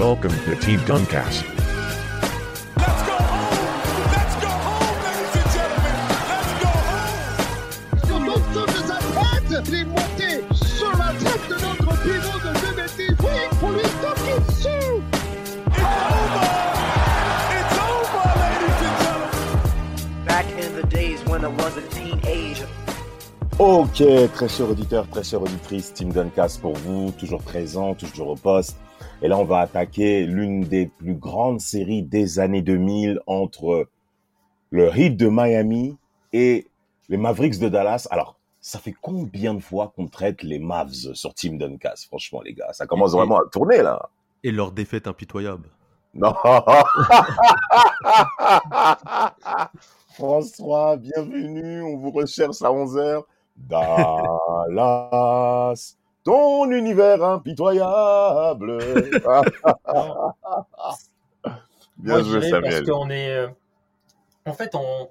Welcome 0.00 0.32
to 0.46 0.56
Team 0.56 0.80
Duncast. 0.88 1.44
Let's 2.74 3.02
go 3.04 3.16
home! 3.20 3.52
Let's 4.08 4.34
go 4.40 4.48
home, 4.48 4.96
ladies 5.04 5.36
and 5.36 5.48
gentlemen! 5.52 5.96
Let's 6.30 6.52
go 6.62 6.72
home! 6.88 7.20
sur 8.06 8.18
l'autre 8.18 8.64
de 8.64 8.80
sa 8.80 8.96
tête, 8.96 9.68
il 9.68 9.74
est 9.74 9.84
monté 9.84 10.30
sur 10.54 10.90
la 10.96 11.12
tête 11.12 11.44
de 11.50 11.56
notre 11.66 11.90
pivot 12.00 12.38
de 12.38 12.50
2 12.60 12.76
mètres. 12.76 12.96
Oui, 13.20 13.38
pour 13.60 13.70
lui 13.72 13.82
taper 14.00 14.40
dessus. 14.48 15.04
It's 15.68 15.84
over! 16.16 16.48
It's 17.58 17.76
over, 17.84 18.24
ladies 18.40 18.80
and 18.86 18.96
gentlemen! 19.04 19.60
Back 20.24 20.46
in 20.58 20.70
the 20.80 20.86
days 20.88 21.20
when 21.26 21.44
I 21.44 21.48
was 21.48 21.76
a 21.76 21.82
teenager. 21.90 22.68
Ok, 23.58 24.02
très 24.32 24.48
chers 24.48 24.70
auditeurs, 24.70 25.06
très 25.10 25.22
chères 25.22 25.42
auditrices, 25.42 25.92
Team 25.92 26.10
Duncast 26.10 26.62
pour 26.62 26.72
vous, 26.72 27.12
toujours 27.18 27.42
présent, 27.42 27.92
toujours 27.92 28.28
au 28.28 28.36
poste. 28.36 28.78
Et 29.22 29.28
là, 29.28 29.36
on 29.38 29.44
va 29.44 29.58
attaquer 29.60 30.24
l'une 30.24 30.62
des 30.62 30.86
plus 30.86 31.14
grandes 31.14 31.60
séries 31.60 32.02
des 32.02 32.38
années 32.38 32.62
2000 32.62 33.20
entre 33.26 33.86
le 34.70 34.88
Heat 34.96 35.18
de 35.18 35.28
Miami 35.28 35.98
et 36.32 36.66
les 37.10 37.18
Mavericks 37.18 37.58
de 37.58 37.68
Dallas. 37.68 38.08
Alors, 38.10 38.36
ça 38.62 38.78
fait 38.78 38.94
combien 38.98 39.52
de 39.52 39.60
fois 39.60 39.92
qu'on 39.94 40.06
traite 40.06 40.42
les 40.42 40.58
Mavs 40.58 41.12
sur 41.14 41.34
Team 41.34 41.58
Duncast 41.58 42.06
Franchement, 42.06 42.40
les 42.40 42.54
gars, 42.54 42.72
ça 42.72 42.86
commence 42.86 43.12
vraiment 43.12 43.36
à 43.38 43.42
tourner 43.52 43.82
là. 43.82 44.08
Et 44.42 44.52
leur 44.52 44.72
défaite 44.72 45.06
impitoyable. 45.06 45.68
Non. 46.14 46.32
François, 50.14 50.96
bienvenue. 50.96 51.82
On 51.82 51.98
vous 51.98 52.10
recherche 52.10 52.62
à 52.62 52.70
11h. 52.70 53.22
Dallas, 53.68 54.64
ton 56.24 56.70
univers 56.70 57.22
impitoyable. 57.24 58.78
Bien 61.96 62.14
Moi, 62.14 62.22
joué, 62.22 62.40
je 62.40 62.46
dirais 62.46 62.60
parce 62.62 62.74
Samuel. 62.76 62.90
qu'on 62.90 63.10
est. 63.10 63.30
euh, 63.30 63.48
En 64.46 64.54
fait, 64.54 64.74
on, 64.74 65.10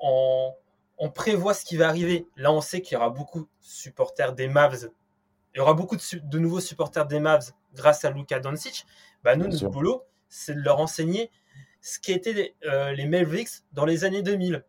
on, 0.00 0.52
on 0.98 1.10
prévoit 1.10 1.54
ce 1.54 1.64
qui 1.64 1.76
va 1.76 1.88
arriver. 1.88 2.26
Là, 2.36 2.52
on 2.52 2.60
sait 2.60 2.80
qu'il 2.82 2.94
y 2.94 2.96
aura 2.96 3.10
beaucoup 3.10 3.40
de 3.40 3.48
supporters 3.60 4.32
des 4.34 4.48
Mavs. 4.48 4.90
Il 5.54 5.58
y 5.58 5.60
aura 5.60 5.72
beaucoup 5.74 5.96
de, 5.96 6.38
nouveaux 6.38 6.60
supporters 6.60 7.06
des 7.06 7.18
Mavs 7.20 7.52
grâce 7.74 8.04
à 8.04 8.10
Luka 8.10 8.40
Doncic. 8.40 8.84
Bah, 9.24 9.36
nous, 9.36 9.42
Bien 9.42 9.48
notre 9.48 9.58
sûr. 9.58 9.70
boulot, 9.70 10.02
c'est 10.28 10.54
de 10.54 10.60
leur 10.60 10.80
enseigner 10.80 11.30
ce 11.80 11.98
qu'étaient 11.98 12.32
les, 12.34 12.54
euh, 12.66 12.92
les 12.92 13.06
Mavericks 13.06 13.62
dans 13.72 13.86
les 13.86 14.04
années 14.04 14.22
2000. 14.22 14.64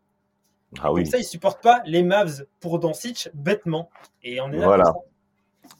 Ah 0.80 0.92
oui, 0.92 1.02
Comme 1.02 1.10
ça, 1.10 1.18
ils 1.18 1.24
supportent 1.24 1.62
pas 1.62 1.82
les 1.84 2.02
Mavs 2.02 2.46
pour 2.60 2.78
Doncic 2.78 3.28
bêtement. 3.34 3.90
Et 4.22 4.40
on 4.40 4.50
est 4.52 4.56
là 4.58 4.64
Voilà. 4.66 4.84
pour 4.92 5.02
ça. 5.02 5.08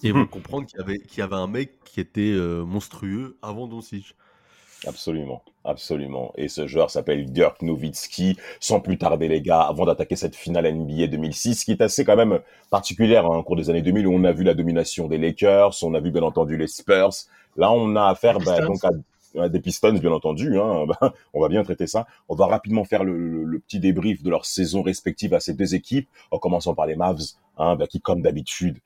Et 0.03 0.09
ils 0.09 0.15
Hmm. 0.15 0.25
vont 0.25 0.27
comprendre 0.27 0.67
qu'il 0.67 0.79
y 0.79 0.83
avait, 0.83 0.99
qu'il 1.01 1.19
y 1.21 1.23
avait 1.23 1.37
un 1.37 1.47
mec 1.47 1.83
qui 1.85 2.01
était 2.01 2.33
euh, 2.33 2.65
monstrueux 2.65 3.39
avant 3.43 3.67
Doncic. 3.69 4.15
absolument, 4.87 5.43
absolument. 5.65 6.33
Et 6.37 6.49
ce 6.49 6.67
joueur 6.67 6.91
s'appelle 6.91 7.31
Dirk 7.33 7.63
Nowitzki. 7.63 8.37
Sans 8.61 8.81
plus 8.81 8.97
tarder, 8.99 9.29
les 9.29 9.43
gars, 9.43 9.61
avant 9.63 9.85
d'attaquer 9.87 10.17
cette 10.17 10.37
finale 10.37 10.67
NBA 10.67 11.07
2006, 11.09 11.65
qui 11.65 11.73
est 11.73 11.83
assez 11.83 12.05
quand 12.05 12.17
même 12.17 12.41
particulière 12.71 13.27
hein, 13.27 13.39
au 13.39 13.43
cours 13.43 13.57
des 13.57 13.71
années 13.71 13.83
2000, 13.83 14.07
où 14.07 14.13
on 14.15 14.25
a 14.25 14.33
vu 14.33 14.45
la 14.45 14.55
domination 14.55 15.09
des 15.09 15.19
Lakers, 15.19 15.75
on 15.83 15.95
a 15.95 16.01
vu 16.01 16.11
bien 16.11 16.23
entendu 16.23 16.57
les 16.57 16.69
Spurs. 16.69 17.11
Là, 17.57 17.73
on 17.73 17.97
a 17.97 18.07
affaire 18.09 18.41
bah, 18.41 18.63
donc 18.63 18.85
à 18.85 18.91
à 19.39 19.49
des 19.51 19.61
Pistons, 19.61 19.93
bien 19.93 20.11
entendu. 20.13 20.59
Hein. 20.59 20.87
Bah, 21.01 21.13
on 21.35 21.41
va 21.41 21.49
bien 21.49 21.63
traiter 21.63 21.87
ça. 21.87 22.07
On 22.29 22.35
va 22.35 22.47
rapidement 22.47 22.85
faire 22.85 23.05
le, 23.05 23.17
le- 23.19 23.45
le 23.45 23.59
petit 23.61 23.79
débrief 23.79 24.23
de 24.23 24.31
leur 24.31 24.47
saison 24.47 24.81
respective 24.83 25.35
à 25.35 25.41
ces 25.41 25.53
deux 25.55 25.75
équipes, 25.75 26.09
en 26.31 26.39
commençant 26.39 26.75
par 26.75 26.87
les 26.87 26.97
Mavs, 26.97 27.21
hein, 27.59 27.77
bah, 27.77 27.87
qui, 27.87 28.01
comme 28.01 28.23
d'habitude, 28.23 28.79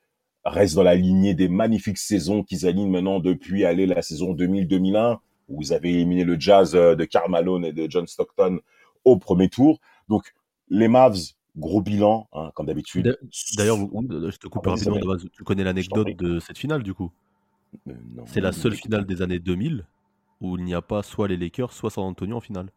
restent 0.45 0.75
dans 0.75 0.83
la 0.83 0.95
lignée 0.95 1.33
des 1.33 1.47
magnifiques 1.47 1.97
saisons 1.97 2.43
qu'ils 2.43 2.65
alignent 2.65 2.89
maintenant 2.91 3.19
depuis 3.19 3.65
aller 3.65 3.85
la 3.85 4.01
saison 4.01 4.33
2000-2001, 4.33 5.19
où 5.49 5.57
vous 5.57 5.71
avez 5.73 5.91
éliminé 5.91 6.23
le 6.23 6.39
Jazz 6.39 6.75
euh, 6.75 6.95
de 6.95 7.05
Karl 7.05 7.29
Malone 7.31 7.65
et 7.65 7.73
de 7.73 7.89
John 7.89 8.07
Stockton 8.07 8.59
au 9.05 9.17
premier 9.17 9.49
tour. 9.49 9.79
Donc, 10.09 10.33
les 10.69 10.87
Mavs, 10.87 11.17
gros 11.57 11.81
bilan, 11.81 12.27
hein, 12.33 12.51
comme 12.55 12.65
d'habitude. 12.65 13.05
D'a- 13.05 13.15
D'ailleurs, 13.57 13.77
vous- 13.77 13.91
je 14.09 14.37
te 14.37 14.47
coupe 14.47 14.65
Ah, 14.67 14.71
rapidement. 14.71 14.97
Damas, 14.97 15.21
tu 15.31 15.43
connais 15.43 15.63
l'anecdote 15.63 16.15
de 16.17 16.39
cette 16.39 16.57
finale 16.57 16.83
du 16.83 16.93
coup? 16.93 17.11
Euh, 17.87 17.93
C'est 18.25 18.41
la 18.41 18.51
seule 18.51 18.75
finale 18.75 19.05
des 19.05 19.21
années 19.21 19.39
2000 19.39 19.85
où 20.41 20.57
il 20.57 20.63
n'y 20.63 20.73
a 20.73 20.81
pas 20.81 21.03
soit 21.03 21.27
les 21.27 21.37
Lakers, 21.37 21.71
soit 21.73 21.89
San 21.89 22.03
Antonio 22.03 22.37
en 22.37 22.41
finale. 22.41 22.69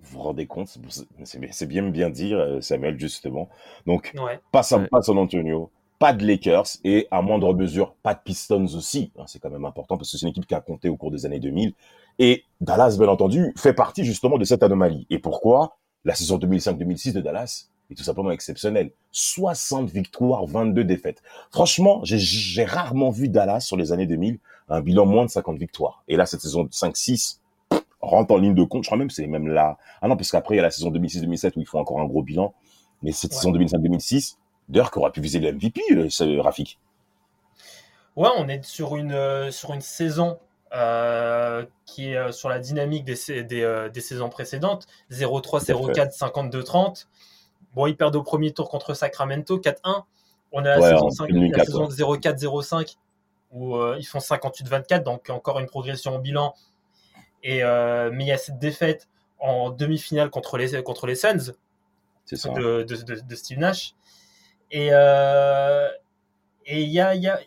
Vous 0.00 0.18
vous 0.18 0.22
rendez 0.24 0.46
compte? 0.46 0.78
C'est- 1.24 1.66
bien, 1.66 1.88
bien 1.88 2.10
dire, 2.10 2.38
euh, 2.38 2.60
Samuel, 2.60 2.98
justement. 3.00 3.48
Donc, 3.86 4.12
Ouais. 4.16 4.40
pas 4.52 4.62
San, 4.62 4.82
Ouais. 4.82 4.88
pas 4.88 5.00
San 5.02 5.16
Antonio, 5.18 5.70
pas 5.98 6.12
de 6.12 6.26
Lakers 6.26 6.66
et 6.84 7.08
à 7.10 7.22
moindre 7.22 7.54
mesure 7.54 7.94
pas 8.02 8.14
de 8.14 8.20
Pistons 8.22 8.66
aussi. 8.74 9.10
hein, 9.18 9.24
c'est 9.26 9.38
quand 9.38 9.50
même 9.50 9.64
important 9.64 9.96
parce 9.96 10.10
que 10.12 10.18
c'est 10.18 10.24
une 10.26 10.30
équipe 10.30 10.46
qui 10.46 10.54
a 10.54 10.60
compté 10.60 10.88
au 10.88 10.96
cours 10.96 11.10
des 11.10 11.24
années 11.26 11.40
2000. 11.40 11.72
Et 12.18 12.44
Dallas, 12.60 12.96
bien 12.98 13.08
entendu, 13.08 13.52
fait 13.56 13.72
partie 13.74 14.04
justement 14.04 14.38
de 14.38 14.44
cette 14.44 14.62
anomalie. 14.62 15.06
Et 15.10 15.18
pourquoi? 15.18 15.76
La 16.04 16.14
saison 16.14 16.38
2005-2006 16.38 17.12
de 17.12 17.20
Dallas 17.20 17.68
est 17.90 17.94
tout 17.94 18.02
simplement 18.02 18.30
exceptionnelle. 18.30 18.90
60 19.12 19.90
victoires, 19.90 20.44
22 20.46 20.84
défaites. 20.84 21.22
Franchement, 21.50 22.00
j'ai- 22.04 22.18
j'ai 22.18 22.64
rarement 22.64 23.10
vu 23.10 23.28
Dallas 23.28 23.60
sur 23.60 23.76
les 23.76 23.92
années 23.92 24.06
2000 24.06 24.38
un 24.68 24.80
bilan 24.80 25.06
moins 25.06 25.24
de 25.24 25.30
50 25.30 25.58
victoires. 25.58 26.02
Et 26.08 26.16
là, 26.16 26.26
cette 26.26 26.40
saison 26.40 26.68
5-6 26.70 27.40
rentre 28.00 28.32
en 28.34 28.38
ligne 28.38 28.54
de 28.54 28.64
compte. 28.64 28.84
Je 28.84 28.88
crois 28.88 28.98
même 28.98 29.08
que 29.08 29.14
c'est 29.14 29.26
même 29.26 29.48
là. 29.48 29.78
Ah 30.00 30.08
non, 30.08 30.16
parce 30.16 30.30
qu'après, 30.30 30.54
il 30.54 30.58
y 30.58 30.60
a 30.60 30.62
la 30.62 30.70
saison 30.70 30.90
2006-2007 30.90 31.56
où 31.56 31.60
ils 31.60 31.66
font 31.66 31.78
encore 31.78 32.00
un 32.00 32.06
gros 32.06 32.22
bilan. 32.22 32.54
Mais 33.02 33.12
cette 33.12 33.32
Ouais. 33.32 33.36
saison 33.38 33.52
2005-2006, 33.52 34.38
Dirk 34.68 34.96
aurait 34.96 35.12
pu 35.12 35.20
viser 35.20 35.38
le 35.38 35.52
MVP, 35.52 35.80
euh, 35.92 36.08
ce 36.10 36.38
Rafik. 36.40 36.78
Ouais, 38.16 38.30
on 38.36 38.48
est 38.48 38.64
sur 38.64 38.96
une, 38.96 39.12
euh, 39.12 39.50
sur 39.50 39.72
une 39.74 39.80
saison 39.80 40.38
euh, 40.74 41.64
qui 41.84 42.08
est 42.10 42.16
euh, 42.16 42.32
sur 42.32 42.48
la 42.48 42.58
dynamique 42.58 43.04
des, 43.04 43.44
des, 43.44 43.62
euh, 43.62 43.88
des 43.88 44.00
saisons 44.00 44.28
précédentes. 44.28 44.86
0-3, 45.10 45.60
Tout 45.64 45.72
à 45.72 45.74
0-4, 46.06 46.16
52-30. 46.18 47.06
Bon, 47.74 47.86
ils 47.86 47.96
perdent 47.96 48.16
au 48.16 48.22
premier 48.22 48.52
tour 48.52 48.68
contre 48.68 48.94
Sacramento, 48.94 49.58
4-1. 49.58 50.04
On 50.52 50.60
a 50.60 50.62
la 50.70 50.80
Ouais, 50.80 50.90
saison, 50.90 51.06
en 51.06 51.10
5 51.10 51.28
demi- 51.30 51.50
la 51.50 51.58
quatre, 51.58 51.66
saison 51.66 51.86
ouais. 51.86 52.18
0-4-0-5 52.18 52.96
où 53.52 53.76
euh, 53.76 53.96
ils 53.98 54.04
font 54.04 54.18
58-24, 54.18 55.02
donc 55.02 55.30
encore 55.30 55.58
une 55.60 55.66
progression 55.66 56.16
au 56.16 56.18
bilan. 56.18 56.54
Et, 57.42 57.62
euh, 57.62 58.10
mais 58.12 58.24
il 58.24 58.28
y 58.28 58.32
a 58.32 58.38
cette 58.38 58.58
défaite 58.58 59.08
en 59.38 59.70
demi-finale 59.70 60.30
contre 60.30 60.56
les, 60.56 60.82
contre 60.82 61.06
les 61.06 61.14
Suns 61.14 61.52
C'est 62.24 62.36
ça. 62.36 62.48
de, 62.50 62.82
de, 62.82 62.96
de- 62.96 63.20
de 63.20 63.34
Steve 63.36 63.58
Nash. 63.58 63.94
Et 64.70 64.88
euh, 64.92 65.88
et 66.66 66.82
il 66.82 66.88
y 66.90 67.00
a, 67.00 67.14
y 67.14 67.28
a- 67.28 67.40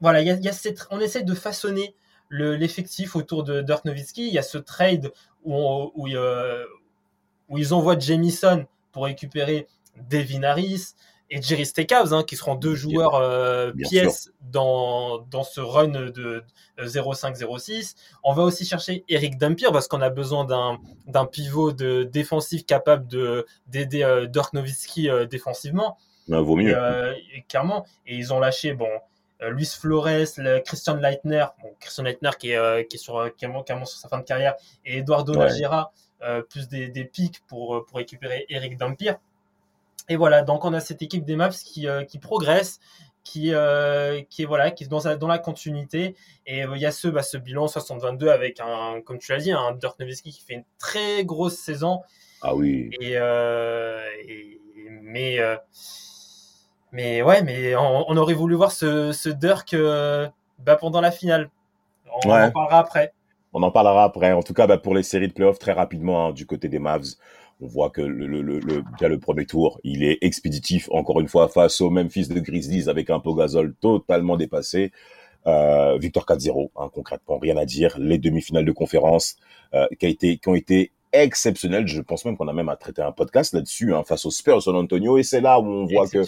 voilà, 0.00 0.20
il 0.20 0.26
y 0.26 0.30
a, 0.30 0.34
il 0.34 0.44
y 0.44 0.48
a 0.48 0.52
cette, 0.52 0.86
on 0.90 0.98
essaie 1.00 1.22
de 1.22 1.34
façonner 1.34 1.94
le- 2.28 2.56
l'effectif 2.56 3.14
autour 3.16 3.44
de 3.44 3.60
Dirk 3.60 3.84
Nowitzki. 3.84 4.26
Il 4.26 4.32
y 4.32 4.38
a 4.38 4.42
ce 4.42 4.58
trade 4.58 5.12
où, 5.44 5.54
on- 5.54 5.92
où, 5.94 6.08
euh, 6.08 6.64
où 7.48 7.58
ils 7.58 7.74
envoient 7.74 7.98
Jamison 7.98 8.66
pour 8.92 9.04
récupérer 9.04 9.68
Devin 10.10 10.42
Harris 10.42 10.94
et 11.28 11.40
Jerry 11.40 11.64
Stackhouse, 11.66 12.12
hein, 12.14 12.24
qui 12.24 12.36
seront 12.36 12.54
deux 12.56 12.74
joueurs 12.74 13.14
euh, 13.14 13.72
pièces 13.88 14.30
dans, 14.50 15.18
dans 15.30 15.44
ce 15.44 15.60
run 15.60 15.88
de 15.88 16.42
0-5-0-6. 16.78 17.94
On 18.22 18.32
va 18.34 18.42
aussi 18.42 18.64
chercher 18.64 19.04
Eric 19.08 19.38
Dampier 19.38 19.68
parce 19.72 19.88
qu'on 19.88 20.00
a 20.02 20.10
besoin 20.10 20.44
d'un 21.06 21.24
pivot 21.26 21.72
de 21.72 22.04
défensif 22.04 22.64
capable 22.66 23.06
de 23.08 23.46
d'aider 23.66 24.02
euh, 24.02 24.26
Dirk 24.26 24.52
Nowitzki 24.54 25.08
défensivement. 25.30 25.96
Vaut 26.40 26.56
mieux. 26.56 26.70
Et, 26.70 26.74
euh, 26.74 27.12
et 27.34 27.42
clairement. 27.48 27.84
Et 28.06 28.16
ils 28.16 28.32
ont 28.32 28.38
lâché, 28.40 28.72
bon, 28.72 28.88
euh, 29.42 29.50
Luis 29.50 29.66
Flores, 29.66 30.06
le 30.38 30.60
Christian 30.60 30.94
Leitner, 30.96 31.46
bon, 31.62 31.70
Christian 31.80 32.04
Leitner 32.04 32.30
qui 32.38 32.50
est, 32.52 32.56
euh, 32.56 32.82
qui 32.84 32.96
est 32.96 32.98
sur, 32.98 33.28
clairement, 33.36 33.62
clairement 33.62 33.84
sur 33.84 33.98
sa 33.98 34.08
fin 34.08 34.18
de 34.18 34.24
carrière, 34.24 34.54
et 34.84 34.98
Eduardo 34.98 35.34
Ouais. 35.34 35.50
Euh, 36.22 36.40
plus 36.40 36.68
des, 36.68 36.86
des 36.88 37.04
pics 37.04 37.40
pour, 37.48 37.84
pour 37.84 37.96
récupérer 37.98 38.46
Eric 38.48 38.76
Dampier. 38.78 39.14
Et 40.08 40.14
voilà, 40.14 40.42
donc 40.42 40.64
on 40.64 40.72
a 40.72 40.78
cette 40.80 41.02
équipe 41.02 41.24
des 41.24 41.34
Maps 41.34 41.48
qui, 41.50 41.88
euh, 41.88 42.04
qui 42.04 42.18
progresse, 42.20 42.78
qui, 43.24 43.52
qui 44.30 44.42
est 44.42 44.46
voilà, 44.46 44.70
qui 44.72 44.84
est 44.84 44.88
dans, 44.88 45.00
sa- 45.00 45.16
dans 45.16 45.26
la 45.28 45.38
continuité. 45.38 46.14
Et 46.46 46.60
il 46.60 46.76
y 46.78 46.86
a 46.86 46.92
ce, 46.92 47.08
bah, 47.08 47.22
ce 47.24 47.36
bilan 47.36 47.66
60-22 47.66 48.28
avec 48.28 48.60
un, 48.60 49.00
comme 49.04 49.18
tu 49.18 49.32
l'as 49.32 49.38
dit, 49.38 49.50
un 49.52 49.72
Dirk 49.72 49.98
Nowitzki 49.98 50.30
qui 50.32 50.42
fait 50.42 50.54
une 50.54 50.64
très 50.78 51.24
grosse 51.24 51.56
saison. 51.56 52.00
Ah 52.40 52.54
oui. 52.54 52.90
Et, 53.00 53.12
et- 53.14 54.58
mais, 55.02 55.38
mais 56.92 57.22
ouais, 57.22 57.42
mais 57.42 57.74
on, 57.76 58.04
on 58.08 58.16
aurait 58.16 58.34
voulu 58.34 58.54
voir 58.54 58.72
ce, 58.72 59.12
ce 59.12 59.28
Dirk 59.28 59.74
euh, 59.74 60.28
bah, 60.58 60.76
pendant 60.76 61.00
la 61.00 61.10
finale. 61.10 61.50
On 62.24 62.30
Ouais. 62.30 62.44
en 62.44 62.50
parlera 62.50 62.78
après. 62.78 63.12
On 63.54 63.62
en 63.62 63.70
parlera 63.70 64.04
après. 64.04 64.32
En 64.32 64.42
tout 64.42 64.54
cas, 64.54 64.66
bah, 64.66 64.78
pour 64.78 64.94
les 64.94 65.02
séries 65.02 65.28
de 65.28 65.32
playoffs, 65.32 65.58
très 65.58 65.72
rapidement, 65.72 66.26
hein, 66.28 66.32
du 66.32 66.46
côté 66.46 66.68
des 66.68 66.78
Mavs, 66.78 67.06
on 67.60 67.66
voit 67.66 67.90
que 67.90 68.00
le, 68.00 68.26
le, 68.26 68.42
le, 68.42 68.82
le, 69.00 69.18
premier 69.18 69.46
tour, 69.46 69.78
il 69.84 70.02
est 70.04 70.18
expéditif, 70.20 70.88
encore 70.90 71.20
une 71.20 71.28
fois, 71.28 71.48
face 71.48 71.80
au 71.80 71.90
Memphis 71.90 72.28
de 72.28 72.40
Grizzlies 72.40 72.88
avec 72.88 73.08
un 73.10 73.20
Pogazol 73.20 73.74
totalement 73.80 74.36
dépassé. 74.36 74.92
Euh, 75.46 75.96
victoire 75.98 76.24
4-0, 76.26 76.70
hein, 76.76 76.88
concrètement, 76.94 77.38
rien 77.38 77.56
à 77.56 77.64
dire. 77.64 77.96
Les 77.98 78.18
demi-finales 78.18 78.64
de 78.64 78.72
conférence 78.72 79.36
euh, 79.74 79.86
qui, 79.98 80.06
a 80.06 80.08
été, 80.08 80.36
qui 80.38 80.48
ont 80.48 80.54
été 80.54 80.92
exceptionnelles. 81.12 81.86
Je 81.88 82.00
pense 82.00 82.24
même 82.24 82.36
qu'on 82.36 82.48
a 82.48 82.52
même 82.52 82.68
à 82.68 82.76
traiter 82.76 83.02
un 83.02 83.12
podcast 83.12 83.52
là-dessus, 83.54 83.94
hein, 83.94 84.02
face 84.04 84.24
aux 84.24 84.30
Spurs 84.30 84.62
San 84.62 84.76
Antonio. 84.76 85.18
Et 85.18 85.22
c'est 85.22 85.40
là 85.40 85.58
où 85.60 85.64
on 85.66 85.86
voit 85.86 86.06
que. 86.08 86.22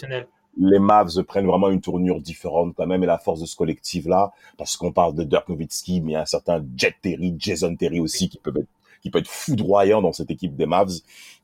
Les 0.57 0.79
Mavs 0.79 1.21
prennent 1.23 1.47
vraiment 1.47 1.69
une 1.69 1.81
tournure 1.81 2.21
différente 2.21 2.73
quand 2.75 2.87
même 2.87 3.03
et 3.03 3.07
la 3.07 3.17
force 3.17 3.41
de 3.41 3.45
ce 3.45 3.55
collectif-là, 3.55 4.31
parce 4.57 4.77
qu'on 4.77 4.91
parle 4.91 5.13
de 5.15 5.23
Dirk 5.23 5.49
Nowitzki, 5.49 6.01
mais 6.01 6.11
il 6.11 6.13
y 6.13 6.17
a 6.17 6.21
un 6.21 6.25
certain 6.25 6.63
Jet 6.77 6.95
Terry, 7.01 7.35
Jason 7.37 7.75
Terry 7.75 7.99
aussi 7.99 8.29
qui 8.29 8.37
peut 8.37 8.53
être 8.57 8.67
qui 9.01 9.11
peut 9.11 9.19
être 9.19 9.27
foudroyant 9.29 10.01
dans 10.01 10.13
cette 10.13 10.31
équipe 10.31 10.55
des 10.55 10.65
Mavs. 10.65 10.89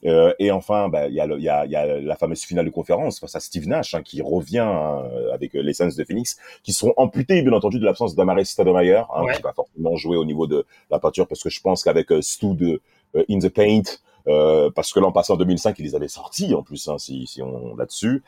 Euh, 0.06 0.34
et 0.40 0.50
enfin, 0.50 0.90
bah, 0.90 1.08
il 1.10 1.14
y, 1.14 1.20
a 1.20 1.28
le- 1.28 1.38
il 1.38 1.44
y, 1.44 1.50
a, 1.50 1.64
y 1.68 1.76
a 1.76 2.00
la 2.00 2.16
fameuse 2.16 2.42
finale 2.42 2.66
de 2.66 2.72
conférence 2.72 3.20
face 3.20 3.36
à 3.36 3.40
Steve 3.40 3.68
Nash, 3.68 3.94
hein, 3.94 4.02
qui 4.02 4.24
revient 4.24 4.58
hein, 4.66 5.04
avec 5.32 5.56
euh, 5.56 5.62
les 5.62 5.74
Suns 5.76 5.92
de 5.96 6.04
Phoenix, 6.04 6.38
qui 6.64 6.74
seront 6.74 6.94
amputés, 6.98 7.40
bien 7.44 7.54
entendu, 7.54 7.78
de 7.78 7.86
l'absence 7.86 8.16
d'Amare 8.16 8.44
Stoudemire, 8.48 9.06
hein, 9.16 9.26
Ouais. 9.26 9.36
qui 9.36 9.44
va 9.44 9.54
forcément 9.54 9.96
jouer 9.96 10.18
au 10.18 10.26
niveau 10.26 10.48
de 10.48 10.66
la 10.90 10.98
peinture, 10.98 11.28
parce 11.28 11.44
que 11.44 11.52
je 11.52 11.62
pense 11.62 11.84
qu'avec 11.84 12.12
euh, 12.12 12.20
Stu 12.24 12.56
de 12.56 12.82
euh, 13.16 13.24
In 13.30 13.38
the 13.38 13.50
Paint, 13.50 13.84
euh, 14.28 14.72
parce 14.74 14.92
que 14.92 15.00
l'an 15.00 15.12
passé, 15.12 15.32
en 15.32 15.38
2005, 15.38 15.78
ils 15.78 15.84
les 15.84 15.94
avaient 15.94 16.08
sortis, 16.08 16.56
en 16.56 16.64
plus, 16.64 16.88
hein, 16.88 16.98
si, 16.98 17.28
si 17.28 17.44
on 17.44 17.76
là-dessus. 17.76 18.24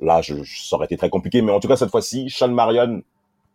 Là, 0.00 0.22
je, 0.22 0.42
je- 0.42 0.62
ça 0.62 0.76
aurait 0.76 0.86
été 0.86 0.96
très 0.96 1.10
compliqué, 1.10 1.42
mais 1.42 1.52
en 1.52 1.60
tout 1.60 1.68
cas, 1.68 1.76
cette 1.76 1.90
fois-ci, 1.90 2.30
Sean 2.30 2.48
Marion, 2.48 3.02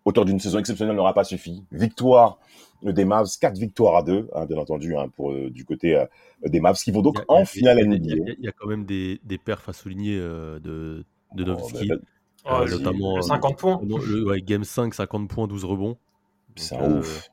auteur 0.06 0.26
d'une 0.26 0.40
saison 0.40 0.60
exceptionnelle, 0.60 0.96
n'aura 0.96 1.14
pas 1.14 1.24
suffi. 1.24 1.64
Victoire 1.72 2.38
des 2.84 3.06
Mavs, 3.06 3.28
quatre 3.40 3.58
victoires 3.58 3.96
à 3.98 4.04
deux, 4.04 4.30
hein, 4.36 4.46
bien 4.46 4.58
entendu, 4.58 4.96
hein, 4.96 5.08
pour 5.16 5.32
euh, 5.32 5.50
du 5.50 5.66
côté 5.66 5.96
euh, 5.96 6.06
des 6.46 6.60
Mavs, 6.60 6.78
qui 6.78 6.92
vont 6.92 7.02
donc 7.02 7.18
y 7.18 7.22
a- 7.22 7.26
en 7.30 7.46
finale 7.46 7.80
NBA. 7.80 7.98
Il 8.00 8.18
y, 8.18 8.32
a- 8.32 8.36
il 8.38 8.44
y 8.46 8.48
a 8.48 8.52
quand 8.52 8.68
même 8.68 8.86
des, 8.86 9.20
des 9.24 9.38
perfs 9.40 9.68
à 9.70 9.74
souligner 9.74 10.18
euh, 10.20 10.60
de, 10.60 11.04
de 11.34 11.44
Oh, 11.44 11.48
Nowitzki. 11.48 11.88
bah, 11.88 11.96
Oh, 12.48 12.50
Euh, 12.52 12.66
le- 12.66 12.78
notamment, 12.78 13.16
le 13.16 13.20
euh, 13.24 13.28
50 13.28 13.58
points. 13.58 13.82
Non, 13.84 13.98
le- 13.98 14.24
ouais, 14.28 14.42
game 14.42 14.64
5, 14.64 14.94
50 14.94 15.28
points, 15.30 15.48
12 15.48 15.66
rebonds. 15.66 15.98
C'est 16.56 16.76
un 16.76 16.84
euh, 16.84 17.00
ouf. 17.00 17.28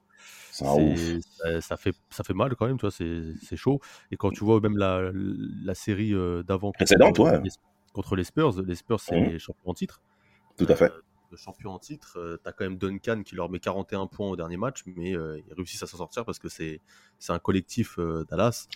C'est 0.53 0.65
un 0.67 0.73
ouf. 0.73 1.19
ça, 1.37 1.61
ça 1.61 1.76
fait, 1.76 1.94
ça 2.08 2.25
fait 2.25 2.32
mal 2.35 2.55
quand 2.56 2.67
même, 2.67 2.76
tu 2.79 2.82
vois, 2.82 2.91
c'est 2.91 3.20
c'est 3.43 3.56
chaud. 3.56 3.81
Et 4.11 4.17
quand 4.17 4.31
tu 4.31 4.43
vois 4.44 4.61
même 4.61 4.79
la, 4.79 5.11
la 5.12 5.75
série 5.75 6.15
euh, 6.15 6.43
d'avant 6.43 6.73
Précédente, 6.73 7.19
ouais. 7.19 7.41
Contre 7.93 8.17
les 8.17 8.25
Spurs, 8.25 8.61
les 8.62 8.75
Spurs, 8.75 9.00
c'est 9.00 9.21
Mhm. 9.21 9.31
les 9.31 9.39
champions 9.39 9.71
en 9.71 9.75
titre. 9.75 10.00
Tout 10.56 10.67
à 10.69 10.75
fait. 10.77 10.91
Euh, 10.91 11.00
le 11.31 11.37
champion 11.39 11.71
en 11.73 11.79
titre, 11.79 12.19
euh, 12.19 12.37
t'as 12.43 12.53
quand 12.53 12.65
même 12.65 12.77
Duncan 12.77 13.23
qui 13.25 13.35
leur 13.37 13.49
met 13.49 13.59
41 13.59 14.06
points 14.06 14.29
au 14.29 14.37
dernier 14.37 14.59
match, 14.59 14.83
mais 14.87 15.17
euh, 15.17 15.41
ils 15.49 15.55
réussissent 15.55 15.83
à 15.83 15.87
s'en 15.87 15.97
sortir 15.97 16.25
parce 16.27 16.39
que 16.39 16.49
c'est 16.49 16.79
un 17.29 17.39
collectif 17.39 17.99
euh, 17.99 18.25
Dallas. 18.31 18.67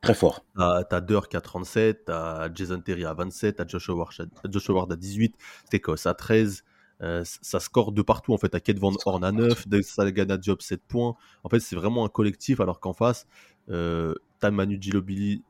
Très 0.00 0.14
fort. 0.14 0.44
T'as 0.56 1.00
Dirk 1.00 1.34
à 1.34 1.40
37, 1.40 2.04
t'as 2.04 2.52
Jason 2.54 2.78
Terry 2.80 3.04
à 3.04 3.14
27, 3.14 3.56
t'as 3.56 3.66
Josh 3.66 3.88
Howard, 3.88 4.12
à- 4.20 4.50
Josh 4.50 4.68
Howard 4.70 4.92
à 4.92 4.96
18, 4.96 5.34
Tekos 5.70 6.06
à 6.06 6.14
13. 6.14 6.62
euh, 7.02 7.22
ça 7.24 7.58
score 7.58 7.90
de 7.90 8.02
partout 8.02 8.32
en 8.32 8.38
fait. 8.38 8.48
T'as 8.50 8.60
Kate 8.60 8.78
Van 8.78 8.92
Horn 9.04 9.24
à 9.24 9.32
9, 9.32 9.66
Dave 9.66 9.82
Salgana 9.82 10.38
Job 10.40 10.62
7 10.62 10.80
points. 10.86 11.16
En 11.42 11.48
fait, 11.48 11.58
c'est 11.58 11.74
vraiment 11.74 12.04
un 12.04 12.08
collectif 12.08 12.60
alors 12.60 12.78
qu'en 12.78 12.92
face, 12.92 13.26
euh, 13.68 14.14
t'as 14.38 14.52
Manu 14.52 14.78
Ginobili, 14.80 15.42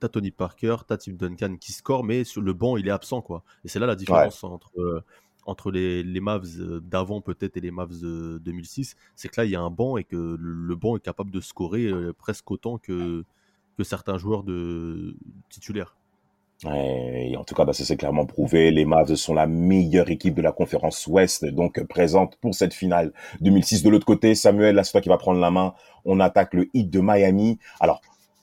t'as 0.00 0.08
Tony 0.08 0.30
Parker, 0.30 0.76
t'as 0.86 0.96
Tim 0.96 1.12
Duncan 1.12 1.56
qui 1.60 1.72
score, 1.72 2.04
mais 2.04 2.24
sur 2.24 2.42
le 2.42 2.52
banc 2.52 2.76
il 2.76 2.88
est 2.88 2.92
absent 2.92 3.22
quoi. 3.22 3.44
Et 3.64 3.68
c'est 3.68 3.78
là 3.78 3.86
la 3.86 3.96
différence 3.96 4.42
entre 4.44 4.72
euh, 4.78 5.04
entre 5.46 5.70
les, 5.70 6.02
les 6.02 6.20
Mavs 6.20 6.58
euh, 6.58 6.80
d'avant 6.80 7.20
peut-être 7.20 7.56
et 7.56 7.60
les 7.60 7.70
Mavs 7.70 7.98
de 8.00 8.38
2006, 8.38 8.96
c'est 9.16 9.28
que 9.28 9.40
là 9.40 9.44
il 9.44 9.50
y 9.50 9.56
a 9.56 9.60
un 9.60 9.70
banc 9.70 9.96
et 9.96 10.04
que 10.04 10.16
le, 10.16 10.36
le 10.38 10.76
banc 10.76 10.96
est 10.96 11.00
capable 11.00 11.30
de 11.30 11.40
scorer 11.40 11.86
euh, 11.86 12.12
presque 12.12 12.50
autant 12.50 12.78
que 12.78 13.24
que 13.76 13.84
certains 13.84 14.18
joueurs 14.18 14.42
de 14.42 15.16
titulaires. 15.48 15.96
Et 16.66 17.36
en 17.38 17.44
tout 17.44 17.54
cas, 17.54 17.64
bah, 17.64 17.72
ça 17.72 17.84
s'est 17.84 17.96
clairement 17.96 18.26
prouvé. 18.26 18.70
Les 18.70 18.84
Mavs 18.84 19.14
sont 19.14 19.32
la 19.32 19.46
meilleure 19.46 20.10
équipe 20.10 20.34
de 20.34 20.42
la 20.42 20.52
conférence 20.52 21.06
Ouest, 21.06 21.46
donc 21.46 21.82
présente 21.86 22.36
pour 22.36 22.54
cette 22.54 22.74
finale 22.74 23.12
2006. 23.40 23.82
De 23.82 23.88
l'autre 23.88 24.04
côté, 24.04 24.34
Samuel, 24.34 24.74
là, 24.74 24.84
c'est 24.84 24.92
toi 24.92 25.00
qui 25.00 25.08
va 25.08 25.16
prendre 25.16 25.40
la 25.40 25.50
main. 25.50 25.74
On 26.04 26.20
attaque 26.20 26.52
le 26.52 26.68
hit 26.74 26.90
de 26.90 27.00
Miami. 27.00 27.58
Alors, 27.80 28.02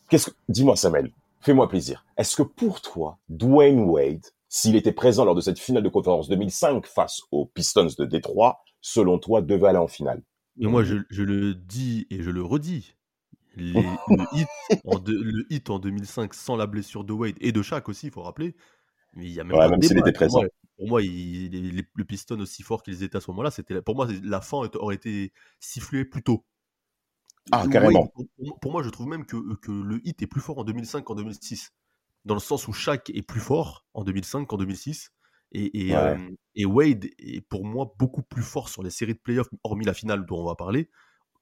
qu'est-ce 0.09 0.31
que, 0.31 0.35
dis-moi, 0.49 0.75
Samuel, 0.75 1.11
fais-moi 1.47 1.67
plaisir. 1.69 2.05
Est-ce 2.17 2.35
que 2.35 2.43
pour 2.43 2.81
toi, 2.81 3.19
Dwayne 3.29 3.79
Wade, 3.79 4.25
s'il 4.49 4.75
était 4.75 4.91
présent 4.91 5.25
lors 5.25 5.33
de 5.33 5.41
cette 5.41 5.57
finale 5.59 5.81
de 5.83 5.89
conférence 5.89 6.27
2005 6.29 6.85
face 6.85 7.21
aux 7.31 7.45
Pistons 7.45 7.87
de 7.97 8.05
Détroit, 8.05 8.59
selon 8.81 9.17
toi, 9.17 9.41
devait 9.41 9.67
aller 9.69 9.77
en 9.79 9.87
finale? 9.87 10.21
Et 10.59 10.67
moi 10.67 10.83
je, 10.83 10.97
je 11.09 11.23
le 11.23 11.53
dis 11.55 12.05
et 12.09 12.21
je 12.21 12.29
le 12.31 12.43
redis. 12.43 12.95
Les- 13.55 13.73
le, 14.09 14.25
hit 14.37 14.47
en 14.85 14.99
de- 14.99 15.13
le 15.13 15.45
hit 15.49 15.69
en 15.69 15.79
2005 15.79 16.33
sans 16.33 16.55
la 16.57 16.67
blessure 16.67 17.03
de 17.03 17.13
Wade 17.13 17.35
et 17.41 17.51
de 17.51 17.61
Shaq 17.61 17.87
aussi, 17.89 18.07
il 18.07 18.11
faut 18.11 18.23
rappeler. 18.23 18.55
Mais 19.15 19.25
il 19.25 19.31
y 19.33 19.39
a 19.39 19.43
même 19.43 19.57
Ouais, 19.57 19.69
même 19.69 19.81
s'il 19.81 19.97
était 19.97 20.11
Pour 20.11 20.29
moi, 20.29 20.41
présent. 20.41 20.43
pour 20.77 20.87
moi, 20.89 21.01
il- 21.01 21.49
les, 21.51 21.61
les- 21.71 21.85
le 21.95 22.03
Piston 22.05 22.39
aussi 22.39 22.61
fort 22.61 22.83
qu'ils 22.83 23.03
étaient 23.03 23.17
à 23.17 23.21
ce 23.21 23.31
moment-là, 23.31 23.51
c'était 23.51 23.81
pour 23.81 23.95
moi 23.95 24.07
la 24.23 24.41
fin 24.41 24.57
aurait 24.75 24.95
été 24.95 25.31
sifflée 25.59 26.05
plus 26.05 26.23
tôt. 26.23 26.43
Ah, 27.51 27.65
carrément. 27.71 28.07
pour, 28.07 28.25
pour 28.61 28.71
moi, 28.71 28.83
je 28.83 28.89
trouve 28.89 29.07
même 29.07 29.25
que, 29.25 29.55
que 29.55 29.71
le 29.71 29.99
hit 30.05 30.21
est 30.21 30.27
plus 30.27 30.41
fort 30.41 30.57
en 30.59 30.63
2005 30.63 31.03
qu'en 31.03 31.15
2006. 31.15 31.71
Dans 32.25 32.33
le 32.33 32.39
sens 32.41 32.67
où 32.67 32.73
Shaq 32.73 33.09
est 33.11 33.21
plus 33.21 33.39
fort 33.39 33.85
en 33.93 34.03
2005 34.03 34.45
qu'en 34.47 34.57
2006. 34.57 35.11
Et, 35.53 35.87
et, 35.87 35.93
Ouais. 35.93 35.97
euh, 35.97 36.17
et 36.55 36.65
Wade 36.65 37.05
est 37.19 37.41
pour 37.47 37.63
moi 37.65 37.93
beaucoup 37.97 38.21
plus 38.21 38.43
fort 38.43 38.67
sur 38.67 38.83
les 38.83 38.89
séries 38.89 39.13
de 39.13 39.19
playoffs, 39.19 39.47
hormis 39.63 39.85
la 39.85 39.93
finale 39.93 40.25
dont 40.25 40.39
on 40.41 40.45
va 40.45 40.55
parler, 40.55 40.89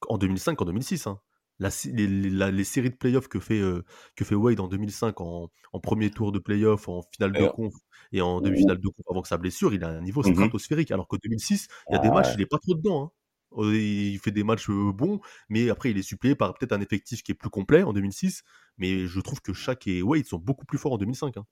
en 0.10 0.18
2005 0.20 0.56
qu'en 0.58 0.66
2006. 0.66 1.08
hein. 1.08 1.20
La 1.58 1.70
les, 1.86 2.06
les- 2.08 2.30
la- 2.30 2.52
les 2.52 2.64
séries 2.66 2.90
de 2.92 2.96
playoffs 2.98 3.30
que 3.30 3.40
fait, 3.40 3.60
euh, 3.62 3.84
que 4.16 4.26
fait 4.26 4.36
Wade 4.36 4.60
en 4.60 4.68
2005 4.68 5.22
en, 5.22 5.50
en 5.74 5.80
premier 5.80 6.12
tour 6.12 6.32
de 6.34 6.38
playoff, 6.40 6.90
en 6.90 7.02
finale 7.14 7.32
de 7.32 7.46
conf 7.46 7.74
et 8.12 8.22
en 8.22 8.42
demi-finale 8.42 8.78
de 8.80 8.88
conf 8.90 9.06
avant 9.10 9.22
que 9.22 9.28
sa 9.30 9.38
blessure, 9.38 9.74
il 9.74 9.84
a 9.86 9.90
un 9.90 10.02
niveau 10.02 10.22
Mhm. 10.24 10.34
stratosphérique. 10.36 10.92
Alors 10.92 11.08
qu'en 11.08 11.18
2006, 11.24 11.68
il 11.90 11.94
y 11.94 11.96
a 11.96 12.00
des 12.00 12.10
Ah 12.10 12.12
matchs, 12.12 12.34
il 12.36 12.42
est 12.42 12.46
pas 12.46 12.60
trop 12.60 12.76
dedans. 12.76 13.06
hein. 13.06 13.12
Euh, 13.58 13.76
Il 13.78 14.20
fait 14.20 14.32
des 14.32 14.44
matchs 14.44 14.70
bons, 14.70 15.20
mais 15.50 15.70
après 15.70 15.92
il 15.92 15.98
est 15.98 16.02
suppléé 16.04 16.36
par 16.36 16.54
peut-être 16.54 16.74
un 16.74 16.82
effectif 16.82 17.24
qui 17.24 17.32
est 17.32 17.36
plus 17.36 17.50
complet 17.50 17.84
en 17.84 17.94
2006. 17.94 18.44
Mais 18.78 19.08
je 19.08 19.20
trouve 19.22 19.42
que 19.42 19.54
Shaq 19.54 19.88
et 19.88 20.02
Wade 20.02 20.26
sont 20.26 20.40
beaucoup 20.40 20.66
plus 20.66 20.78
forts 20.78 20.94
en 20.94 20.98
2005. 20.98 21.38
hein. 21.38 21.46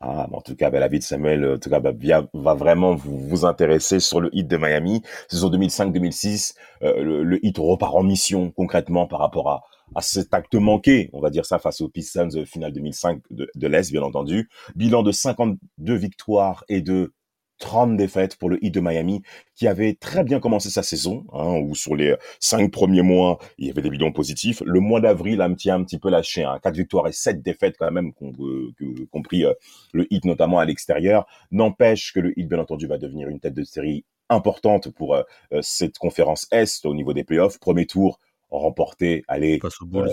Ah, 0.00 0.28
en 0.32 0.40
tout 0.42 0.54
cas, 0.56 0.70
bah, 0.70 0.80
la 0.80 0.88
vie 0.88 0.98
de 0.98 1.04
Samuel, 1.04 1.54
en 1.54 1.58
tout 1.58 1.70
cas, 1.70 1.80
bah, 1.80 1.92
va 2.34 2.54
vraiment 2.54 2.94
vous, 2.94 3.46
intéresser 3.46 4.00
sur 4.00 4.20
le 4.20 4.28
hit 4.34 4.46
de 4.46 4.56
Miami. 4.56 5.02
Saison 5.28 5.50
2005-2006, 5.50 6.54
euh, 6.82 7.24
le, 7.24 7.44
hit 7.46 7.56
repart 7.58 7.94
en 7.94 8.02
mission 8.02 8.50
concrètement 8.50 9.06
par 9.06 9.20
rapport 9.20 9.48
à, 9.50 9.62
à 9.94 10.02
cet 10.02 10.34
acte 10.34 10.54
manqué, 10.56 11.08
on 11.12 11.20
va 11.20 11.30
dire 11.30 11.46
ça, 11.46 11.58
face 11.58 11.80
aux 11.80 11.88
Pistons 11.88 12.28
euh, 12.34 12.44
finale 12.44 12.72
2005 12.72 13.22
de, 13.30 13.48
de 13.54 13.66
l'Est, 13.66 13.92
bien 13.92 14.02
entendu. 14.02 14.50
Bilan 14.74 15.02
de 15.02 15.12
52 15.12 15.94
victoires 15.94 16.64
et 16.68 16.82
de 16.82 17.14
30 17.58 17.96
défaites 17.96 18.36
pour 18.36 18.48
le 18.50 18.62
hit 18.64 18.74
de 18.74 18.80
Miami, 18.80 19.22
qui 19.54 19.66
avait 19.68 19.94
très 19.94 20.24
bien 20.24 20.40
commencé 20.40 20.70
sa 20.70 20.82
saison, 20.82 21.24
hein, 21.32 21.58
où 21.62 21.74
sur 21.74 21.94
les 21.96 22.14
cinq 22.40 22.70
premiers 22.72 23.02
mois, 23.02 23.38
il 23.58 23.66
y 23.66 23.70
avait 23.70 23.82
des 23.82 23.90
bilans 23.90 24.12
positifs. 24.12 24.62
Le 24.66 24.80
mois 24.80 25.00
d'avril 25.00 25.40
a 25.40 25.44
un 25.44 25.54
petit, 25.54 25.70
un 25.70 25.82
petit 25.84 25.98
peu 25.98 26.10
lâché, 26.10 26.44
hein, 26.44 26.58
4 26.62 26.74
victoires 26.76 27.06
et 27.08 27.12
7 27.12 27.42
défaites 27.42 27.76
quand 27.78 27.90
même, 27.90 28.12
com- 28.12 28.32
euh, 28.40 28.72
que- 28.78 29.04
compris 29.06 29.44
euh, 29.44 29.54
le 29.92 30.06
hit 30.12 30.24
notamment 30.24 30.58
à 30.58 30.64
l'extérieur. 30.64 31.26
N'empêche 31.52 32.12
que 32.12 32.20
le 32.20 32.38
hit, 32.38 32.48
bien 32.48 32.58
entendu, 32.58 32.86
va 32.86 32.98
devenir 32.98 33.28
une 33.28 33.40
tête 33.40 33.54
de 33.54 33.64
série 33.64 34.04
importante 34.30 34.88
pour 34.90 35.14
euh, 35.14 35.22
euh, 35.52 35.60
cette 35.62 35.98
conférence 35.98 36.48
Est 36.50 36.84
au 36.86 36.94
niveau 36.94 37.12
des 37.12 37.24
playoffs. 37.24 37.58
Premier 37.60 37.86
tour 37.86 38.18
remporté, 38.50 39.24
allez, 39.28 39.58
Face 39.60 39.80
aux 39.80 39.86
Bulls. 39.86 40.10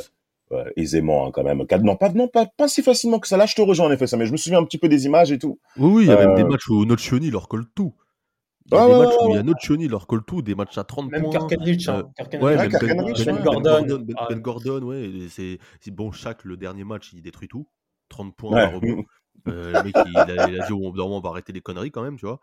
Euh, 0.54 0.70
aisément 0.76 1.28
hein, 1.28 1.32
quand 1.34 1.44
même. 1.44 1.64
Non, 1.84 1.96
pas, 1.96 2.10
non 2.10 2.28
pas, 2.28 2.46
pas 2.46 2.68
si 2.68 2.82
facilement 2.84 3.20
que 3.20 3.28
ça. 3.28 3.38
Là, 3.38 3.46
je 3.46 3.56
te 3.56 3.62
rejoins 3.62 3.88
en 3.88 3.92
effet, 3.92 4.08
ça, 4.08 4.18
mais 4.18 4.26
je 4.26 4.32
me 4.32 4.38
souviens 4.38 4.60
un 4.60 4.66
petit 4.66 4.78
peu 4.78 4.90
des 4.90 5.06
images 5.06 5.32
et 5.32 5.40
tout. 5.40 5.60
Oui, 5.78 5.92
oui, 5.94 6.04
il 6.04 6.10
y 6.10 6.12
a 6.12 6.18
même 6.18 6.36
des 6.36 6.44
Euh, 6.44 6.48
matchs 6.48 6.68
où 6.70 6.86
Nocioni 6.86 7.30
leur 7.32 7.48
colle 7.48 7.66
tout. 7.76 7.94
Il 8.68 8.76
y 8.76 8.78
a 8.78 8.86
Ouais, 8.86 8.88
des 8.88 8.94
ouais, 9.00 9.06
matchs 9.06 9.16
ouais, 9.16 9.26
où 9.26 9.30
il 9.30 9.34
y 9.34 9.36
a 9.36 9.38
ouais. 9.40 9.44
Nocioni 9.44 9.88
leur 9.88 10.08
colle 10.08 10.24
tout, 10.26 10.42
des 10.42 10.56
matchs 10.56 10.78
à 10.78 10.84
30 10.84 11.12
Même 11.12 11.24
points. 11.24 11.32
Kirkenrich, 11.32 11.88
hein. 11.90 12.04
euh. 12.20 12.38
Ouais, 12.38 12.44
Ouais, 12.44 12.56
même 12.58 12.72
Ben, 12.72 12.80
ben- 12.80 13.04
ouais. 13.04 13.26
ben 13.26 13.44
Gordon. 13.44 13.86
Ben- 14.06 14.16
Ah. 14.18 14.28
Ben 14.30 14.40
Gordon, 14.40 14.82
ouais, 14.84 15.04
et 15.04 15.28
c'est 15.30 15.92
bon. 15.92 16.12
Shaq, 16.12 16.44
le 16.46 16.58
dernier 16.58 16.84
match, 16.84 17.12
il 17.14 17.22
détruit 17.22 17.48
tout. 17.48 17.68
30 18.10 18.36
points, 18.36 18.52
Ouais. 18.56 18.62
un 18.64 18.68
rebond. 18.76 19.04
Euh, 19.48 19.72
le 19.74 19.84
mec, 19.86 19.96
il, 20.06 20.18
a, 20.18 20.50
il 20.50 20.62
a 20.62 20.68
dit, 20.68 20.72
moment, 20.74 21.18
on 21.18 21.20
va 21.20 21.30
arrêter 21.30 21.52
les 21.52 21.62
conneries 21.62 21.90
quand 21.90 22.04
même, 22.04 22.16
tu 22.16 22.28
vois. 22.28 22.40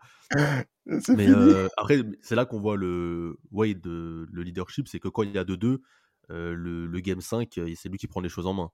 Mais 0.85 0.99
fini. 0.99 1.27
euh, 1.29 1.67
après, 1.77 2.01
c'est 2.21 2.35
là 2.35 2.43
qu'on 2.45 2.59
voit 2.59 2.75
le 2.75 3.37
Wade, 3.51 3.85
euh, 3.87 4.25
le 4.29 4.43
leadership, 4.43 4.87
c'est 4.89 4.99
que 4.99 5.07
quand 5.07 5.23
il 5.23 5.31
y 5.31 5.37
a 5.37 5.45
2-2, 5.45 5.65
euh, 5.67 5.77
le, 6.29 6.87
le 6.87 6.99
game 7.01 7.21
5, 7.21 7.57
euh, 7.57 7.73
c'est 7.75 7.89
lui 7.89 7.97
qui 7.97 8.07
prend 8.07 8.21
les 8.21 8.29
choses 8.29 8.47
en 8.47 8.53
main. 8.53 8.71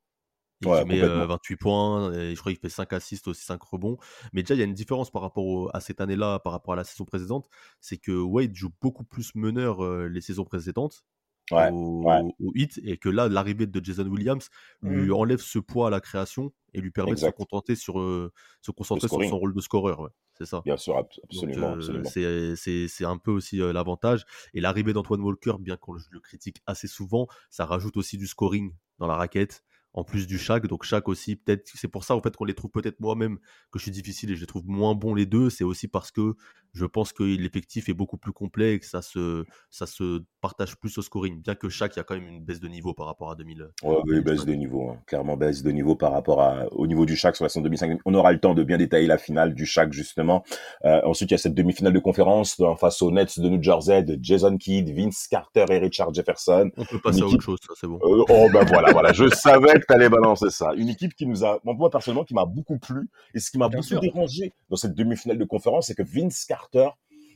Il 0.62 0.72
Ouais, 0.72 0.86
met 0.86 1.02
complètement. 1.02 1.26
euh, 1.26 1.28
28 1.28 1.58
points, 1.58 2.14
et 2.14 2.34
je 2.36 2.40
crois 2.40 2.52
qu'il 2.54 2.60
fait 2.62 2.70
5 2.70 2.94
assists 2.94 3.28
aussi, 3.28 3.44
5 3.44 3.62
rebonds. 3.64 3.98
Mais 4.34 4.42
déjà, 4.44 4.56
il 4.56 4.60
y 4.60 4.62
a 4.62 4.66
une 4.66 4.74
différence 4.74 5.12
par 5.12 5.22
rapport 5.22 5.46
au- 5.46 5.70
à 5.74 5.82
cette 5.82 6.00
année-là, 6.02 6.40
par 6.40 6.54
rapport 6.54 6.74
à 6.74 6.78
la 6.78 6.86
saison 6.86 7.06
précédente, 7.06 7.50
c'est 7.82 7.98
que 7.98 8.12
Wade 8.14 8.56
joue 8.56 8.72
beaucoup 8.82 9.04
plus 9.04 9.36
meneur 9.36 9.84
euh, 9.84 10.08
les 10.08 10.22
saisons 10.22 10.46
précédentes. 10.46 11.04
Ouais, 11.52 11.70
au, 11.72 12.04
ouais. 12.04 12.22
au 12.40 12.52
hit 12.56 12.80
et 12.84 12.98
que 12.98 13.08
là, 13.10 13.30
l'arrivée 13.30 13.68
de 13.68 13.84
Jason 13.86 14.08
Williams 14.08 14.50
lui 14.82 15.06
Mhm. 15.06 15.14
enlève 15.14 15.40
ce 15.40 15.60
poids 15.60 15.88
à 15.88 15.90
la 15.92 16.02
création 16.02 16.52
et 16.74 16.82
lui 16.82 16.90
permet 16.92 17.12
de 17.12 17.18
se 17.20 17.30
contenter 17.30 17.76
sur, 17.76 18.00
euh, 18.00 18.32
se 18.62 18.72
concentrer 18.72 19.08
sur 19.08 19.24
son 19.30 19.38
rôle 19.38 19.54
de 19.54 19.62
scoreur. 19.62 20.00
ouais. 20.00 20.10
C'est 20.38 20.46
ça. 20.46 20.62
Bien 20.66 20.76
sûr, 20.76 20.98
absolument, 20.98 21.76
euh, 21.78 22.04
c'est- 22.06 22.56
c'est 22.58 22.88
c'est 22.90 23.06
un 23.06 23.18
peu 23.18 23.32
aussi 23.32 23.62
euh, 23.62 23.72
l'avantage. 23.74 24.26
Et 24.54 24.60
l'arrivée 24.60 24.92
d'Antoine 24.92 25.22
Walker, 25.22 25.54
bien 25.60 25.78
qu'on 25.78 25.94
le 25.94 26.20
critique 26.20 26.62
assez 26.66 26.88
souvent, 26.88 27.28
ça 27.50 27.66
rajoute 27.66 27.96
aussi 27.96 28.18
du 28.18 28.28
scoring 28.28 28.74
dans 29.00 29.08
la 29.08 29.16
raquette, 29.16 29.64
en 29.96 30.04
plus 30.04 30.28
du 30.28 30.38
Shaq. 30.38 30.68
Donc 30.68 30.84
Shaq 30.84 31.08
aussi, 31.08 31.38
peut-être, 31.38 31.72
c'est 31.74 31.88
pour 31.88 32.04
ça 32.04 32.16
en 32.16 32.22
fait 32.22 32.36
qu'on 32.36 32.46
les 32.46 32.54
trouve 32.54 32.70
peut-être 32.70 33.00
moi-même 33.00 33.38
que 33.72 33.80
je 33.80 33.84
suis 33.84 33.92
difficile 33.92 34.30
et 34.32 34.36
je 34.36 34.42
les 34.42 34.46
trouve 34.46 34.68
moins 34.68 34.94
bons 34.94 35.16
les 35.16 35.26
deux. 35.26 35.50
C'est 35.50 35.64
aussi 35.64 35.88
parce 35.88 36.12
que 36.12 36.36
je 36.74 36.86
pense 36.86 37.14
que 37.14 37.24
l'effectif 37.24 37.88
est 37.88 37.94
beaucoup 37.94 38.18
plus 38.18 38.34
complet 38.34 38.74
et 38.74 38.80
que 38.80 38.86
ça 38.86 39.02
se, 39.02 39.46
ça 39.70 39.86
se 39.86 40.22
partage 40.42 40.76
plus 40.76 40.98
au 40.98 41.02
scoring. 41.02 41.42
Bien 41.42 41.56
que 41.56 41.70
Shaq, 41.70 41.96
il 41.96 42.00
y 42.00 42.02
a 42.02 42.04
quand 42.04 42.16
même 42.16 42.28
une 42.28 42.44
baisse 42.44 42.60
de 42.60 42.68
niveau 42.68 42.94
par 42.94 43.06
rapport 43.06 43.32
à 43.32 43.36
2000. 43.36 43.70
Ouais, 43.84 43.96
oui, 44.06 44.22
baisse 44.22 44.46
de 44.46 44.54
niveau, 44.54 44.90
hein. 44.90 45.02
clairement 45.08 45.38
baisse 45.38 45.64
de 45.64 45.72
niveau 45.72 45.96
par 45.96 46.12
rapport 46.12 46.42
à, 46.42 46.66
au 46.74 46.86
niveau 46.86 47.06
du 47.06 47.16
Shaq 47.16 47.38
sur 47.38 47.46
la 47.46 47.50
saison 47.50 47.62
2005. 47.62 48.00
On 48.06 48.14
aura 48.14 48.34
le 48.34 48.40
temps 48.40 48.54
de 48.54 48.64
bien 48.64 48.78
détailler 48.78 49.08
la 49.08 49.18
finale 49.18 49.54
du 49.54 49.66
Shaq 49.66 49.94
justement. 49.94 50.44
Euh, 50.84 51.00
ensuite, 51.06 51.32
il 51.32 51.34
y 51.34 51.36
a 51.36 51.38
cette 51.38 51.56
demi-finale 51.56 51.94
de 51.94 52.00
conférence 52.00 52.60
en 52.60 52.76
face 52.76 53.02
aux 53.02 53.12
Nets 53.12 53.40
de 53.40 53.48
New 53.48 53.64
Jersey 53.64 54.04
de 54.04 54.20
Jason 54.22 54.58
Kidd, 54.58 54.90
Vince 54.94 55.28
Carter 55.30 55.66
et 55.70 55.78
Richard 55.78 56.14
Jefferson. 56.14 56.70
On 56.76 56.84
peut 56.84 57.00
passer 57.00 57.22
à 57.22 57.26
autre 57.26 57.42
chose, 57.42 57.60
ça 57.66 57.74
c'est 57.80 57.88
bon. 57.88 58.00
Euh, 58.04 58.26
oh 58.30 58.50
ben 58.52 58.66
voilà, 58.66 58.92
voilà, 58.92 59.14
je 59.14 59.30
savais 59.34 59.80
que 59.86 59.94
t'allais 59.94 60.10
balancer 60.10 60.50
ça. 60.50 60.74
Une 60.76 60.90
équipe 60.90 61.16
qui 61.16 61.26
nous 61.26 61.46
a, 61.46 61.60
moi 61.64 61.90
personnellement, 61.90 62.24
qui 62.24 62.34
m'a 62.34 62.46
beaucoup 62.46 62.78
plu 62.78 63.10
et 63.34 63.40
ce 63.40 63.52
qui 63.52 63.58
m'a 63.58 63.70
beaucoup 63.70 63.84
sûr. 63.84 64.00
dérangé 64.00 64.54
dans 64.70 64.78
cette 64.78 64.96
demi-finale 64.96 65.38
de 65.38 65.46
conférence, 65.46 65.88
c'est 65.88 65.96
que 65.96 66.04
Vince 66.04 66.46
Carter 66.46 66.90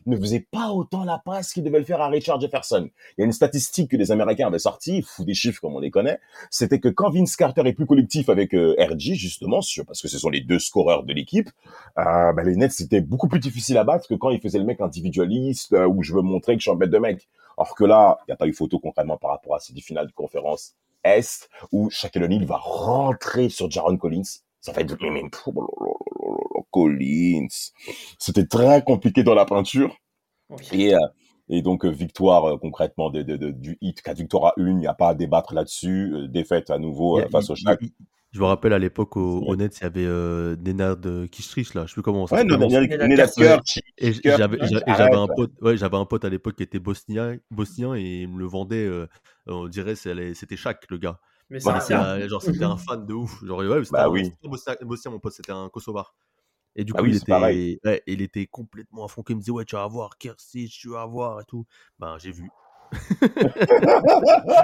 ne 0.06 0.18
faisait 0.18 0.48
pas 0.52 0.72
autant 0.72 1.04
la 1.04 1.20
passe 1.20 1.54
qu'il 1.54 1.64
devait 1.64 1.80
le 1.80 1.86
faire 1.86 2.02
à 2.02 2.08
Richard 2.08 2.40
Jefferson. 2.40 2.90
Il 3.18 3.22
y 3.22 3.24
a 3.24 3.26
une 3.26 3.34
statistique 3.34 3.92
que 3.92 3.98
les 3.98 4.12
Américains 4.12 4.48
avaient 4.48 4.60
sortie, 4.60 5.02
fou 5.02 5.24
des 5.24 5.34
chiffres 5.34 5.62
comme 5.62 5.76
on 5.76 5.80
les 5.80 5.92
connaît, 5.92 6.20
c'était 6.50 6.80
que 6.80 6.90
quand 6.90 7.10
Vince 7.10 7.36
Carter 7.36 7.62
est 7.66 7.74
plus 7.74 7.86
collectif 7.86 8.30
avec 8.30 8.54
euh, 8.54 8.76
RG 8.80 9.14
justement, 9.14 9.60
parce 9.86 10.02
que 10.02 10.08
ce 10.08 10.18
sont 10.18 10.30
les 10.30 10.42
deux 10.42 10.60
scoreurs 10.60 11.04
de 11.04 11.14
l'équipe, 11.14 11.50
euh, 11.98 12.34
ben, 12.34 12.44
les 12.46 12.56
Nets 12.56 12.72
c'était 12.72 13.02
beaucoup 13.02 13.28
plus 13.28 13.40
difficile 13.40 13.78
à 13.78 13.84
battre 13.84 14.08
que 14.08 14.16
quand 14.16 14.30
il 14.30 14.40
faisait 14.40 14.60
le 14.60 14.66
mec 14.66 14.82
individualiste 14.82 15.74
euh, 15.74 15.86
où 15.86 16.02
je 16.02 16.14
veux 16.14 16.22
montrer 16.22 16.56
que 16.56 16.60
je 16.60 16.70
suis 16.70 16.72
un 16.72 16.76
bête 16.76 16.92
de 16.92 16.98
mec. 16.98 17.28
Or 17.58 17.76
que 17.76 17.84
là, 17.84 18.20
il 18.22 18.32
n'y 18.32 18.34
a 18.34 18.38
pas 18.38 18.48
eu 18.48 18.54
photo 18.54 18.80
concrètement 18.80 19.18
par 19.18 19.32
rapport 19.32 19.56
à 19.56 19.60
ces 19.60 19.74
finales 19.82 20.08
de 20.08 20.14
conférence 20.14 20.76
Est 21.04 21.50
où 21.72 21.90
Shaquille 21.90 22.24
O'Neal 22.24 22.46
va 22.46 22.58
rentrer 22.58 23.50
sur 23.50 23.70
Jaron 23.72 23.98
Collins. 23.98 24.24
Ça 24.62 24.72
va 24.74 24.82
être 24.82 24.98
mais, 25.02 25.10
mais, 25.12 25.24
Collins. 26.72 27.48
C'était 28.20 28.46
très 28.46 28.84
compliqué 28.84 29.24
dans 29.24 29.34
la 29.36 29.46
peinture. 29.46 29.96
Oui. 30.50 30.68
Et, 30.74 30.94
euh, 30.96 31.00
et 31.50 31.62
donc, 31.62 31.86
euh, 31.86 31.90
victoire 31.90 32.46
euh, 32.46 32.58
concrètement 32.58 33.10
de, 33.10 33.22
de, 33.22 33.38
de- 33.38 33.52
du 33.52 33.78
hit, 33.82 34.02
4 34.02 34.18
victoires 34.18 34.46
à 34.48 34.54
une, 34.58 34.78
il 34.78 34.82
n'y 34.82 34.88
a 34.88 34.94
pas 34.94 35.10
à 35.10 35.16
débattre 35.16 35.54
là-dessus. 35.54 36.28
Défaite 36.30 36.70
à 36.70 36.78
nouveau 36.78 37.18
a- 37.20 37.30
face 37.30 37.50
au 37.50 37.56
Shaq. 37.56 37.80
Je 38.32 38.40
me 38.40 38.46
rappelle 38.46 38.74
à 38.74 38.80
l'époque 38.80 39.18
au, 39.18 39.40
au 39.42 39.56
Nets, 39.56 39.80
il 39.80 39.84
y 39.84 39.86
avait 39.86 40.06
euh, 40.06 40.56
Nenad 40.58 41.28
Kistrich, 41.30 41.74
là, 41.74 41.84
je 41.86 41.90
sais 41.90 41.94
plus 41.96 42.04
comment 42.04 42.28
ça 42.28 42.36
Ouais. 42.38 42.46
Kerr, 42.46 43.60
Et 44.00 44.14
j'avais 44.94 45.16
un 45.16 45.28
pote, 45.28 45.52
ouais, 45.62 45.78
j'avais 45.78 45.98
un 45.98 46.06
pote 46.06 46.26
à 46.26 46.30
l'époque 46.30 46.56
qui 46.56 46.64
était 46.64 46.80
bosnien, 46.80 47.38
bosnien 47.50 47.96
et 47.96 48.22
il 48.22 48.28
me 48.30 48.38
le 48.40 48.46
vendait, 48.46 48.86
euh, 48.86 49.08
on 49.48 49.68
dirait 49.68 49.96
c'était 49.96 50.56
Shaq 50.56 50.86
le 50.92 50.98
gars. 50.98 51.20
Mais 51.50 51.60
Bah, 51.60 51.74
ça, 51.74 51.80
C'était 51.82 51.94
ça- 51.96 52.02
un- 52.16 52.28
genre 52.28 52.42
c'était 52.44 52.64
un 52.66 52.78
fan 52.78 53.06
de 53.06 53.14
ouf. 53.14 53.44
Genre 53.44 53.60
ouais, 53.60 53.84
c'était 53.84 53.98
Bah 53.98 54.08
un, 54.08 54.12
oui. 54.12 54.26
c'était 54.26 54.46
un 54.46 54.50
bosnien, 54.50 54.76
bosnien, 54.84 55.12
mon 55.12 55.20
pote, 55.20 55.34
c'était 55.34 55.52
un 55.52 55.68
Kosovar. 55.70 56.14
Et 56.76 56.84
du 56.84 56.94
Bah 56.94 57.00
coup 57.00 57.06
oui, 57.06 57.12
il 57.12 57.16
c'est 57.16 57.28
pareil. 57.28 57.60
était, 57.64 57.80
ouais, 57.84 58.04
il 58.08 58.22
était 58.22 58.46
complètement 58.48 59.06
à 59.06 59.08
fond. 59.08 59.24
Il 59.28 59.36
me 59.36 59.42
disait 59.42 59.52
ouais 59.52 59.66
tu 59.66 59.76
vas 59.76 59.88
voir 59.88 60.18
Kersich, 60.20 60.78
tu 60.80 60.90
vas 60.90 61.06
voir 61.08 61.42
et 61.42 61.46
tout. 61.46 61.66
Ben 62.00 62.18
j'ai 62.20 62.32
vu. 62.32 62.50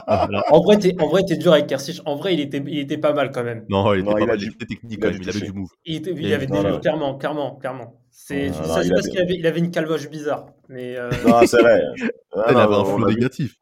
Voilà. 0.07 0.43
En 0.51 0.61
vrai, 0.61 0.77
t'es, 0.79 0.95
en 1.01 1.07
vrai, 1.07 1.23
t'es 1.27 1.37
dur 1.37 1.53
avec 1.53 1.67
Kersich. 1.67 2.01
En 2.05 2.15
vrai, 2.15 2.33
il 2.33 2.39
était, 2.39 2.63
il 2.65 2.79
était 2.79 2.97
pas 2.97 3.13
mal 3.13 3.31
quand 3.31 3.43
même. 3.43 3.65
Non, 3.69 3.93
il 3.93 3.99
était 3.99 4.07
Non, 4.09 4.13
pas 4.13 4.19
il 4.21 4.27
mal, 4.27 4.41
il 4.41 4.47
était 4.49 4.65
technique 4.65 4.93
il 4.93 4.99
quand 4.99 5.07
a 5.07 5.11
même, 5.11 5.19
dû 5.19 5.27
il 5.29 5.29
avait 5.35 5.45
du 5.45 5.51
move. 5.53 5.69
Il, 5.85 5.95
était, 5.95 6.11
il 6.11 6.21
Il 6.21 6.31
a 6.31 6.35
avait 6.35 6.47
des 6.47 6.79
clairement, 6.81 7.17
clairement, 7.17 7.55
clairement. 7.55 8.01
C'est, 8.11 8.51
ça, 8.53 8.81
c'est 8.83 8.89
parce 8.89 9.07
qu'il 9.09 9.19
avait, 9.19 9.35
il 9.35 9.45
avait 9.45 9.59
une 9.59 9.71
calvoche 9.71 10.09
bizarre. 10.09 10.47
Mais 10.69 10.95
euh, 10.97 11.09
Non, 11.27 11.45
c'est 11.45 11.61
vrai. 11.61 11.81
Ah, 12.37 12.47
il 12.49 12.53
non, 12.53 12.59
avait 12.59 12.75
un 12.75 12.79
on 12.79 12.97
flow 12.97 13.07
négatif. 13.09 13.55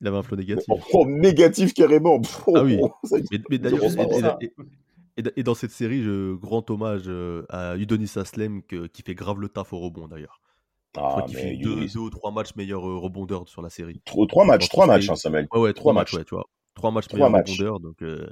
Il 0.00 0.06
avait 0.08 0.16
un 0.16 0.22
flow 0.22 0.36
négatif. 0.36 0.64
Oh, 0.68 0.78
oh, 0.94 1.06
négatif 1.06 1.74
carrément. 1.74 2.20
Ah 2.54 2.62
oui. 2.62 2.78
Mais, 3.12 3.38
mais 3.50 3.58
d'ailleurs, 3.58 3.84
et, 3.84 3.90
sens. 3.90 3.96
et- 4.40 4.44
et- 4.46 4.52
et- 5.18 5.32
et 5.40 5.42
dans 5.42 5.54
cette 5.54 5.70
série, 5.70 6.02
je, 6.02 6.34
grand 6.34 6.68
hommage 6.70 7.02
euh, 7.06 7.44
à 7.50 7.76
Udonis 7.76 8.12
Aslem 8.16 8.62
que- 8.62 8.86
qui 8.86 9.02
fait 9.02 9.14
grave 9.14 9.40
le 9.40 9.48
taf 9.48 9.72
au 9.74 9.78
rebond 9.78 10.08
d'ailleurs. 10.08 10.40
Je 10.96 11.00
Ah, 11.00 11.08
crois 11.10 11.26
fait 11.28 11.56
deux, 11.56 11.96
ou 11.98 12.10
trois 12.10 12.30
matchs 12.30 12.54
meilleur 12.54 12.88
euh, 12.88 12.96
rebondeur 12.98 13.48
sur 13.48 13.62
la 13.62 13.70
série. 13.70 14.00
Trois, 14.04 14.26
trois 14.28 14.44
matchs, 14.44 14.68
trois 14.68 14.86
matchs, 14.86 15.08
hein, 15.10 15.16
Samuel. 15.16 15.48
Ouais, 15.52 15.60
ouais, 15.60 15.72
Trois 15.72 15.92
trois 15.92 15.92
matchs, 15.92 16.12
matchs. 16.12 16.18
ouais, 16.20 16.24
tu 16.24 16.34
vois. 16.36 16.44
Trois 16.74 16.90
matchs 16.92 17.08
Trois 17.08 17.18
meilleur 17.18 17.30
matchs. 17.30 17.50
rebondeur, 17.50 17.80
donc 17.80 18.02
euh, 18.02 18.26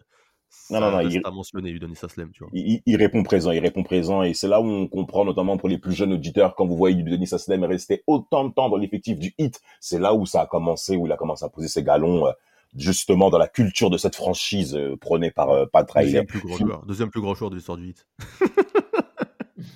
Non, 0.70 0.78
ça 0.78 0.80
non, 0.80 0.90
non, 0.92 1.00
il- 1.08 1.20
à 1.24 1.30
mentionner 1.32 1.74
Aslem, 2.02 2.30
tu 2.32 2.44
vois. 2.44 2.50
il, 2.52 2.96
répond 2.96 3.22
présent, 3.24 3.50
il 3.50 3.58
répond 3.58 3.82
présent, 3.82 4.22
et 4.22 4.32
c'est 4.34 4.46
là 4.48 4.60
où 4.60 4.64
on 4.66 4.86
comprend, 4.86 5.24
notamment 5.24 5.56
pour 5.56 5.68
les 5.68 5.78
plus 5.78 5.92
jeunes 5.92 6.12
auditeurs, 6.12 6.54
quand 6.54 6.66
vous 6.66 6.76
voyez 6.76 7.02
Denis 7.02 7.28
Aslem 7.32 7.64
rester 7.64 8.04
autant 8.06 8.48
de 8.48 8.52
temps 8.54 8.68
dans 8.68 8.76
l'effectif 8.76 9.18
du 9.18 9.34
hit, 9.38 9.60
c'est 9.80 9.98
là 9.98 10.14
où 10.14 10.24
ça 10.26 10.42
a 10.42 10.46
commencé, 10.46 10.96
où 10.96 11.06
il 11.06 11.12
a 11.12 11.16
commencé 11.16 11.44
à 11.44 11.48
poser 11.48 11.68
ses 11.68 11.82
galons, 11.82 12.26
euh, 12.28 12.32
justement 12.76 13.28
dans 13.28 13.38
la 13.38 13.48
culture 13.48 13.90
de 13.90 13.98
cette 13.98 14.14
franchise 14.16 14.74
euh, 14.76 14.96
prônée 14.96 15.30
par 15.30 15.68
Pat 15.72 15.90
Riley. 15.90 16.04
Deuxième 16.06 16.26
plus 16.26 16.40
grand 16.40 16.56
joueur, 16.56 16.86
deuxième 16.86 17.10
plus 17.10 17.20
grand 17.20 17.34
joueur 17.34 17.50
de 17.50 17.56
l'histoire 17.56 17.76
du 17.78 17.88
hit. 17.90 18.06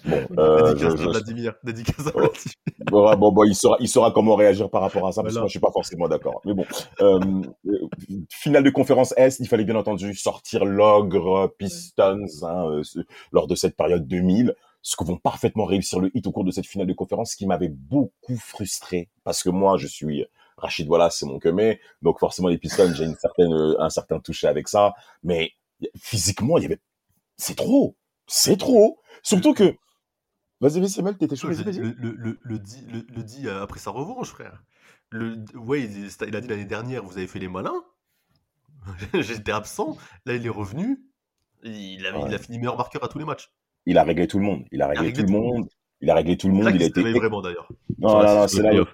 Bon, 0.06 0.26
euh, 0.38 0.72
dédicace 0.74 0.80
je- 0.96 0.96
à 0.96 1.04
je- 1.04 1.08
Vladimir, 1.10 1.54
dédicace 1.64 2.06
à 2.06 2.10
Oh. 2.14 2.18
Vladimir. 2.20 2.54
Bon, 2.90 3.14
bon, 3.16 3.32
bon, 3.32 3.44
il 3.44 3.54
saura, 3.54 3.76
il 3.80 3.88
saura 3.88 4.12
comment 4.12 4.36
réagir 4.36 4.70
par 4.70 4.80
rapport 4.82 5.06
à 5.06 5.12
ça, 5.12 5.22
parce 5.22 5.32
que 5.34 5.38
Voilà. 5.38 5.40
moi, 5.42 5.48
je 5.48 5.50
suis 5.52 5.60
pas 5.60 5.72
forcément 5.72 6.08
d'accord. 6.08 6.40
Mais 6.44 6.54
bon, 6.54 6.64
euh, 7.00 7.18
euh, 7.66 7.88
finale 8.30 8.62
de 8.62 8.70
conférence 8.70 9.12
Est, 9.16 9.40
il 9.40 9.48
fallait 9.48 9.64
bien 9.64 9.76
entendu 9.76 10.14
sortir 10.14 10.64
l'ogre 10.64 11.52
Pistons 11.58 12.24
hein, 12.42 12.70
euh, 12.70 12.82
lors 13.32 13.46
de 13.46 13.54
cette 13.54 13.76
période 13.76 14.06
2000, 14.06 14.54
ce 14.82 14.94
que 14.96 15.04
vont 15.04 15.16
parfaitement 15.16 15.64
réussir 15.64 15.98
le 15.98 16.10
hit 16.14 16.26
au 16.26 16.32
cours 16.32 16.44
de 16.44 16.52
cette 16.52 16.66
finale 16.66 16.86
de 16.86 16.92
conférence, 16.92 17.32
ce 17.32 17.36
qui 17.36 17.46
m'avait 17.46 17.68
beaucoup 17.68 18.36
frustré, 18.36 19.08
parce 19.24 19.42
que 19.42 19.50
moi, 19.50 19.76
je 19.78 19.88
suis 19.88 20.24
Rachid 20.58 20.88
Wallace, 20.88 21.18
c'est 21.18 21.26
mon 21.26 21.38
mais 21.52 21.80
donc 22.02 22.20
forcément 22.20 22.48
les 22.48 22.56
Pistons, 22.58 22.92
j'ai 22.94 23.04
une 23.04 23.16
certaine, 23.16 23.52
euh, 23.52 23.74
un 23.80 23.90
certain 23.90 24.20
toucher 24.20 24.46
avec 24.46 24.68
ça, 24.68 24.94
mais 25.24 25.50
physiquement, 25.98 26.56
il 26.58 26.62
y 26.62 26.66
avait, 26.66 26.78
c'est 27.36 27.56
trop, 27.56 27.96
c'est 28.28 28.56
trop, 28.56 28.98
surtout 29.22 29.52
que, 29.54 29.74
vas-y, 30.60 30.80
vas-y, 30.80 30.90
Samuel, 30.90 31.16
t'étais 31.16 31.36
chaud, 31.36 31.48
vas-y, 31.48 31.62
vas-y. 31.64 31.78
Le, 31.78 31.94
le, 31.98 32.12
le, 32.12 32.38
le 32.42 32.58
dit, 32.58 32.84
le, 32.92 33.06
le 33.14 33.22
dit 33.22 33.48
après 33.48 33.80
sa 33.80 33.90
revanche, 33.90 34.28
frère. 34.30 34.62
Le, 35.10 35.44
ouais, 35.54 35.82
il, 35.84 36.08
il 36.28 36.36
a 36.36 36.40
dit 36.40 36.48
l'année 36.48 36.64
dernière, 36.64 37.04
vous 37.04 37.16
avez 37.18 37.26
fait 37.26 37.38
les 37.38 37.48
malins. 37.48 37.84
J'étais 39.14 39.52
absent. 39.52 39.96
Là, 40.24 40.34
il 40.34 40.46
est 40.46 40.50
revenu. 40.50 41.02
Il 41.62 42.06
a, 42.06 42.26
il 42.28 42.34
a 42.34 42.38
fini 42.38 42.58
meilleur 42.58 42.76
marqueur 42.76 43.02
à 43.04 43.08
tous 43.08 43.18
les 43.18 43.24
matchs. 43.24 43.50
il 43.86 43.98
a 43.98 44.04
réglé 44.04 44.26
tout 44.26 44.38
le 44.38 44.44
monde. 44.44 44.64
Il 44.70 44.82
a 44.82 44.88
réglé, 44.88 45.06
réglé 45.06 45.24
tout 45.24 45.32
le 45.32 45.38
monde. 45.38 45.68
Il 46.00 46.10
a 46.10 46.14
réglé 46.14 46.36
tout 46.36 46.48
le 46.48 46.54
monde. 46.54 46.72
Il 46.74 46.82
a 46.82 46.86
été. 46.86 47.02
vraiment 47.12 47.42
d'ailleurs. 47.42 47.68
Non, 47.98 48.22
non, 48.22 48.34
non, 48.34 48.48
c'est 48.48 48.62
là. 48.62 48.84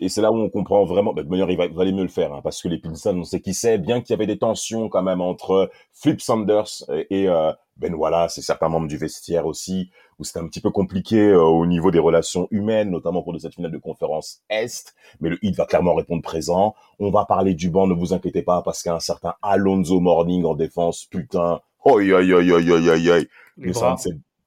Et 0.00 0.08
c'est 0.08 0.20
là 0.20 0.32
où 0.32 0.36
on 0.36 0.48
comprend 0.50 0.84
vraiment. 0.84 1.12
Bah, 1.12 1.22
de 1.22 1.28
manière, 1.28 1.50
il 1.50 1.56
va, 1.56 1.66
il 1.66 1.74
va 1.74 1.82
aller 1.82 1.92
mieux 1.92 2.02
le 2.02 2.08
faire, 2.08 2.32
hein, 2.32 2.40
parce 2.42 2.62
que 2.62 2.68
les 2.68 2.78
Pistons, 2.78 3.18
on 3.18 3.24
sait 3.24 3.40
qui 3.40 3.54
c'est. 3.54 3.78
Bien 3.78 4.00
qu'il 4.00 4.10
y 4.10 4.14
avait 4.14 4.26
des 4.26 4.38
tensions 4.38 4.88
quand 4.88 5.02
même 5.02 5.20
entre 5.20 5.70
Flip 5.92 6.20
Sanders 6.20 6.84
et, 6.92 7.06
et, 7.22 7.28
euh, 7.28 7.52
Ben 7.76 7.94
Wallace 7.94 8.38
et 8.38 8.42
certains 8.42 8.68
membres 8.68 8.88
du 8.88 8.96
vestiaire 8.96 9.46
aussi, 9.46 9.90
où 10.18 10.24
c'était 10.24 10.40
un 10.40 10.46
petit 10.46 10.60
peu 10.60 10.70
compliqué 10.70 11.28
euh, 11.28 11.42
au 11.42 11.66
niveau 11.66 11.90
des 11.90 11.98
relations 11.98 12.48
humaines, 12.50 12.90
notamment 12.90 13.20
au 13.20 13.22
cours 13.22 13.34
de 13.34 13.38
cette 13.38 13.54
finale 13.54 13.72
de 13.72 13.78
conférence 13.78 14.42
Est. 14.50 14.94
Mais 15.20 15.30
le 15.30 15.38
Heat 15.42 15.56
va 15.56 15.66
clairement 15.66 15.94
répondre 15.94 16.22
présent. 16.22 16.74
On 16.98 17.10
va 17.10 17.24
parler 17.24 17.54
du 17.54 17.70
banc, 17.70 17.86
ne 17.86 17.94
vous 17.94 18.12
inquiétez 18.12 18.42
pas, 18.42 18.62
parce 18.62 18.82
qu'il 18.82 18.90
y 18.90 18.92
a 18.92 18.96
un 18.96 19.00
certain 19.00 19.34
Alonzo 19.42 20.00
Morning 20.00 20.44
en 20.44 20.54
défense. 20.54 21.04
Putain. 21.04 21.60
Aïe, 21.84 22.12
aïe, 22.12 22.32
aïe, 22.34 22.52
aïe, 22.52 22.72
aïe, 22.72 22.90
aïe, 22.90 23.10
aïe. 23.10 23.28
les 23.56 23.68
Mais 23.68 23.72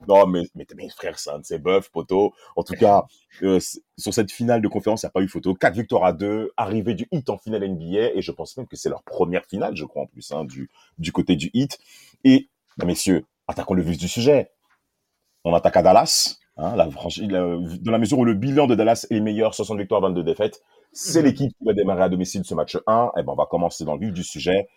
Non, 0.08 0.26
mais, 0.26 0.44
mais, 0.56 0.66
mais 0.76 0.90
frère, 0.90 1.20
c'est 1.20 1.30
un 1.30 1.40
de 1.40 1.90
poteau. 1.92 2.34
En 2.56 2.64
tout 2.64 2.74
cas, 2.74 3.04
euh, 3.44 3.60
sur 3.98 4.14
cette 4.14 4.32
finale 4.32 4.62
de 4.62 4.68
conférence, 4.68 5.04
il 5.04 5.06
n'y 5.06 5.10
a 5.10 5.12
pas 5.12 5.22
eu 5.22 5.28
photo. 5.28 5.54
Quatre 5.54 5.76
victoires 5.76 6.06
à 6.06 6.14
deux, 6.14 6.52
arrivée 6.58 6.96
du 6.96 7.08
hit 7.12 7.30
en 7.30 7.38
finale 7.38 7.64
NBA, 7.64 8.14
et 8.16 8.22
je 8.22 8.32
pense 8.32 8.58
même 8.58 8.66
que 8.68 8.76
c'est 8.76 8.90
leur 8.90 9.04
première 9.04 9.46
finale, 9.46 9.76
je 9.76 9.86
crois, 9.86 10.04
en 10.04 10.08
plus, 10.08 10.32
hein, 10.32 10.44
du, 10.46 10.70
du 10.98 11.12
côté 11.12 11.36
du 11.36 11.52
hit. 11.54 11.78
Et, 12.24 12.50
bah, 12.78 12.86
messieurs, 12.86 13.26
attaquons 13.48 13.76
le 13.76 13.84
vif 13.84 13.98
du 13.98 14.08
sujet. 14.08 14.50
On 15.44 15.54
attaque 15.54 15.78
à 15.78 15.84
Dallas, 15.84 16.38
hein, 16.58 16.76
la 16.76 16.90
franchise, 16.90 17.28
la- 17.30 17.58
dans 17.82 17.92
la 17.92 17.98
mesure 18.00 18.20
où 18.20 18.26
le 18.26 18.34
bilan 18.36 18.68
de 18.68 18.76
Dallas 18.76 19.06
est 19.10 19.16
le 19.16 19.22
meilleur, 19.22 19.56
60 19.56 19.80
victoires, 19.80 20.02
22 20.02 20.24
défaites. 20.24 20.62
C'est 20.94 21.22
Mhm. 21.22 21.26
l'équipe 21.26 21.52
qui 21.58 21.66
va 21.66 21.74
démarrer 21.74 22.04
à 22.04 22.10
domicile 22.10 22.44
ce 22.46 22.54
match 22.56 22.78
1. 22.88 23.12
Et 23.18 23.24
ben, 23.24 23.34
on 23.34 23.36
va 23.36 23.46
commencer 23.46 23.86
dans 23.86 23.96
le 23.96 24.02
vif 24.02 24.14
du 24.14 24.24
sujet. 24.24 24.68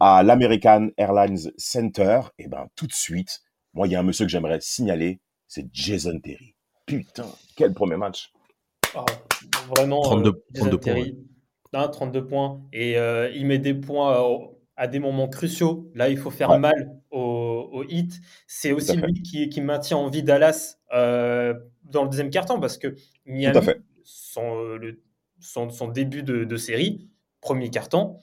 À 0.00 0.22
l'American 0.22 0.88
Airlines 0.98 1.52
Center, 1.58 2.20
et 2.38 2.48
ben, 2.48 2.66
tout 2.76 2.86
de 2.86 2.92
suite, 2.92 3.42
moi, 3.74 3.86
il 3.86 3.92
y 3.92 3.96
a 3.96 4.00
un 4.00 4.04
monsieur 4.04 4.24
que 4.26 4.30
j'aimerais 4.30 4.60
signaler, 4.60 5.20
c'est 5.46 5.66
Jason 5.72 6.18
Terry. 6.20 6.54
Putain, 6.86 7.26
quel 7.56 7.72
premier 7.74 7.96
match. 7.96 8.32
Ah, 8.94 9.04
vraiment. 9.74 10.02
32 10.02 10.30
euh, 10.30 10.44
Jason 10.54 10.68
32 10.70 10.80
points. 10.80 11.04
Non, 11.72 11.88
32 11.88 12.26
points. 12.26 12.62
Et 12.72 12.96
euh, 12.98 13.30
il 13.34 13.46
met 13.46 13.58
des 13.58 13.74
points 13.74 14.16
euh, 14.22 14.38
à 14.76 14.86
des 14.86 14.98
moments 15.00 15.28
cruciaux. 15.28 15.90
Là, 15.94 16.08
il 16.08 16.16
faut 16.18 16.30
faire 16.30 16.50
Ouais. 16.50 16.58
mal 16.58 17.00
au, 17.10 17.68
au 17.72 17.84
hit. 17.88 18.12
C'est 18.46 18.72
aussi 18.72 18.96
lui 18.96 19.22
qui, 19.22 19.48
qui 19.48 19.60
maintient 19.60 19.96
en 19.96 20.08
vie 20.08 20.22
Dallas 20.22 20.76
euh, 20.92 21.54
dans 21.84 22.04
le 22.04 22.10
deuxième 22.10 22.30
quart-temps 22.30 22.60
parce 22.60 22.78
que 22.78 22.94
Miami, 23.26 23.58
son, 24.04 24.74
le- 24.76 25.02
son, 25.40 25.70
son 25.70 25.88
début 25.88 26.22
de, 26.22 26.44
de 26.44 26.56
série, 26.56 27.08
premier 27.40 27.70
carton, 27.70 28.18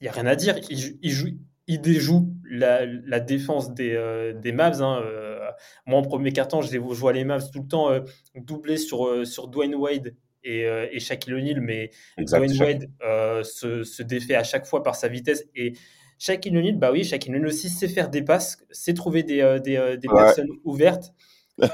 il 0.00 0.04
n'y 0.04 0.08
a 0.08 0.12
rien 0.12 0.26
à 0.26 0.36
dire. 0.36 0.56
Il, 0.68 1.10
joue- 1.10 1.38
il 1.70 1.80
déjoue 1.80 2.34
la, 2.50 2.84
la 2.84 3.20
défense 3.20 3.72
des, 3.74 3.94
euh, 3.94 4.32
des 4.32 4.52
Mavs. 4.52 4.82
hein. 4.82 5.00
Euh, 5.04 5.38
moi, 5.86 5.98
en 5.98 6.02
premier 6.02 6.32
carton, 6.32 6.62
je, 6.62 6.68
les 6.72 6.76
je 6.78 7.00
vois 7.00 7.12
les 7.12 7.24
Mavs 7.24 7.50
tout 7.52 7.60
le 7.62 7.68
temps 7.68 7.90
euh, 7.90 8.00
doubler 8.34 8.76
sur, 8.76 9.26
sur 9.26 9.48
Dwayne 9.48 9.74
Wade 9.74 10.14
et, 10.42 10.62
et 10.62 11.00
Shaquille 11.00 11.34
O'Neal, 11.34 11.60
mais 11.60 11.90
Exact. 12.18 12.38
Dwayne 12.38 12.60
Wade 12.62 13.44
se, 13.44 13.84
se 13.84 14.02
défait 14.02 14.34
à 14.34 14.42
chaque 14.44 14.66
fois 14.66 14.82
par 14.82 14.94
sa 14.96 15.08
vitesse. 15.08 15.44
Et 15.54 15.74
Shaquille 16.18 16.56
O'Neal, 16.56 16.76
bah 16.76 16.90
oui, 16.92 17.04
Shaquille 17.04 17.34
O'Neal 17.34 17.46
aussi 17.48 17.68
sait 17.68 17.88
faire 17.88 18.08
des 18.10 18.22
passes, 18.22 18.58
sait 18.70 18.94
trouver 18.94 19.22
des, 19.22 19.58
des, 19.62 19.96
des 19.98 20.08
Ouais. 20.08 20.24
personnes 20.24 20.48
ouvertes. 20.64 21.12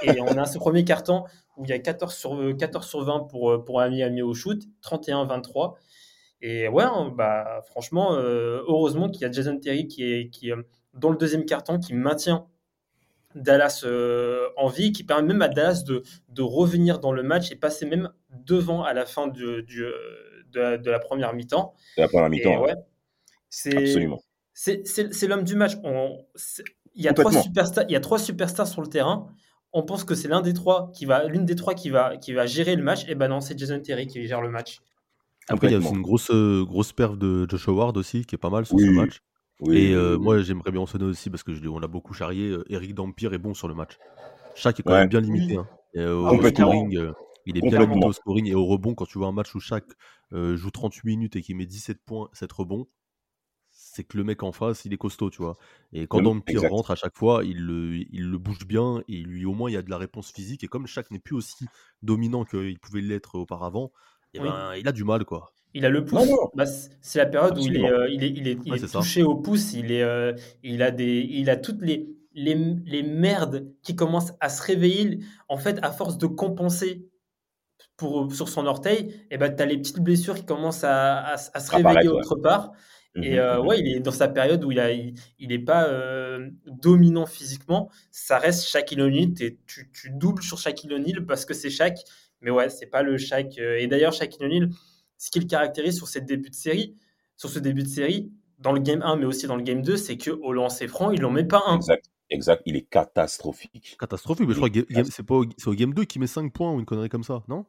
Et 0.03 0.21
on 0.21 0.37
a 0.37 0.47
ce 0.47 0.59
premier 0.59 0.85
carton 0.85 1.25
où 1.57 1.65
il 1.65 1.71
y 1.71 1.73
a 1.73 1.79
14 1.79 2.15
sur, 2.15 2.35
euh, 2.35 2.53
14 2.55 2.87
sur 2.87 3.03
20 3.05 3.21
pour, 3.31 3.65
pour 3.65 3.81
Miami 3.81 4.21
au 4.21 4.35
shoot, 4.35 4.61
31-23. 4.83 5.75
Et 6.49 6.69
ouais, 6.69 6.85
hein, 6.85 7.13
bah, 7.13 7.61
franchement, 7.67 8.15
euh, 8.15 8.63
heureusement 8.69 9.09
qu'il 9.09 9.23
y 9.23 9.25
a 9.25 9.33
Jason 9.33 9.59
Terry 9.59 9.89
qui 9.89 10.05
est, 10.05 10.31
qui, 10.31 10.53
euh, 10.53 10.63
dans 10.95 11.11
le 11.11 11.17
deuxième 11.17 11.45
carton 11.45 11.81
qui 11.81 11.93
maintient 11.93 12.47
Dallas 13.35 13.83
euh, 13.85 14.47
en 14.57 14.69
vie, 14.69 14.93
qui 14.93 15.03
permet 15.03 15.27
même 15.27 15.43
à 15.43 15.49
Dallas 15.49 15.83
de, 15.85 16.05
de 16.29 16.43
revenir 16.43 17.01
dans 17.01 17.11
le 17.13 17.25
match 17.25 17.51
et 17.51 17.57
passer 17.57 17.85
même 17.85 18.11
devant 18.31 18.85
à 18.85 18.95
la 18.95 19.07
fin 19.07 19.27
du, 19.27 19.65
du, 19.65 19.85
de, 20.53 20.61
la, 20.61 20.79
de 20.79 20.89
la 20.89 21.01
première 21.01 21.35
mi-temps. 21.35 21.75
C'est 21.97 22.03
la 22.03 22.09
première 22.09 22.31
mi-temps. 22.31 22.63
ouais, 22.63 22.75
c'est 23.51 23.77
Absolument. 23.77 24.21
c'est 24.55 24.87
c'est- 24.87 25.13
c'est 25.13 25.27
l'homme 25.27 25.43
du 25.43 25.57
match. 25.57 25.73
Il, 26.95 27.03
y 27.03 27.09
a 27.09 27.13
trois 27.13 27.33
superstars, 27.43 27.85
il 27.89 27.93
y 27.93 27.97
a 27.97 28.01
trois 28.01 28.21
superstars 28.21 28.69
sur 28.69 28.83
le 28.83 28.89
terrain. 28.89 29.27
On 29.73 29.83
pense 29.83 30.05
que 30.05 30.15
c'est 30.15 30.29
l'un 30.29 30.43
des 30.43 30.55
trois 30.55 30.93
qui 30.95 31.07
va, 31.07 31.25
l'une 31.25 31.45
des 31.45 31.57
trois 31.57 31.75
qui 31.75 31.91
va, 31.91 32.17
qui 32.17 32.33
va 32.33 32.47
gérer 32.47 32.77
le 32.77 32.85
match. 32.85 33.05
Et 33.09 33.17
ben 33.17 33.27
non, 33.29 33.41
c'est 33.41 33.59
Jason 33.59 33.81
Terry 33.81 34.07
qui 34.07 34.25
gère 34.29 34.41
le 34.41 34.49
match. 34.49 34.79
Après, 35.49 35.69
il 35.69 35.73
y 35.73 35.75
a 35.75 35.79
aussi 35.79 35.95
une 35.95 36.03
grosse, 36.03 36.31
euh, 36.31 36.65
grosse 36.65 36.93
perf 36.93 37.17
de 37.17 37.47
Josh 37.49 37.69
Howard 37.69 37.97
aussi, 37.97 38.25
qui 38.25 38.35
est 38.35 38.39
pas 38.39 38.51
mal 38.51 38.67
sur 38.67 38.79
ce 38.79 38.85
match. 38.91 39.21
Oui, 39.61 39.79
et 39.79 39.95
euh, 39.95 40.17
oui, 40.17 40.25
moi, 40.25 40.43
j'aimerais 40.43 40.71
bien 40.71 40.81
mentionner 40.81 41.05
aussi, 41.05 41.31
parce 41.31 41.43
que 41.43 41.55
je, 41.55 41.67
on 41.69 41.79
l'a 41.79 41.87
beaucoup 41.89 42.13
charrié, 42.15 42.49
euh, 42.51 42.65
Eric 42.69 42.95
Dampier 42.95 43.33
est 43.33 43.39
bon 43.39 43.55
sur 43.55 43.69
le 43.69 43.75
match. 43.75 43.97
Shaq 44.55 44.81
est 44.81 44.83
quand 44.83 44.93
Ouais. 44.93 45.01
même 45.01 45.09
bien 45.09 45.21
limité. 45.21 45.57
hein. 45.57 45.67
Et, 45.95 46.01
euh, 46.01 46.15
au 46.17 46.43
scoring, 46.43 46.97
euh, 46.97 47.13
il 47.47 47.57
est 47.57 47.63
bien 47.63 47.79
limité 47.87 48.07
au 48.07 48.13
scoring 48.13 48.47
et 48.47 48.55
au 48.55 48.67
rebond. 48.67 48.95
Quand 48.95 49.07
tu 49.07 49.19
vois 49.19 49.29
un 49.29 49.33
match 49.33 49.55
où 49.55 49.61
Shaq 49.61 49.85
joue 50.33 50.71
38 50.71 51.07
minutes 51.07 51.37
et 51.37 51.43
qu'il 51.43 51.57
met 51.57 51.67
17 51.67 51.99
points, 52.05 52.29
7 52.33 52.53
rebonds, 52.53 52.87
c'est 53.71 54.05
que 54.05 54.17
le 54.17 54.25
mec 54.25 54.43
en 54.43 54.53
face, 54.53 54.85
il 54.85 54.93
est 54.93 54.99
costaud, 54.99 55.31
tu 55.31 55.43
vois. 55.43 55.57
Et 55.93 56.07
quand 56.07 56.21
Dampier 56.21 56.57
exact. 56.57 56.71
rentre 56.71 56.91
à 56.91 56.97
chaque 56.97 57.17
fois, 57.17 57.45
il 57.45 57.59
le, 57.63 57.95
il 57.97 58.31
le 58.31 58.39
bouge 58.39 58.67
bien 58.67 59.03
et 59.09 59.23
lui, 59.23 59.45
au 59.47 59.55
moins, 59.55 59.71
il 59.71 59.75
y 59.75 59.77
a 59.77 59.83
de 59.83 59.91
la 59.91 59.99
réponse 59.99 60.33
physique. 60.33 60.65
Et 60.65 60.67
comme 60.67 60.87
Shaq 60.87 61.11
n'est 61.11 61.19
plus 61.19 61.35
aussi 61.37 61.67
dominant 62.03 62.45
qu'il 62.45 62.79
pouvait 62.79 63.01
l'être 63.03 63.37
auparavant, 63.37 63.93
eh 64.37 64.41
Oui. 64.41 64.49
ben, 64.49 64.75
il 64.77 64.87
a 64.89 64.93
du 64.93 65.05
mal, 65.05 65.25
quoi. 65.25 65.53
Il 65.75 65.85
a 65.85 65.91
le 65.91 66.05
pouce. 66.05 66.19
Non, 66.21 66.27
non. 66.27 66.51
Bah, 66.55 66.65
c'est 66.67 67.19
la 67.19 67.27
période 67.27 67.59
où 67.59 67.61
il 67.61 67.77
est, 67.77 67.91
euh, 67.91 68.09
il 68.09 68.25
est, 68.25 68.31
il 68.31 68.49
est, 68.49 68.59
il 68.65 68.73
Ouais, 68.73 68.79
est 68.79 68.81
c'est 68.81 68.87
ça. 68.89 69.01
touché 69.01 69.23
au 69.23 69.35
pouce. 69.37 69.73
Il, 69.75 69.93
est, 69.93 70.03
euh, 70.03 70.33
il, 70.63 70.83
a 70.83 70.91
des, 70.91 71.27
il 71.29 71.51
a 71.51 71.57
toutes 71.57 71.83
les, 71.83 72.09
les, 72.33 72.55
les 72.87 73.03
merdes 73.03 73.67
qui 73.83 73.95
commencent 73.95 74.33
à 74.41 74.49
se 74.49 74.63
réveiller. 74.63 75.19
En 75.49 75.59
fait, 75.59 75.79
à 75.83 75.91
force 75.93 76.17
de 76.19 76.27
compenser 76.27 77.09
pour, 77.97 78.33
sur 78.35 78.49
son 78.49 78.67
orteil, 78.67 79.15
et 79.31 79.39
ben, 79.39 79.55
tu 79.55 79.63
as 79.63 79.67
les 79.67 79.79
petites 79.79 80.01
blessures 80.01 80.35
qui 80.35 80.45
commencent 80.45 80.85
à, 80.85 81.19
à, 81.19 81.33
à 81.35 81.61
se 81.61 81.71
réveiller 81.75 82.09
ouais. 82.09 82.15
autre 82.15 82.37
part. 82.37 82.73
Et 83.23 83.33
Mhm, 83.33 83.39
euh, 83.39 83.61
mhm. 83.61 83.67
ouais, 83.67 83.81
il 83.81 83.97
est 83.97 84.01
dans 84.01 84.11
sa 84.11 84.29
période 84.29 84.63
où 84.63 84.71
il 84.73 84.79
a, 84.79 84.93
il, 84.93 85.15
il 85.39 85.51
est 85.51 85.59
pas 85.59 85.89
euh, 85.89 86.51
dominant 86.67 87.25
physiquement. 87.25 87.91
Ça 88.11 88.39
reste 88.39 88.67
Shaquille 88.69 89.01
O'Neal. 89.01 89.33
Tu, 89.35 89.91
tu 89.91 90.11
doubles 90.11 90.43
sur 90.43 90.59
Shaquille 90.59 90.93
O'Neal 90.93 91.25
parce 91.25 91.47
que 91.47 91.55
c'est 91.55 91.71
Shaq. 91.71 91.99
Mais 92.41 92.51
ouais, 92.51 92.69
c'est 92.71 92.87
pas 92.87 93.03
le 93.03 93.19
Shaq. 93.19 93.59
euh, 93.59 93.79
Et 93.79 93.87
d'ailleurs, 93.87 94.13
Shaquille 94.13 94.45
O'Neal, 94.45 94.71
ce 95.19 95.31
qui 95.31 95.41
le 95.41 95.47
caractérise 95.47 95.97
sur, 95.97 96.09
cette 96.09 96.27
début 96.27 96.51
de 96.51 96.55
série, 96.55 96.95
sur 97.37 97.49
ce 97.49 97.59
début 97.59 97.83
de 97.83 97.89
série, 97.89 98.31
dans 98.59 98.73
le 98.73 98.81
game 98.81 99.03
1, 99.03 99.17
mais 99.17 99.25
aussi 99.27 99.47
dans 99.47 99.57
le 99.57 99.63
game 99.63 99.83
2, 99.83 99.97
c'est 99.97 100.17
qu'au 100.17 100.53
lancer 100.53 100.89
franc, 100.89 101.11
il 101.11 101.21
n'en 101.21 101.31
met 101.31 101.45
pas 101.45 101.63
un. 101.67 101.77
Exact. 101.77 102.05
Exact. 102.31 102.63
Il 102.67 102.77
est 102.77 102.89
catastrophique. 102.89 103.97
Catastrophique, 104.01 104.49
mais 104.49 104.55
je 104.55 104.59
crois 104.59 104.71
que 104.71 104.85
c'est 105.11 105.23
pas 105.23 105.37
au, 105.37 105.45
c'est 105.57 105.69
au 105.69 105.75
game 105.75 105.95
2 105.95 106.05
qui 106.05 106.19
met 106.19 106.27
5 106.27 106.53
points 106.53 106.73
ou 106.73 106.81
une 106.81 106.85
connerie 106.87 107.09
comme 107.09 107.23
ça, 107.23 107.43
non? 107.49 107.67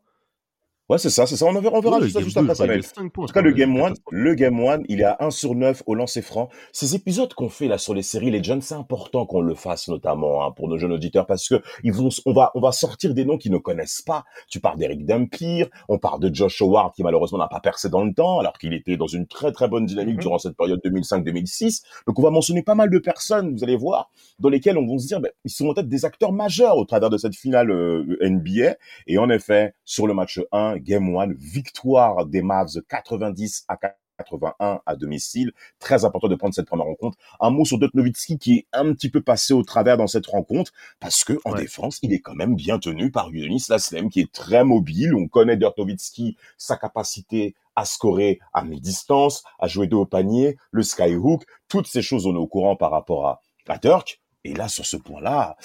Ouais, 0.89 0.97
c'est 0.97 1.09
ça, 1.09 1.25
c'est 1.27 1.35
ça. 1.35 1.45
On, 1.45 1.51
verra- 1.59 1.75
on 1.77 1.81
verra 1.81 1.97
Ouais, 1.97 2.03
juste, 2.05 2.17
juste 2.21 2.37
2, 2.37 2.43
après 2.43 2.53
je 2.53 2.53
crois 2.53 2.55
ça, 2.55 2.63
qu'il 2.63 2.71
mec. 2.77 2.77
met 2.97 3.03
5 3.03 3.11
points. 3.11 3.23
En 3.25 3.27
tout 3.27 3.33
cas, 3.33 3.41
le 3.41 3.51
game 3.51 3.71
mais 3.73 3.79
1, 3.79 3.83
catastrophique. 3.89 4.19
le 4.19 4.35
game 4.35 4.59
1, 4.59 4.79
il 4.87 5.01
est 5.01 5.03
à 5.03 5.17
1 5.19 5.31
sur 5.31 5.53
9 5.53 5.83
au 5.85 5.95
lancer 5.95 6.21
franc. 6.21 6.47
Ces 6.71 6.95
épisodes 6.95 7.33
qu'on 7.33 7.49
fait 7.49 7.67
là 7.67 7.77
sur 7.77 7.93
les 7.93 8.03
séries 8.03 8.31
Legends, 8.31 8.61
c'est 8.61 8.75
important 8.75 9.25
qu'on 9.25 9.41
le 9.41 9.53
fasse 9.53 9.89
notamment 9.89 10.45
hein, 10.45 10.51
pour 10.51 10.69
nos 10.69 10.77
jeunes 10.77 10.93
auditeurs 10.93 11.25
parce 11.25 11.49
que 11.49 11.61
ils 11.83 11.91
vont, 11.91 12.07
on 12.25 12.31
va, 12.31 12.51
on 12.55 12.61
va 12.61 12.71
sortir 12.71 13.13
des 13.13 13.25
noms 13.25 13.37
qu'ils 13.37 13.51
ne 13.51 13.57
connaissent 13.57 14.01
pas. 14.01 14.23
Tu 14.49 14.61
parles 14.61 14.77
d'Eric 14.77 15.05
Dampier, 15.05 15.65
on 15.89 15.97
parle 15.97 16.21
de 16.21 16.33
Josh 16.33 16.61
Howard 16.61 16.93
qui 16.95 17.03
malheureusement 17.03 17.37
n'a 17.39 17.47
pas 17.49 17.59
percé 17.59 17.89
dans 17.89 18.05
le 18.05 18.13
temps 18.13 18.39
alors 18.39 18.53
qu'il 18.57 18.73
était 18.73 18.95
dans 18.95 19.07
une 19.07 19.27
très 19.27 19.51
très 19.51 19.67
bonne 19.67 19.85
dynamique 19.85 20.15
Mhm. 20.15 20.21
durant 20.21 20.37
cette 20.39 20.55
période 20.55 20.79
2005-2006. 20.85 21.81
Donc 22.07 22.17
on 22.17 22.21
va 22.21 22.29
mentionner 22.29 22.63
pas 22.63 22.75
mal 22.75 22.89
de 22.89 22.99
personnes, 22.99 23.53
vous 23.53 23.63
allez 23.63 23.75
voir, 23.75 24.09
dans 24.39 24.47
lesquelles 24.49 24.77
on 24.77 24.87
va 24.87 24.97
se 24.99 25.07
dire, 25.07 25.19
ben, 25.19 25.31
ils 25.43 25.51
sont 25.51 25.73
peut-être 25.73 25.89
des 25.89 26.05
acteurs 26.05 26.31
majeurs 26.31 26.77
au 26.77 26.85
travers 26.85 27.09
de 27.09 27.17
cette 27.17 27.35
finale 27.35 27.71
euh, 27.71 28.17
NBA. 28.21 28.75
Et 29.07 29.17
en 29.17 29.29
effet, 29.29 29.73
sur 29.83 30.07
le 30.07 30.13
match 30.13 30.39
1, 30.51 30.76
Game 30.77 31.15
1, 31.15 31.33
victoire 31.37 32.25
des 32.25 32.41
Mavs 32.41 32.81
90 32.89 33.65
à 33.67 33.77
81 33.77 34.79
à 34.85 34.95
domicile. 34.95 35.51
Très 35.79 36.03
important 36.03 36.27
de 36.27 36.33
prendre 36.35 36.53
cette 36.55 36.65
première 36.65 36.87
rencontre. 36.87 37.17
Un 37.39 37.51
mot 37.51 37.65
sur 37.65 37.77
Dirk 37.77 37.93
Nowitzki 37.93 38.39
qui 38.39 38.53
est 38.55 38.67
un 38.73 38.91
petit 38.93 39.09
peu 39.09 39.21
passé 39.21 39.53
au 39.53 39.61
travers 39.63 39.95
dans 39.97 40.07
cette 40.07 40.25
rencontre 40.25 40.71
parce 40.99 41.23
que 41.23 41.33
en 41.45 41.51
Ouais. 41.53 41.61
défense, 41.61 41.99
il 42.01 42.13
est 42.13 42.19
quand 42.19 42.33
même 42.33 42.55
bien 42.55 42.79
tenu 42.79 43.11
par 43.11 43.29
Udonis 43.29 43.65
Laslem 43.69 44.09
qui 44.09 44.21
est 44.21 44.31
très 44.31 44.63
mobile. 44.63 45.13
On 45.13 45.27
connaît 45.27 45.55
Dirk 45.57 45.77
Nowitzki, 45.77 46.35
sa 46.57 46.77
capacité 46.77 47.53
à 47.75 47.85
scorer 47.85 48.39
à 48.53 48.63
mi-distance, 48.63 49.43
à 49.59 49.67
jouer 49.67 49.85
de 49.85 49.95
haut 49.95 50.07
panier, 50.07 50.57
le 50.71 50.81
skyhook, 50.81 51.43
toutes 51.67 51.85
ces 51.85 52.01
choses 52.01 52.25
on 52.25 52.33
est 52.33 52.39
au 52.39 52.47
courant 52.47 52.75
par 52.75 52.89
rapport 52.89 53.27
à, 53.27 53.41
à 53.67 53.77
Dirk. 53.77 54.19
Et 54.43 54.55
là, 54.55 54.67
sur 54.67 54.85
ce 54.85 54.97
point-là, 54.97 55.57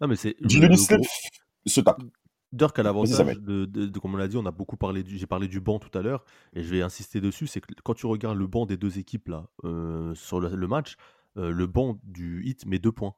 Non, 0.00 0.08
mais 0.08 0.16
c'est. 0.16 0.34
Udonis 0.40 0.76
se 1.66 1.80
tape. 1.80 2.00
Dirk 2.52 2.76
a 2.78 2.82
l'avantage 2.82 3.38
de, 3.38 3.64
de- 3.64 3.86
de- 3.86 3.98
comme 4.00 4.14
on 4.14 4.16
l'a 4.16 4.26
dit, 4.28 4.36
on 4.36 4.44
a 4.46 4.50
beaucoup 4.50 4.76
parlé 4.76 5.02
du, 5.04 5.16
j'ai 5.18 5.26
parlé 5.26 5.46
du 5.46 5.60
banc 5.60 5.78
tout 5.78 5.96
à 5.96 6.02
l'heure, 6.02 6.24
et 6.52 6.62
je 6.64 6.68
vais 6.70 6.82
insister 6.82 7.20
dessus, 7.20 7.46
c'est 7.46 7.60
que 7.60 7.72
quand 7.84 7.94
tu 7.94 8.06
regardes 8.06 8.38
le 8.38 8.46
banc 8.48 8.66
des 8.66 8.76
deux 8.76 8.98
équipes 8.98 9.28
là 9.28 9.48
euh, 9.64 10.14
sur 10.16 10.40
le, 10.40 10.54
le 10.56 10.66
match, 10.66 10.96
euh, 11.36 11.50
le 11.52 11.66
banc 11.66 11.98
du 12.02 12.42
hit 12.44 12.66
met 12.66 12.80
deux 12.80 12.92
points, 12.92 13.14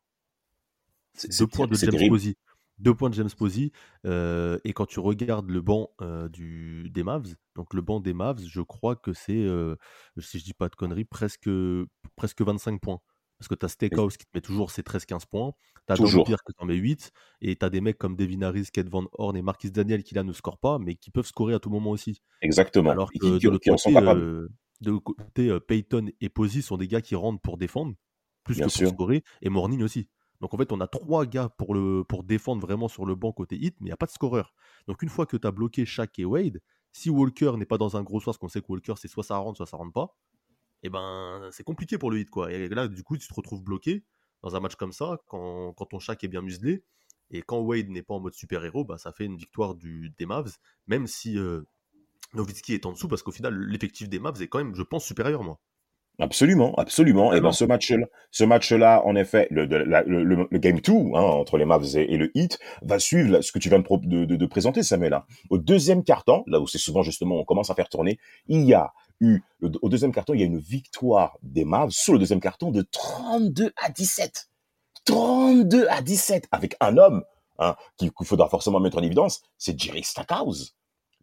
C'est- 1.14 1.28
deux 1.38 1.46
points 1.46 1.66
de 1.66 1.76
James. 1.76 1.94
Posey, 2.08 2.36
deux 2.78 2.94
points 2.94 3.08
de 3.10 3.14
James 3.14 3.30
Posey, 3.36 3.72
euh, 4.06 4.58
et 4.64 4.72
quand 4.72 4.86
tu 4.86 5.00
regardes 5.00 5.50
le 5.50 5.60
banc 5.60 5.90
du 6.30 6.90
des 6.90 7.02
Mavs, 7.02 7.34
donc 7.54 7.74
le 7.74 7.80
banc 7.82 8.00
des 8.00 8.14
Mavs, 8.14 8.40
je 8.46 8.60
crois 8.60 8.96
que 8.96 9.12
c'est, 9.12 9.46
si 10.18 10.38
je 10.38 10.44
dis 10.44 10.54
pas 10.54 10.68
de 10.68 10.74
conneries, 10.76 11.04
presque 11.04 11.48
presque 12.16 12.42
25 12.42 12.80
points. 12.80 13.00
Parce 13.42 13.48
que 13.48 13.54
tu 13.56 13.66
as 13.66 13.68
Steakhouse 13.70 14.16
qui 14.16 14.24
te 14.24 14.30
met 14.34 14.40
toujours 14.40 14.70
ses 14.70 14.82
13-15 14.82 15.26
points, 15.26 15.52
tu 15.88 15.92
as 15.92 15.96
Toujours. 15.96 16.22
Dampier 16.24 16.36
qui 16.46 16.54
t'en 16.54 16.64
met 16.64 16.76
8, 16.76 17.10
et 17.40 17.56
tu 17.56 17.64
as 17.66 17.70
des 17.70 17.80
mecs 17.80 17.98
comme 17.98 18.14
Devin 18.14 18.40
Harris, 18.42 18.68
Kate 18.72 18.88
Van 18.88 19.04
Horn 19.14 19.36
et 19.36 19.42
Marquis 19.42 19.72
Daniel 19.72 20.04
qui 20.04 20.14
là 20.14 20.22
ne 20.22 20.32
scorent 20.32 20.58
pas, 20.60 20.78
mais 20.78 20.94
qui 20.94 21.10
peuvent 21.10 21.26
scorer 21.26 21.52
à 21.54 21.58
tout 21.58 21.68
moment 21.70 21.90
aussi. 21.90 22.22
Exactement. 22.40 22.90
Alors 22.90 23.10
que 23.10 23.18
qui, 23.18 23.30
de 23.32 23.38
qui- 23.38 23.46
l'autre 23.48 23.78
sont 23.78 23.90
côté, 23.92 24.06
euh, 24.06 24.48
de 24.80 24.92
côté 24.92 25.48
euh, 25.48 25.58
Peyton 25.58 26.06
et 26.20 26.28
Posey 26.28 26.62
sont 26.62 26.76
des 26.76 26.86
gars 26.86 27.00
qui 27.00 27.16
rentrent 27.16 27.40
pour 27.42 27.56
défendre, 27.58 27.94
plus 28.44 28.54
Bien 28.54 28.66
que 28.66 28.72
pour 28.72 28.78
sûr. 28.78 28.90
scorer, 28.90 29.24
et 29.40 29.48
Morning 29.48 29.82
aussi. 29.82 30.08
Donc 30.40 30.54
en 30.54 30.56
fait, 30.56 30.70
on 30.70 30.80
a 30.80 30.86
trois 30.86 31.26
gars 31.26 31.48
pour, 31.48 31.74
le, 31.74 32.04
pour 32.04 32.22
défendre 32.22 32.60
vraiment 32.64 32.86
sur 32.86 33.06
le 33.06 33.16
banc 33.16 33.32
côté 33.32 33.56
hit, 33.56 33.74
mais 33.80 33.86
il 33.86 33.90
n'y 33.90 33.92
a 33.92 33.96
pas 33.96 34.06
de 34.06 34.12
scoreur. 34.12 34.54
Donc 34.86 35.02
une 35.02 35.08
fois 35.08 35.26
que 35.26 35.36
tu 35.36 35.46
as 35.48 35.50
bloqué 35.50 35.84
Shaq 35.84 36.16
et 36.20 36.24
Wade, 36.24 36.60
si 36.92 37.10
Walker 37.10 37.54
n'est 37.56 37.66
pas 37.66 37.78
dans 37.78 37.96
un 37.96 38.04
gros 38.04 38.20
soir, 38.20 38.34
parce 38.34 38.38
qu'on 38.38 38.48
sait 38.48 38.60
que 38.60 38.66
Walker 38.68 38.94
c'est 38.96 39.08
soit 39.08 39.24
ça 39.24 39.36
rentre, 39.36 39.56
soit 39.56 39.66
ça 39.66 39.76
rentre 39.76 39.92
pas, 39.92 40.16
et 40.82 40.90
ben 40.90 41.48
c'est 41.52 41.64
compliqué 41.64 41.98
pour 41.98 42.10
le 42.10 42.18
hit 42.20 42.30
quoi. 42.30 42.52
Et 42.52 42.68
là, 42.68 42.88
du 42.88 43.02
coup, 43.02 43.16
tu 43.16 43.28
te 43.28 43.34
retrouves 43.34 43.62
bloqué 43.62 44.04
dans 44.42 44.56
un 44.56 44.60
match 44.60 44.74
comme 44.74 44.92
ça, 44.92 45.18
quand, 45.28 45.72
quand 45.74 45.86
ton 45.86 45.98
Shaq 46.00 46.22
est 46.24 46.28
bien 46.28 46.42
muselé, 46.42 46.82
et 47.30 47.42
quand 47.42 47.60
Wade 47.60 47.88
n'est 47.88 48.02
pas 48.02 48.14
en 48.14 48.20
mode 48.20 48.34
super-héros, 48.34 48.84
bah, 48.84 48.98
ça 48.98 49.12
fait 49.12 49.24
une 49.24 49.36
victoire 49.36 49.74
du, 49.74 50.12
des 50.18 50.26
Mavs, 50.26 50.52
même 50.86 51.06
si 51.06 51.38
euh, 51.38 51.62
Nowitzki 52.34 52.74
est 52.74 52.86
en 52.86 52.92
dessous, 52.92 53.08
parce 53.08 53.22
qu'au 53.22 53.30
final, 53.32 53.54
l'effectif 53.54 54.08
des 54.08 54.18
Mavs 54.18 54.40
est 54.42 54.48
quand 54.48 54.58
même, 54.58 54.74
je 54.74 54.82
pense, 54.82 55.04
supérieur, 55.04 55.42
moi. 55.42 55.58
Absolument, 56.18 56.74
absolument. 56.74 57.32
Et 57.32 57.40
ben 57.40 57.52
ce 57.52 57.64
match-là, 57.64 58.06
ce 58.30 58.44
match-là, 58.44 59.02
en 59.06 59.16
effet, 59.16 59.48
le, 59.50 59.66
de- 59.66 59.76
la- 59.76 60.02
le, 60.02 60.22
le- 60.24 60.46
le 60.50 60.58
game 60.58 60.78
2 60.78 60.92
hein, 60.92 61.20
entre 61.22 61.56
les 61.56 61.64
Mavs 61.64 61.96
et, 61.96 62.12
et 62.12 62.18
le 62.18 62.30
Heat 62.36 62.58
va 62.82 62.98
suivre 62.98 63.40
ce 63.40 63.50
que 63.50 63.58
tu 63.58 63.70
viens 63.70 63.78
de, 63.80 64.24
de, 64.26 64.36
de- 64.36 64.46
présenter, 64.46 64.82
Samuel. 64.82 65.14
hein. 65.14 65.24
Au 65.48 65.56
deuxième 65.56 66.04
carton, 66.04 66.44
là 66.46 66.60
où 66.60 66.66
c'est 66.66 66.76
souvent 66.78 67.02
justement 67.02 67.36
on 67.40 67.44
commence 67.44 67.70
à 67.70 67.74
faire 67.74 67.88
tourner, 67.88 68.18
il 68.46 68.62
y 68.64 68.74
a 68.74 68.92
au 69.62 69.88
deuxième 69.88 70.12
carton, 70.12 70.34
il 70.34 70.40
y 70.40 70.42
a 70.42 70.46
une 70.46 70.58
victoire 70.58 71.38
des 71.42 71.64
Mavs 71.64 71.90
sur 71.90 72.12
le 72.12 72.18
deuxième 72.18 72.40
carton 72.40 72.70
de 72.70 72.82
32 72.90 73.72
à 73.76 73.90
17. 73.90 74.48
32 75.04 75.86
à 75.88 76.00
17 76.02 76.48
avec 76.52 76.76
un 76.80 76.96
homme 76.96 77.24
hein, 77.58 77.76
qu'il 77.96 78.10
faudra 78.24 78.48
forcément 78.48 78.80
mettre 78.80 78.98
en 78.98 79.02
évidence, 79.02 79.42
c'est 79.58 79.78
Jerry 79.78 80.02
Stackhouse. 80.04 80.74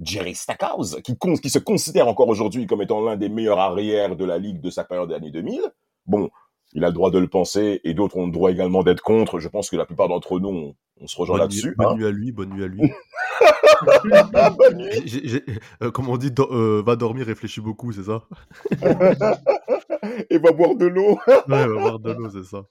Jerry 0.01 0.33
Stackhouse, 0.33 1.01
qui 1.03 1.49
se 1.49 1.59
considère 1.59 2.07
encore 2.07 2.29
aujourd'hui 2.29 2.65
comme 2.67 2.81
étant 2.81 3.01
l'un 3.01 3.17
des 3.17 3.27
meilleurs 3.27 3.59
arrières 3.59 4.15
de 4.15 4.23
la 4.23 4.37
ligue 4.37 4.61
de 4.61 4.69
sa 4.69 4.85
période 4.85 5.09
des 5.09 5.15
années 5.15 5.31
2000. 5.31 5.61
Bon, 6.05 6.29
il 6.73 6.83
a 6.83 6.87
le 6.87 6.93
droit 6.93 7.11
de 7.11 7.19
le 7.19 7.27
penser 7.27 7.81
et 7.83 7.93
d'autres 7.93 8.17
ont 8.17 8.25
le 8.25 8.31
droit 8.31 8.51
également 8.51 8.83
d'être 8.83 9.01
contre. 9.01 9.39
Je 9.39 9.47
pense 9.47 9.69
que 9.69 9.75
la 9.75 9.85
plupart 9.85 10.07
d'entre 10.07 10.39
nous, 10.39 10.49
on, 10.49 10.75
on 11.01 11.07
se 11.07 11.17
rejoint 11.17 11.35
Bonne, 11.37 11.43
là-dessus. 11.45 11.67
nuit, 11.69 11.75
bonne 11.77 11.87
hein. 11.87 11.95
nuit 11.95 12.05
à 12.05 12.11
lui, 12.11 12.31
bonne 12.31 12.49
nuit 12.49 12.63
à 12.63 12.67
lui. 12.67 12.81
Bonne 14.57 14.77
nuit. 14.77 15.01
J'ai- 15.05 15.27
j'ai- 15.27 15.43
euh, 15.81 15.91
comme 15.91 16.09
on 16.09 16.17
dit, 16.17 16.31
do- 16.31 16.49
euh, 16.51 16.83
va 16.85 16.97
dormir, 16.97 17.25
réfléchis 17.25 17.61
beaucoup, 17.61 17.93
c'est 17.93 18.03
ça? 18.03 18.23
et 20.29 20.37
va 20.37 20.51
boire 20.51 20.75
de 20.75 20.85
l'eau. 20.85 21.19
Ouais, 21.27 21.43
va 21.47 21.67
boire 21.67 21.99
de 21.99 22.11
l'eau, 22.11 22.29
c'est 22.29 22.43
ça. 22.43 22.63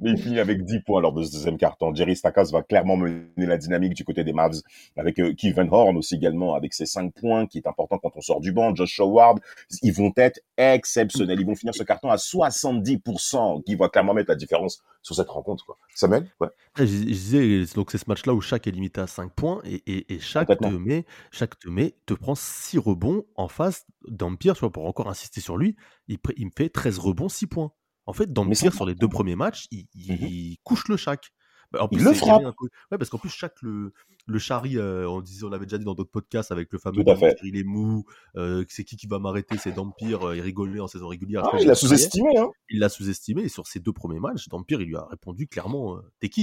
Mais 0.00 0.10
il 0.10 0.18
finit 0.18 0.38
avec 0.38 0.64
10 0.64 0.80
points 0.80 1.00
lors 1.00 1.12
de 1.12 1.22
ce 1.22 1.32
deuxième 1.32 1.56
carton. 1.56 1.94
Jerry 1.94 2.16
Stackhouse 2.16 2.52
va 2.52 2.62
clairement 2.62 2.96
mener 2.96 3.24
la 3.36 3.56
dynamique 3.56 3.94
du 3.94 4.04
côté 4.04 4.24
des 4.24 4.32
Mavs 4.32 4.60
avec 4.96 5.18
euh, 5.18 5.34
Kevin 5.36 5.68
Horn 5.70 5.96
aussi 5.96 6.14
également 6.14 6.54
avec 6.54 6.74
ses 6.74 6.86
5 6.86 7.12
points 7.12 7.46
qui 7.46 7.58
est 7.58 7.66
important 7.66 7.98
quand 7.98 8.12
on 8.14 8.20
sort 8.20 8.40
du 8.40 8.52
banc. 8.52 8.74
Josh 8.74 9.00
Howard, 9.00 9.40
ils 9.82 9.92
vont 9.92 10.12
être 10.16 10.40
exceptionnels. 10.56 11.40
Ils 11.40 11.46
vont 11.46 11.56
finir 11.56 11.74
ce 11.74 11.82
carton 11.82 12.08
à 12.08 12.16
70% 12.16 13.64
qui 13.64 13.74
va 13.74 13.88
clairement 13.88 14.14
mettre 14.14 14.30
la 14.30 14.36
différence 14.36 14.82
sur 15.02 15.14
cette 15.14 15.28
rencontre. 15.28 15.64
Quoi. 15.64 15.76
Samuel 15.94 16.30
ouais. 16.40 16.48
Ouais, 16.78 16.86
Je, 16.86 16.96
je 16.96 17.04
disais, 17.04 17.64
donc 17.74 17.90
c'est 17.90 17.98
ce 17.98 18.08
match-là 18.08 18.34
où 18.34 18.40
chaque 18.40 18.66
est 18.66 18.70
limité 18.70 19.00
à 19.00 19.06
5 19.06 19.32
points 19.32 19.60
et, 19.64 19.82
et, 19.86 20.14
et 20.14 20.18
chaque, 20.20 20.48
te 20.48 20.66
met, 20.66 21.04
chaque 21.30 21.58
te 21.58 21.68
met, 21.68 21.94
te 22.06 22.14
prend 22.14 22.34
6 22.34 22.78
rebonds 22.78 23.24
en 23.36 23.48
face 23.48 23.86
d'Empire, 24.06 24.54
pour 24.72 24.86
encore 24.86 25.08
insister 25.08 25.40
sur 25.40 25.56
lui, 25.56 25.76
il, 26.08 26.18
il 26.36 26.46
me 26.46 26.50
fait 26.58 26.68
13 26.68 26.98
rebonds, 26.98 27.28
6 27.28 27.46
points. 27.46 27.72
En 28.06 28.12
fait, 28.12 28.26
Mais 28.26 28.32
d'Empire, 28.32 28.56
c'est 28.56 28.70
sur 28.74 28.86
les 28.86 28.94
deux 28.94 29.08
premiers 29.08 29.36
matchs, 29.36 29.66
il, 29.70 29.86
il- 29.94 30.12
Mhm. 30.12 30.18
il 30.28 30.56
couche 30.62 30.88
le 30.88 30.96
chaque. 30.96 31.30
Bah, 31.70 31.82
en 31.82 31.88
Il 31.92 31.98
plus, 31.98 32.04
le 32.06 32.14
c'est 32.14 32.20
frappe. 32.20 32.42
un 32.42 32.54
Ouais, 32.90 32.96
parce 32.96 33.10
qu'en 33.10 33.18
plus, 33.18 33.28
chaque 33.28 33.60
le, 33.60 33.92
le 34.26 34.38
Chari, 34.38 34.78
euh, 34.78 35.06
on 35.06 35.20
disait, 35.20 35.44
on 35.44 35.50
l'avait 35.50 35.66
déjà 35.66 35.76
dit 35.76 35.84
dans 35.84 35.94
d'autres 35.94 36.10
podcasts 36.10 36.50
avec 36.50 36.72
le 36.72 36.78
fameux 36.78 37.04
il 37.42 37.56
est 37.58 37.64
mou, 37.64 38.04
euh, 38.36 38.64
c'est 38.70 38.84
qui 38.84 38.96
qui 38.96 39.06
va 39.06 39.18
m'arrêter, 39.18 39.58
c'est 39.58 39.72
d'Empire, 39.72 40.28
euh, 40.28 40.36
il 40.36 40.40
rigolait 40.40 40.80
en 40.80 40.86
saison 40.86 41.08
régulière. 41.08 41.42
Ah, 41.44 41.48
après, 41.48 41.58
il 41.58 41.64
je 41.64 41.68
a 41.68 41.72
le 41.72 41.76
croyais. 41.76 41.96
sous-estimé. 41.98 42.38
Hein. 42.38 42.48
Il 42.70 42.78
l'a 42.80 42.88
sous-estimé 42.88 43.42
et 43.42 43.48
sur 43.50 43.66
ces 43.66 43.80
deux 43.80 43.92
premiers 43.92 44.18
matchs, 44.20 44.48
d'Empire, 44.48 44.80
il 44.80 44.88
lui 44.88 44.96
a 44.96 45.04
répondu 45.10 45.46
clairement, 45.46 45.96
euh, 45.98 46.00
t'es 46.20 46.30
qui? 46.30 46.40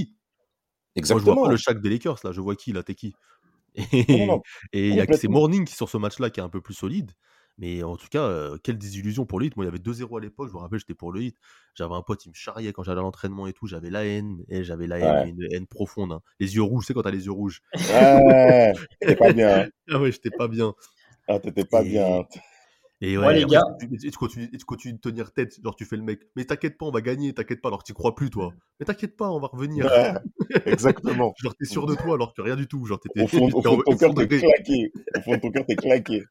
Moi, 0.96 1.04
je 1.04 1.08
vois 1.08 1.18
Exactement. 1.18 1.44
pas 1.46 1.50
le 1.52 1.58
chac 1.58 1.82
des 1.82 1.90
Lakers, 1.90 2.20
là. 2.24 2.32
Je 2.32 2.40
vois 2.42 2.56
qui, 2.56 2.72
là, 2.72 2.84
t'es 2.84 2.94
qui. 2.94 3.16
Et 4.74 4.90
il 4.90 4.96
y 4.96 5.02
a 5.02 5.08
que 5.08 5.18
c'est. 5.18 5.28
Morning 5.28 5.66
qui, 5.66 5.74
sur 5.76 5.90
ce 5.90 5.98
match-là, 5.98 6.30
qui 6.30 6.40
est 6.40 6.44
un 6.44 6.50
peu 6.50 6.62
plus 6.62 6.74
solide. 6.76 7.12
Mais 7.58 7.84
en 7.84 7.96
tout 7.96 8.08
cas, 8.10 8.24
euh, 8.24 8.58
quelle 8.62 8.78
désillusion 8.78 9.26
pour 9.26 9.40
le 9.40 9.46
hit. 9.46 9.56
Moi, 9.56 9.64
il 9.66 9.68
y 9.68 9.70
avait 9.70 9.80
2-0 9.80 10.18
à 10.18 10.22
l'époque. 10.22 10.50
Je 10.50 10.54
me 10.54 10.60
rappelle, 10.60 10.80
j'étais 10.80 10.94
pour 10.94 11.12
le 11.14 11.22
hit. 11.24 11.38
J'avais 11.74 11.94
un 11.94 12.02
pote, 12.02 12.26
il 12.26 12.30
me 12.30 12.34
charriait 12.34 12.74
quand 12.74 12.84
j'allais 12.84 13.00
à 13.00 13.04
l'entraînement 13.04 13.48
et 13.48 13.54
tout. 13.54 13.66
J'avais 13.68 13.90
la 13.90 14.04
haine. 14.06 14.44
Et 14.50 14.64
j'avais 14.64 14.88
la 14.88 15.00
haine, 15.00 15.24
Ouais. 15.24 15.30
une 15.30 15.54
haine 15.54 15.68
profonde. 15.68 16.12
hein. 16.12 16.22
Les 16.40 16.56
yeux 16.56 16.64
rouges, 16.64 16.84
tu 16.84 16.88
sais, 16.88 16.94
quand 16.94 17.04
t'as 17.04 17.12
les 17.12 17.26
yeux 17.26 17.32
rouges. 17.32 17.62
Ouais, 17.74 18.74
t'es 19.00 19.16
pas 19.16 19.32
bien. 19.34 19.68
Ah 19.90 20.00
ouais, 20.00 20.12
j'étais 20.12 20.32
pas 20.32 20.48
bien. 20.50 20.74
Ah, 21.28 21.40
t'étais 21.40 21.64
pas 21.66 21.82
Et- 21.84 21.90
bien. 21.90 22.26
Et 23.02 23.18
Ouais, 23.18 23.26
ouais, 23.28 23.36
les 23.40 23.46
gars. 23.46 23.62
tu, 23.80 23.88
et 23.94 23.98
tu 23.98 24.18
continues, 24.18 24.50
et 24.54 24.58
tu 24.58 24.66
continues 24.66 24.94
de 24.96 25.00
tenir 25.00 25.32
tête. 25.34 25.60
Genre, 25.64 25.76
tu 25.76 25.84
fais 25.86 25.98
le 25.98 26.02
mec. 26.02 26.22
Mais 26.36 26.46
t'inquiète 26.46 26.78
pas, 26.78 26.86
on 26.86 26.92
va 26.92 27.02
gagner. 27.02 27.34
T'inquiète 27.34 27.62
pas, 27.62 27.68
alors 27.70 27.80
que 27.80 27.84
t'y 27.86 27.94
crois 27.94 28.16
plus, 28.16 28.30
toi. 28.30 28.54
Mais 28.80 28.86
t'inquiète 28.86 29.16
pas, 29.18 29.30
on 29.30 29.40
va 29.40 29.48
revenir. 29.48 29.86
Ouais, 29.86 30.14
exactement. 30.66 31.34
Genre, 31.44 31.54
t'es 31.56 31.66
sûr 31.66 31.86
de 31.86 31.94
toi, 31.96 32.16
alors 32.16 32.34
que 32.34 32.42
rien 32.42 32.56
du 32.56 32.68
tout. 32.68 32.86
Genre, 32.86 33.00
t'étais. 33.00 33.22
Au 33.24 33.28
fond, 33.28 33.48
au 33.54 33.62
fond 33.62 33.78
de 33.78 33.84
ton 33.84 33.98
cœur, 33.98 34.14
t'es 34.16 34.28
claqué. 34.28 34.92
Au 35.18 35.22
fond 35.22 35.36
de 35.36 35.42
ton 35.42 35.52
cœur, 35.52 35.66
t'es 35.66 35.76
claqué. 35.76 36.24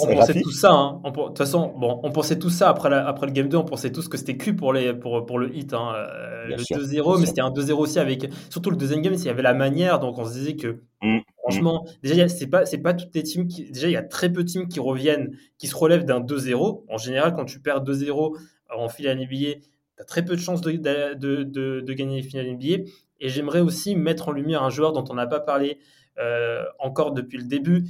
On 0.00 0.06
pensait 0.14 0.32
tout 0.42 0.52
ça, 0.52 0.72
hein. 0.72 1.00
On- 1.04 1.10
De 1.10 1.14
toute 1.28 1.38
façon, 1.38 1.72
bon, 1.78 2.00
on 2.02 2.10
pensait 2.12 2.38
tout 2.38 2.50
ça 2.50 2.68
après, 2.68 2.90
la- 2.90 3.06
après 3.06 3.26
le 3.26 3.32
Game 3.32 3.48
2, 3.48 3.56
on 3.56 3.64
pensait 3.64 3.90
tous 3.92 4.08
que 4.08 4.16
c'était 4.16 4.36
cul 4.36 4.54
pour, 4.56 4.72
les, 4.72 4.92
pour, 4.94 5.24
pour 5.26 5.38
le 5.38 5.54
hit. 5.56 5.72
hein. 5.74 5.92
Euh, 5.96 6.44
le 6.56 6.62
sûr, 6.64 6.76
2-0, 6.78 7.12
bien 7.12 7.20
mais 7.20 7.26
c'était 7.26 7.40
un 7.40 7.50
2-0 7.50 7.78
aussi 7.80 7.98
avec. 7.98 8.30
Surtout 8.50 8.70
le 8.70 8.76
deuxième 8.76 9.00
game, 9.02 9.14
il 9.14 9.24
y 9.24 9.28
avait 9.28 9.42
la 9.42 9.54
manière, 9.54 9.98
donc 10.00 10.18
on 10.18 10.24
se 10.24 10.32
disait 10.32 10.56
que. 10.56 10.80
Mm, 11.02 11.18
Franchement, 11.42 11.86
déjà, 12.02 12.14
il 12.14 12.18
y 12.18 12.22
a- 12.22 12.28
c'est 12.28 12.46
pas, 12.46 12.64
c'est 12.66 12.78
pas 12.78 12.94
toutes 12.94 13.14
les 13.14 13.22
teams 13.22 13.46
qui. 13.48 13.70
Déjà, 13.70 13.88
il 13.88 13.92
y 13.92 13.96
a 13.96 14.02
très 14.02 14.32
peu 14.32 14.44
de 14.44 14.48
teams 14.48 14.66
qui 14.68 14.80
reviennent, 14.80 15.36
qui 15.58 15.66
se 15.66 15.76
relèvent 15.76 16.04
d'un 16.06 16.20
2-0. 16.20 16.84
En 16.88 16.96
général, 16.98 17.34
quand 17.34 17.44
tu 17.44 17.60
perds 17.60 17.82
2-0 17.82 18.36
en 18.74 18.88
finale 18.88 19.18
NBA, 19.20 19.54
tu 19.60 20.02
as 20.02 20.04
très 20.04 20.24
peu 20.24 20.34
de 20.36 20.40
chances 20.40 20.60
de, 20.62 20.72
de, 20.72 21.14
de, 21.14 21.42
de- 21.44 21.80
de 21.80 21.92
gagner 21.92 22.16
les 22.16 22.22
finales 22.22 22.46
NBA. 22.48 22.84
Et 23.20 23.28
j'aimerais 23.28 23.60
aussi 23.60 23.94
mettre 23.94 24.28
en 24.28 24.32
lumière 24.32 24.62
un 24.62 24.70
joueur 24.70 24.92
dont 24.92 25.04
on 25.10 25.14
n'a 25.14 25.26
pas 25.26 25.40
parlé 25.40 25.78
euh, 26.18 26.62
encore 26.78 27.12
depuis 27.12 27.38
le 27.38 27.44
début, 27.44 27.84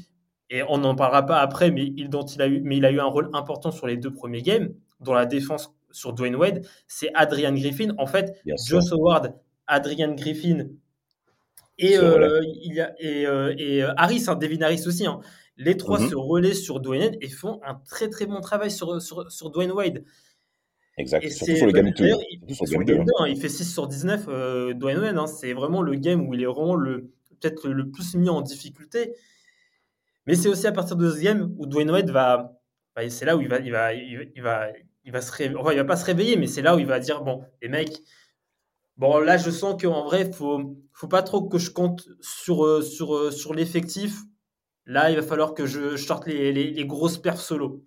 et 0.51 0.63
on 0.69 0.79
n'en 0.79 0.95
parlera 0.95 1.25
pas 1.27 1.41
après, 1.41 1.71
mais 1.71 1.93
il, 1.97 2.09
dont 2.11 2.25
il 2.25 2.41
a 2.43 2.47
eu, 2.49 2.61
mais 2.63 2.77
il 2.77 2.85
a 2.85 2.91
eu 2.91 3.01
un 3.01 3.05
rôle 3.07 3.31
important 3.33 3.71
sur 3.71 3.87
les 3.87 3.97
deux 3.97 4.13
premiers 4.13 4.43
games, 4.43 4.73
dans 5.01 5.15
la 5.15 5.27
défense 5.27 5.73
sur 5.91 6.13
Dwayne 6.13 6.37
Wade, 6.37 6.67
c'est 6.89 7.11
Adrian 7.15 7.53
Griffin. 7.55 7.95
En 7.99 8.07
fait. 8.07 8.41
Josh 8.67 8.91
Howard, 8.93 9.35
Adrian 9.67 10.15
Griffin 10.15 10.69
et, 11.79 11.97
euh, 11.99 12.41
il 12.63 12.75
y 12.75 12.81
a, 12.81 12.95
et, 13.01 13.27
euh, 13.27 13.55
et, 13.59 13.83
euh, 13.83 13.93
Harris, 13.97 14.25
hein, 14.29 14.37
Devin 14.37 14.61
Harris 14.63 14.85
aussi. 14.87 15.07
hein. 15.07 15.21
Les 15.57 15.77
trois 15.77 16.01
Mhm. 16.01 16.09
se 16.11 16.15
relaient 16.17 16.55
sur 16.55 16.81
Dwayne 16.81 17.03
Wade 17.05 17.17
et 17.21 17.29
font 17.29 17.61
un 17.65 17.75
très 17.89 18.09
très 18.11 18.27
bon 18.27 18.41
travail 18.41 18.71
sur, 18.71 19.01
sur, 19.01 19.31
sur 19.31 19.51
Dwayne 19.51 19.73
Wade. 19.73 20.05
Exact. 20.99 21.25
Et 21.25 21.31
Surtout 21.31 21.57
sur 21.57 21.67
le 21.67 21.73
game 21.73 21.87
2. 21.91 21.93
d'ailleurs, 22.05 22.21
il- 22.31 22.39
Surtout 22.41 22.55
sur 22.55 22.65
le 22.65 22.69
sur 22.69 22.79
game 22.79 22.81
le 22.81 22.85
2. 22.87 22.95
game 22.95 23.05
2, 23.07 23.13
hein, 23.19 23.27
il 23.29 23.37
fait 23.41 23.49
6 23.49 23.65
sur 23.73 23.87
19, 23.89 24.27
euh, 24.29 24.75
Dwayne 24.75 24.99
Wade. 24.99 25.17
hein. 25.19 25.27
c'est 25.27 25.53
vraiment 25.53 25.83
le 25.83 25.95
game 25.97 26.29
où 26.29 26.35
il 26.35 26.43
est 26.43 26.47
vraiment 26.47 26.77
le 26.77 27.11
peut-être 27.41 27.69
le 27.69 27.91
plus 27.91 28.15
mis 28.15 28.29
en 28.29 28.41
difficulté. 28.41 29.15
Mais 30.27 30.35
c'est 30.35 30.49
aussi 30.49 30.67
à 30.67 30.73
partir 30.73 30.97
de 30.97 31.11
ce 31.11 31.21
game 31.21 31.55
où 31.59 31.67
Dwayne 31.67 31.91
Wade 31.91 32.11
va, 32.11 32.59
bah, 32.97 33.09
c'est 33.11 33.25
là 33.25 33.37
où 33.37 33.41
il 33.41 33.49
va, 33.49 33.59
il 33.59 33.73
va, 33.73 33.93
il 33.93 34.17
va, 34.17 34.29
il 34.35 34.43
va, 34.43 34.69
il 35.05 35.23
se 35.23 35.33
réveiller. 35.33 35.59
Enfin, 35.59 35.73
il 35.73 35.77
va 35.77 35.85
pas 35.85 35.97
se 35.97 36.05
réveiller, 36.05 36.37
mais 36.37 36.47
c'est 36.47 36.63
là 36.63 36.77
où 36.77 36.79
il 36.79 36.87
va 36.87 36.99
dire 36.99 37.23
bon, 37.23 37.45
les 37.63 37.69
mecs. 37.69 38.01
Bon, 38.97 39.19
là, 39.19 39.37
je 39.37 39.51
sens 39.51 39.81
qu'en 39.81 40.05
vrai, 40.05 40.31
faut, 40.31 40.77
faut 40.93 41.09
pas 41.09 41.23
trop 41.23 41.49
que 41.49 41.59
je 41.59 41.71
compte 41.71 42.09
sur, 42.21 42.65
euh, 42.65 42.81
sur, 42.81 43.15
euh, 43.15 43.31
sur 43.31 43.53
l'effectif. 43.53 44.21
Là, 44.87 45.11
il 45.11 45.17
va 45.17 45.23
falloir 45.23 45.55
que 45.55 45.67
je, 45.67 45.97
sorte 45.97 46.27
les, 46.27 46.53
les, 46.53 46.71
les 46.71 46.87
grosses 46.87 47.19
perfs 47.19 47.41
solo. 47.41 47.85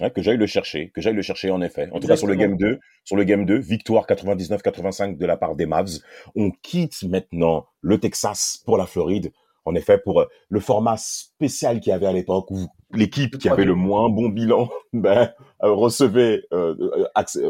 Ouais, 0.00 0.10
que 0.10 0.22
j'aille 0.22 0.36
le 0.36 0.46
chercher, 0.46 0.90
que 0.90 1.00
j'aille 1.00 1.14
le 1.14 1.22
chercher 1.22 1.50
en 1.50 1.60
effet. 1.60 1.88
En 1.92 1.98
tout 1.98 2.06
cas 2.06 2.16
sur 2.16 2.28
le 2.28 2.36
game 2.36 2.56
2, 2.56 2.78
sur 3.04 3.16
le 3.16 3.24
game 3.24 3.44
2, 3.44 3.58
victoire 3.58 4.06
99-85 4.06 5.18
de 5.18 5.26
la 5.26 5.36
part 5.36 5.56
des 5.56 5.66
Mavs. 5.66 5.98
On 6.36 6.50
quitte 6.62 7.02
maintenant 7.02 7.66
le 7.80 7.98
Texas 7.98 8.62
pour 8.64 8.78
la 8.78 8.86
Floride. 8.86 9.32
En 9.68 9.74
effet, 9.74 9.98
pour 9.98 10.20
euh, 10.20 10.26
le 10.48 10.60
format 10.60 10.96
spécial 10.96 11.80
qu'il 11.80 11.90
y 11.90 11.94
avait 11.94 12.06
à 12.06 12.12
l'époque 12.12 12.50
où 12.50 12.66
l'équipe 12.94 13.36
qui 13.38 13.48
avait 13.48 13.64
le 13.64 13.74
moins 13.74 14.08
bon 14.08 14.28
bilan 14.28 14.68
ben, 14.92 15.30
euh, 15.62 15.72
recevait, 15.72 16.42
euh, 16.52 16.74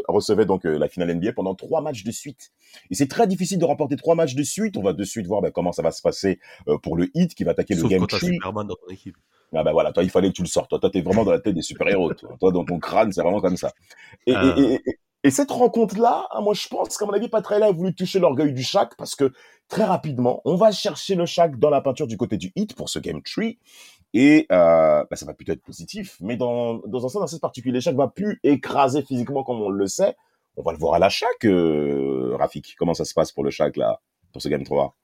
recevait 0.07 0.45
donc 0.45 0.65
euh, 0.65 0.77
la 0.77 0.89
finale 0.89 1.15
NBA 1.15 1.33
pendant 1.33 1.55
trois 1.55 1.81
matchs 1.81 2.03
de 2.03 2.11
suite. 2.11 2.51
Et 2.91 2.95
c'est 2.95 3.07
très 3.07 3.27
difficile 3.27 3.57
de 3.57 3.65
remporter 3.65 3.95
trois 3.95 4.15
matchs 4.15 4.35
de 4.35 4.43
suite. 4.43 4.77
On 4.77 4.83
va 4.83 4.93
de 4.93 5.03
suite 5.03 5.27
voir 5.27 5.41
ben, 5.41 5.51
comment 5.51 5.71
ça 5.71 5.81
va 5.81 5.91
se 5.91 6.01
passer 6.01 6.39
euh, 6.67 6.77
pour 6.77 6.97
le 6.97 7.09
Heat 7.15 7.35
qui 7.35 7.43
va 7.43 7.51
attaquer 7.51 7.75
Sauf 7.75 7.83
le 7.83 7.89
game 7.89 7.99
quand 8.01 8.07
t'as 8.07 8.17
3. 8.17 8.29
Superman 8.29 8.67
dans 8.67 8.75
ton 8.75 8.93
équipe. 8.93 9.15
Ah 9.51 9.63
bah 9.63 9.71
voilà, 9.71 9.91
toi 9.91 10.03
il 10.03 10.11
fallait 10.11 10.29
que 10.29 10.35
tu 10.35 10.43
le 10.43 10.47
sortes. 10.47 10.69
Toi, 10.69 10.79
toi 10.79 10.91
t'es 10.91 11.01
vraiment 11.01 11.23
dans 11.23 11.31
la 11.31 11.39
tête 11.39 11.55
des 11.55 11.63
super-héros. 11.63 12.13
Toi. 12.13 12.35
toi, 12.39 12.51
dans 12.51 12.63
ton 12.65 12.77
crâne, 12.77 13.11
c'est 13.11 13.23
vraiment 13.23 13.41
comme 13.41 13.57
ça. 13.57 13.71
Et, 14.27 14.33
et, 14.33 14.73
et, 14.75 14.99
et- 15.23 15.27
et 15.27 15.31
cette 15.31 15.51
rencontre-là, 15.51 16.27
hein, 16.31 16.41
moi 16.41 16.53
je 16.53 16.67
pense 16.67 16.97
qu'à 16.97 17.05
mon 17.05 17.13
avis, 17.13 17.29
Patrella 17.29 17.67
a 17.67 17.71
voulu 17.71 17.93
toucher 17.93 18.19
l'orgueil 18.19 18.53
du 18.53 18.63
Shaq 18.63 18.95
parce 18.97 19.15
que 19.15 19.31
très 19.67 19.83
rapidement, 19.83 20.41
on 20.45 20.55
va 20.55 20.71
chercher 20.71 21.15
le 21.15 21.25
Shaq 21.25 21.57
dans 21.59 21.69
la 21.69 21.81
peinture 21.81 22.07
du 22.07 22.17
côté 22.17 22.37
du 22.37 22.51
hit 22.55 22.75
pour 22.75 22.89
ce 22.89 22.99
game 22.99 23.21
tree. 23.21 23.59
Et 24.13 24.47
euh, 24.51 25.05
bah, 25.09 25.15
ça 25.15 25.25
va 25.27 25.33
plutôt 25.35 25.51
être 25.51 25.61
positif, 25.61 26.17
mais 26.19 26.35
dans, 26.35 26.75
dans 26.87 27.05
un 27.05 27.09
sens 27.09 27.21
assez 27.23 27.39
particulier, 27.39 27.79
Shaq 27.79 27.95
va 27.95 28.07
plus 28.07 28.39
écraser 28.43 29.03
physiquement 29.03 29.43
comme 29.43 29.61
on 29.61 29.69
le 29.69 29.85
sait. 29.87 30.15
On 30.57 30.63
va 30.63 30.71
le 30.71 30.79
voir 30.79 30.95
à 30.95 30.99
la 30.99 31.09
Shaq, 31.09 31.45
euh, 31.45 32.35
Rafik. 32.37 32.75
Comment 32.79 32.95
ça 32.95 33.05
se 33.05 33.13
passe 33.13 33.31
pour 33.31 33.43
le 33.43 33.51
Shaq 33.51 33.77
là, 33.77 34.01
pour 34.33 34.41
ce 34.41 34.49
game 34.49 34.63
3 34.63 34.95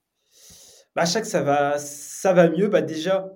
Bah, 0.96 1.04
chaque 1.06 1.24
ça 1.26 1.42
va, 1.42 1.78
ça 1.78 2.32
va 2.32 2.48
mieux. 2.48 2.66
Bah, 2.68 2.82
déjà, 2.82 3.28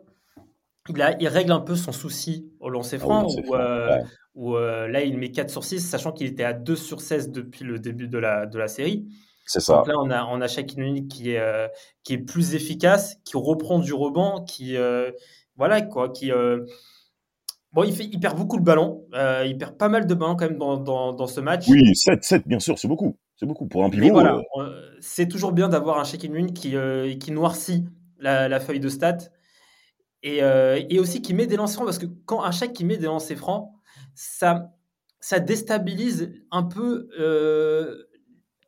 il, 0.88 1.02
a, 1.02 1.16
il 1.20 1.28
règle 1.28 1.52
un 1.52 1.60
peu 1.60 1.76
son 1.76 1.92
souci 1.92 2.50
au 2.60 2.68
lancer 2.68 2.96
Ah 2.96 3.04
franc, 3.04 3.28
c'est 3.28 3.46
où, 3.46 3.54
euh, 3.54 3.88
ouais. 3.88 4.02
où, 4.34 4.56
euh, 4.56 4.88
là, 4.88 5.02
il 5.02 5.18
met 5.18 5.30
4 5.30 5.50
sur 5.50 5.64
6, 5.64 5.80
sachant 5.80 6.12
qu'il 6.12 6.26
était 6.26 6.44
à 6.44 6.52
2 6.52 6.76
sur 6.76 7.00
16 7.00 7.30
depuis 7.30 7.64
le 7.64 7.78
début 7.78 8.08
de 8.08 8.18
la, 8.18 8.46
de 8.46 8.58
la 8.58 8.68
série. 8.68 9.06
C'est 9.46 9.60
ça. 9.60 9.76
Donc 9.76 9.88
là, 9.88 9.94
on 9.98 10.10
a, 10.10 10.24
on 10.26 10.40
a 10.40 10.48
Shaquille 10.48 11.08
qui 11.08 11.32
est, 11.32 11.40
euh, 11.40 11.66
qui 12.04 12.14
est 12.14 12.18
plus 12.18 12.54
efficace, 12.54 13.16
qui 13.24 13.36
reprend 13.36 13.78
du 13.80 13.92
rebond, 13.92 14.44
qui, 14.44 14.76
euh, 14.76 15.10
voilà, 15.56 15.82
quoi, 15.82 16.08
qui, 16.08 16.30
euh, 16.30 16.64
bon, 17.72 17.82
il, 17.82 17.92
fait, 17.92 18.04
il 18.04 18.20
perd 18.20 18.36
beaucoup 18.38 18.58
de 18.58 18.64
ballons, 18.64 19.04
euh, 19.14 19.44
il 19.46 19.58
perd 19.58 19.76
pas 19.76 19.88
mal 19.88 20.06
de 20.06 20.14
ballons 20.14 20.36
quand 20.36 20.46
même 20.48 20.58
dans, 20.58 20.76
dans, 20.76 21.12
dans 21.12 21.26
ce 21.26 21.40
match. 21.40 21.66
Oui, 21.68 21.94
7, 21.96 22.22
7, 22.22 22.46
bien 22.46 22.60
sûr, 22.60 22.78
c'est 22.78 22.88
beaucoup. 22.88 23.18
C'est 23.36 23.46
beaucoup. 23.46 23.66
Pour 23.66 23.84
un 23.84 23.90
pivot, 23.90 24.10
voilà, 24.10 24.40
c'est 25.00 25.26
toujours 25.26 25.52
bien 25.52 25.68
d'avoir 25.68 25.98
un 25.98 26.04
Shaquille 26.04 26.52
qui, 26.52 26.76
qui 27.18 27.32
noircit 27.32 27.86
la, 28.18 28.48
la 28.48 28.60
feuille 28.60 28.80
de 28.80 28.88
stats 28.88 29.30
et, 30.22 30.42
euh, 30.42 30.82
et 30.88 30.98
aussi 31.00 31.22
qui 31.22 31.34
met 31.34 31.46
des 31.46 31.56
lancers 31.56 31.76
francs 31.76 31.86
parce 31.86 31.98
que 31.98 32.06
quand 32.26 32.42
un 32.42 32.50
Shaq 32.50 32.72
qui 32.72 32.84
met 32.84 32.96
des 32.96 33.06
lancers 33.06 33.38
francs, 33.38 33.70
ça, 34.14 34.72
ça 35.20 35.40
déstabilise 35.40 36.32
un 36.50 36.62
peu, 36.62 37.08
euh, 37.18 38.04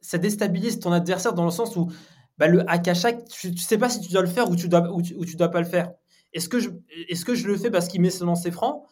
ça 0.01 0.19
déstabilise 0.19 0.81
ton 0.81 0.93
adversaire 0.93 1.35
dans 1.35 1.45
le 1.45 1.51
sens 1.51 1.77
où 1.77 1.91
bah, 2.39 2.49
le 2.49 2.69
hack 2.71 2.89
à 2.89 2.95
Shaq, 2.95 3.25
tu, 3.29 3.55
tu 3.55 3.63
sais 3.63 3.79
pas 3.79 3.89
si 3.89 4.01
tu 4.01 4.13
dois 4.13 4.23
le 4.23 4.29
faire 4.29 4.51
ou 4.51 4.57
tu 4.57 4.69
dois, 4.69 4.91
ou 4.93 5.03
tu, 5.03 5.15
ou 5.15 5.25
tu 5.25 5.37
dois 5.37 5.51
pas 5.51 5.61
le 5.61 5.67
faire. 5.67 5.93
Est-ce 6.33 6.49
que, 6.49 6.59
je, 6.59 6.71
est-ce 7.09 7.25
que 7.25 7.35
je 7.35 7.47
le 7.47 7.57
fais 7.57 7.71
parce 7.71 7.89
qu'il 7.89 8.01
met 8.01 8.11
ce 8.11 8.25
lancer 8.25 8.51
franc 8.51 8.87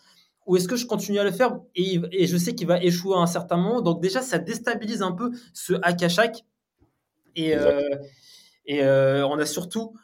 ou 0.46 0.56
est-ce 0.56 0.68
que 0.68 0.76
je 0.76 0.86
continue 0.86 1.18
à 1.18 1.24
le 1.24 1.30
faire 1.30 1.58
et, 1.74 2.00
et 2.12 2.26
je 2.26 2.36
sais 2.36 2.54
qu'il 2.54 2.66
va 2.66 2.82
échouer 2.82 3.14
à 3.16 3.20
un 3.20 3.26
certain 3.26 3.56
moment? 3.56 3.80
Donc 3.80 4.02
déjà, 4.02 4.20
ça 4.20 4.38
déstabilise 4.38 5.00
un 5.02 5.12
peu 5.12 5.30
ce 5.54 5.74
hack 5.82 6.02
à 6.02 6.08
Shaq. 6.08 6.44
Et, 7.36 7.54
euh, 7.54 7.80
et 8.66 8.84
on 8.84 9.38
a 9.38 9.46
surtout, 9.46 9.94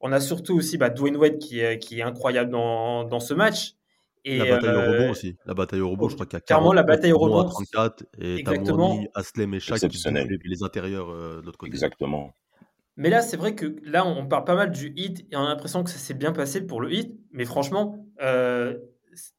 on 0.00 0.12
a 0.12 0.20
surtout 0.20 0.56
aussi 0.56 0.78
bah, 0.78 0.90
Dwayne 0.90 1.16
Wade 1.16 1.38
qui 1.38 1.60
est, 1.60 1.78
qui 1.78 2.00
est 2.00 2.02
incroyable 2.02 2.50
dans, 2.50 3.04
dans 3.04 3.20
ce 3.20 3.34
match. 3.34 3.74
Et, 4.24 4.38
La 4.38 4.44
bataille 4.44 4.70
euh, 4.70 4.88
au 4.88 4.92
rebond 4.92 5.10
aussi. 5.10 5.36
La 5.46 5.54
bataille 5.54 5.80
au 5.80 5.90
rebond, 5.90 6.08
je 6.08 6.14
crois 6.14 6.26
qu'il 6.26 6.36
y 6.36 6.38
a 6.38 6.40
Clairement, 6.40 6.72
40 6.72 6.76
la 6.76 6.82
bataille 6.82 7.12
au 7.12 7.18
rebond, 7.18 7.44
34 7.44 8.04
et 8.18 8.36
exactement. 8.36 8.98
Aslem 9.14 9.54
et 9.54 9.60
Shaq 9.60 9.88
qui 9.88 10.10
les, 10.10 10.38
les 10.44 10.62
intérieurs 10.62 11.10
euh, 11.10 11.40
de 11.40 11.46
l'autre 11.46 11.58
côté. 11.58 11.72
Exactement. 11.72 12.34
Mais 12.96 13.08
là, 13.08 13.22
c'est 13.22 13.38
vrai 13.38 13.54
que 13.54 13.76
là, 13.82 14.06
on 14.06 14.26
parle 14.26 14.44
pas 14.44 14.54
mal 14.54 14.72
du 14.72 14.92
hit 14.94 15.26
et 15.30 15.36
on 15.36 15.44
a 15.44 15.48
l'impression 15.48 15.82
que 15.82 15.90
ça 15.90 15.98
s'est 15.98 16.12
bien 16.14 16.32
passé 16.32 16.60
pour 16.60 16.82
le 16.82 16.92
hit. 16.92 17.18
Mais 17.32 17.46
franchement, 17.46 18.04
euh, 18.20 18.76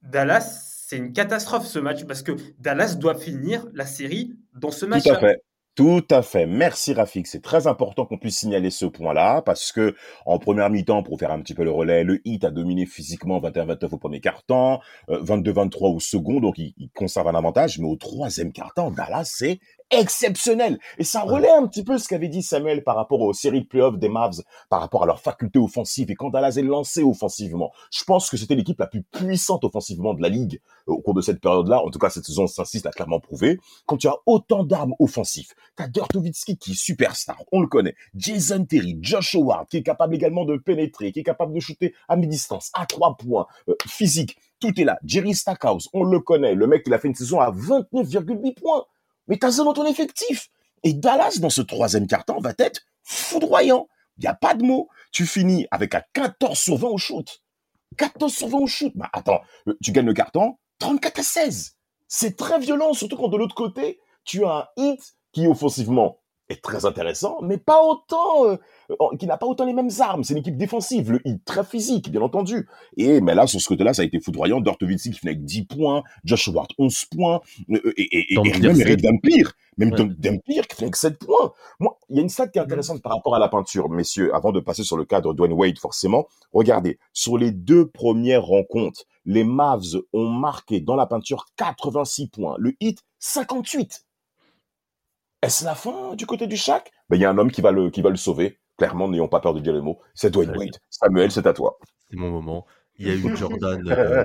Dallas, 0.02 0.86
c'est 0.88 0.98
une 0.98 1.14
catastrophe 1.14 1.68
ce 1.68 1.78
match 1.78 2.06
parce 2.06 2.24
que 2.24 2.32
Dallas 2.58 2.96
doit 2.96 3.14
finir 3.16 3.68
la 3.74 3.86
série 3.86 4.34
dans 4.54 4.72
ce 4.72 4.86
Tout 4.86 4.92
match-là. 4.92 5.18
à 5.18 5.20
fait. 5.20 5.44
Tout 5.76 6.06
à 6.10 6.22
fait. 6.22 6.46
Merci 6.46 6.94
Rafik. 6.94 7.28
C'est 7.28 7.42
très 7.42 7.66
important 7.66 8.06
qu'on 8.06 8.18
puisse 8.18 8.40
signaler 8.40 8.70
ce 8.72 8.86
point-là 8.86 9.42
parce 9.42 9.72
que 9.72 9.96
en 10.26 10.38
première 10.38 10.70
mi-temps, 10.70 11.02
pour 11.02 11.18
faire 11.18 11.32
un 11.32 11.40
petit 11.40 11.54
peu 11.54 11.64
le 11.64 11.72
relais, 11.72 12.04
le 12.04 12.20
Heat 12.26 12.44
a 12.44 12.52
dominé 12.52 12.86
physiquement 12.86 13.40
21-29 13.40 13.94
au 13.94 13.98
premier 13.98 14.20
quart-temps, 14.20 14.82
euh, 15.10 15.24
22-23 15.24 15.96
au 15.96 16.00
second, 16.02 16.42
donc 16.42 16.58
il, 16.58 16.74
il 16.78 16.90
conserve 16.90 17.30
un 17.30 17.36
avantage. 17.36 17.80
Mais 17.80 17.88
au 17.88 17.96
troisième 17.96 18.52
quart-temps, 18.52 18.92
Dallas, 18.92 19.32
c'est 19.34 19.62
exceptionnel. 19.92 20.80
Et 20.98 21.04
ça 21.04 21.22
relaie 21.22 21.52
un 21.52 21.68
petit 21.68 21.84
peu 21.84 21.98
ce 21.98 22.08
qu'avait 22.08 22.30
dit 22.30 22.42
Samuel 22.42 22.84
par 22.84 22.96
rapport 22.96 23.22
aux 23.22 23.34
séries 23.34 23.62
de 23.62 23.68
playoffs 23.68 23.98
des 23.98 24.10
Mavs, 24.10 24.42
par 24.70 24.80
rapport 24.80 25.04
à 25.04 25.06
leur 25.06 25.20
faculté 25.20 25.60
offensive. 25.60 26.10
Et 26.10 26.16
quand 26.16 26.30
Dallas 26.30 26.56
est 26.58 26.64
lancé 26.64 27.04
offensivement, 27.04 27.72
je 27.92 28.04
pense 28.04 28.30
que 28.30 28.38
c'était 28.38 28.56
l'équipe 28.56 28.80
la 28.80 28.88
plus 28.88 29.04
puissante 29.04 29.64
offensivement 29.64 30.14
de 30.14 30.22
la 30.22 30.30
ligue 30.30 30.62
euh, 30.88 30.94
au 30.94 31.02
cours 31.02 31.14
de 31.14 31.22
cette 31.22 31.42
période-là. 31.42 31.82
En 31.84 31.90
tout 31.90 32.00
cas, 32.00 32.10
cette 32.10 32.26
saison 32.26 32.46
5-6 32.46 32.86
l'a 32.86 32.92
clairement 32.92 33.20
prouvé. 33.20 33.60
Quand 33.86 33.98
tu 33.98 34.08
as 34.08 34.16
autant 34.26 34.64
d'armes 34.64 34.96
offensives, 35.00 35.54
t'as 35.76 35.88
Dirk 35.88 36.14
Nowitzki 36.14 36.58
qui 36.58 36.72
est 36.72 36.76
superstar, 36.76 37.38
on 37.52 37.62
le 37.62 37.68
connaît. 37.68 37.96
Jason 38.16 38.66
Terry, 38.66 38.98
Josh 39.02 39.36
Howard 39.36 39.68
qui 39.68 39.78
est 39.78 39.84
capable 39.84 40.16
également 40.16 40.46
de 40.46 40.58
pénétrer, 40.58 41.12
qui 41.12 41.20
est 41.20 41.24
capable 41.24 41.54
de 41.54 41.60
shooter 41.60 41.94
à 42.08 42.16
mi-distance, 42.16 42.72
à 42.74 42.86
trois 42.86 43.18
points, 43.18 43.48
euh, 43.70 43.76
physique. 43.88 44.38
Tout 44.60 44.80
est 44.80 44.84
là. 44.84 45.00
Jerry 45.04 45.34
Stackhouse, 45.34 45.90
on 45.92 46.04
le 46.04 46.20
connaît. 46.20 46.54
Le 46.54 46.68
mec, 46.68 46.84
il 46.86 46.94
a 46.94 47.00
fait 47.00 47.08
une 47.08 47.16
saison 47.16 47.40
à 47.40 47.52
29,8 47.52 48.54
points. 48.54 48.86
Mais 49.32 49.38
t'as 49.38 49.50
ça 49.50 49.64
dans 49.64 49.72
ton 49.72 49.86
effectif. 49.86 50.50
Et 50.84 50.92
Dallas, 50.92 51.38
dans 51.40 51.50
ce 51.50 51.62
troisième 51.62 52.06
quart-temps, 52.06 52.42
va 52.42 52.52
être 52.60 52.82
foudroyant. 53.02 53.88
Il 54.18 54.24
n'y 54.24 54.28
a 54.28 54.34
pas 54.34 54.56
de 54.56 54.64
mots. 54.66 54.90
Tu 55.14 55.26
finis 55.26 55.66
avec 55.72 55.96
un 55.96 56.04
14 56.12 56.60
sur 56.60 56.76
20 56.76 56.90
au 56.90 56.98
shoot. 56.98 57.42
14 57.96 58.34
sur 58.34 58.50
20 58.50 58.58
au 58.58 58.68
shoot. 58.68 58.92
Bah, 58.94 59.10
attends, 59.14 59.40
euh, 59.70 59.78
tu 59.82 59.94
gagnes 59.94 60.08
le 60.08 60.14
carton, 60.14 60.58
34 60.80 61.20
à 61.20 61.24
16. 61.24 61.78
C'est 62.10 62.36
très 62.36 62.60
violent, 62.60 62.92
surtout 62.92 63.16
quand 63.16 63.30
de 63.30 63.38
l'autre 63.38 63.56
côté, 63.56 64.02
tu 64.26 64.44
as 64.44 64.70
un 64.76 64.84
hit 64.84 65.16
qui 65.32 65.48
offensivement 65.48 66.20
est 66.52 66.62
très 66.62 66.86
intéressant, 66.86 67.38
mais 67.42 67.58
pas 67.58 67.82
autant, 67.84 68.46
euh, 68.46 68.58
euh, 68.92 69.18
qui 69.18 69.28
n'a 69.28 69.38
pas 69.38 69.46
autant 69.46 69.66
les 69.66 69.74
mêmes 69.74 69.90
armes. 70.00 70.24
C'est 70.24 70.34
une 70.34 70.40
équipe 70.40 70.58
défensive, 70.58 71.12
le 71.12 71.20
hit 71.26 71.44
très 71.46 71.64
physique, 71.64 72.12
bien 72.12 72.22
entendu. 72.22 72.68
Et 72.98 73.22
mais 73.22 73.36
là, 73.36 73.48
sur 73.48 73.60
ce 73.60 73.68
côté-là, 73.68 73.94
ça 73.94 74.02
a 74.02 74.06
été 74.06 74.20
foudroyant. 74.20 74.62
Dortovitsi 74.62 75.12
qui 75.12 75.20
finit 75.20 75.32
avec 75.32 75.46
10 75.46 75.66
points, 75.66 76.04
Josh 76.24 76.48
Howard 76.48 76.70
11 76.78 77.06
points, 77.06 77.42
euh, 77.72 77.94
et, 77.98 78.02
et, 78.02 78.34
et, 78.34 78.38
et 78.38 78.60
même 78.60 78.80
Eric 78.80 79.02
Dampier, 79.02 79.44
même 79.78 79.92
Ouais. 79.92 79.98
Qui 80.38 80.40
finit 80.46 80.60
avec 80.60 80.96
7 80.96 81.20
points. 81.20 81.54
Moi, 81.80 81.98
il 82.10 82.18
y 82.18 82.20
a 82.20 82.22
une 82.22 82.30
stat 82.30 82.48
qui 82.48 82.60
est 82.60 82.62
intéressante 82.62 83.02
par 83.02 83.14
rapport 83.14 83.36
à 83.36 83.40
la 83.40 83.48
peinture, 83.48 83.90
messieurs, 83.90 84.34
avant 84.36 84.52
de 84.52 84.60
passer 84.60 84.84
sur 84.84 84.98
le 84.98 85.06
cadre 85.06 85.34
Dwayne 85.34 85.54
Wade, 85.54 85.80
forcément. 85.80 86.28
Regardez, 86.54 87.00
sur 87.14 87.38
les 87.38 87.52
deux 87.52 87.88
premières 87.88 88.44
rencontres, 88.44 89.06
les 89.26 89.44
Mavs 89.44 90.02
ont 90.14 90.30
marqué 90.30 90.82
dans 90.82 90.96
la 90.96 91.06
peinture 91.06 91.46
86 91.58 92.28
points, 92.28 92.56
le 92.58 92.74
hit 92.80 93.04
58. 93.20 94.06
Est-ce 95.42 95.66
la 95.66 95.76
fin 95.76 96.16
du 96.16 96.26
côté 96.26 96.46
du 96.48 96.56
Shaq? 96.56 96.92
Ben, 97.10 97.18
il 97.18 97.22
y 97.22 97.26
a 97.26 97.30
un 97.30 97.38
homme 97.38 97.52
qui 97.52 97.62
va 97.62 97.72
le, 97.72 97.90
qui 97.90 98.02
va 98.02 98.10
le 98.10 98.16
sauver. 98.16 98.60
Clairement, 98.78 99.08
n'ayons 99.08 99.28
pas 99.28 99.40
peur 99.40 99.54
de 99.54 99.60
dire 99.60 99.74
le 99.74 99.82
mot. 99.82 100.00
C'est 100.14 100.30
Dwayne. 100.32 100.56
Wade. 100.56 100.78
Samuel, 100.90 101.32
c'est 101.32 101.46
à 101.48 101.54
toi. 101.54 101.78
C'est 102.10 102.18
mon 102.18 102.30
moment. 102.30 102.66
Il 102.98 103.08
y 103.08 103.12
a 103.12 103.16
eu 103.16 103.36
Jordan. 103.36 103.82
euh, 103.92 104.24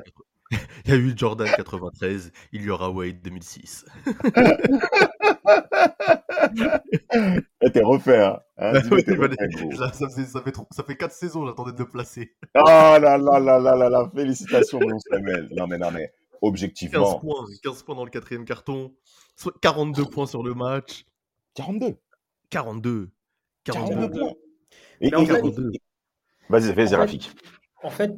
il 0.84 0.90
y 0.90 0.94
a 0.94 0.96
eu 0.96 1.14
Jordan 1.16 1.48
93. 1.56 2.32
Il 2.52 2.62
y 2.62 2.70
aura 2.70 2.90
Wade 2.90 3.20
2006. 3.22 3.86
Eh, 7.62 7.70
T'es 7.72 7.82
refait, 7.82 8.22
hein, 8.22 8.38
hein 8.58 8.72
refait, 8.90 9.16
gros. 9.16 9.72
ça, 9.72 9.92
ça, 9.92 10.08
fait, 10.08 10.24
ça, 10.24 10.40
fait 10.42 10.52
trop- 10.52 10.66
ça 10.70 10.84
fait 10.84 10.96
4 10.96 11.12
saisons, 11.12 11.46
j'attendais 11.46 11.72
de 11.72 11.78
le 11.78 11.88
placer. 11.88 12.34
Oh 12.54 12.62
là 12.64 12.98
là 12.98 13.18
là 13.18 13.58
là 13.58 13.74
là 13.74 13.88
là, 13.88 14.10
félicitations, 14.14 14.78
mon 14.80 14.98
Samuel. 14.98 15.48
Non, 15.56 15.66
mais 15.66 15.78
non, 15.78 15.90
mais 15.90 16.12
15 16.40 16.48
objectivement, 16.48 17.18
points, 17.18 17.44
15 17.62 17.82
points 17.82 17.94
dans 17.94 18.04
le 18.04 18.10
quatrième 18.10 18.44
carton. 18.44 18.94
Soit 19.36 19.54
42 19.60 20.04
points 20.06 20.26
sur 20.26 20.42
le 20.42 20.54
match. 20.54 21.04
42. 21.54 21.96
42. 22.50 23.10
42 23.64 23.94
42. 24.08 24.18
points. 24.20 24.32
Et, 25.00 25.08
et- 25.08 25.08
et- 25.08 25.80
Vas-y, 26.48 26.72
vas-y, 26.72 26.94
Rafik. 26.94 27.30
En 27.82 27.90
fait, 27.90 28.12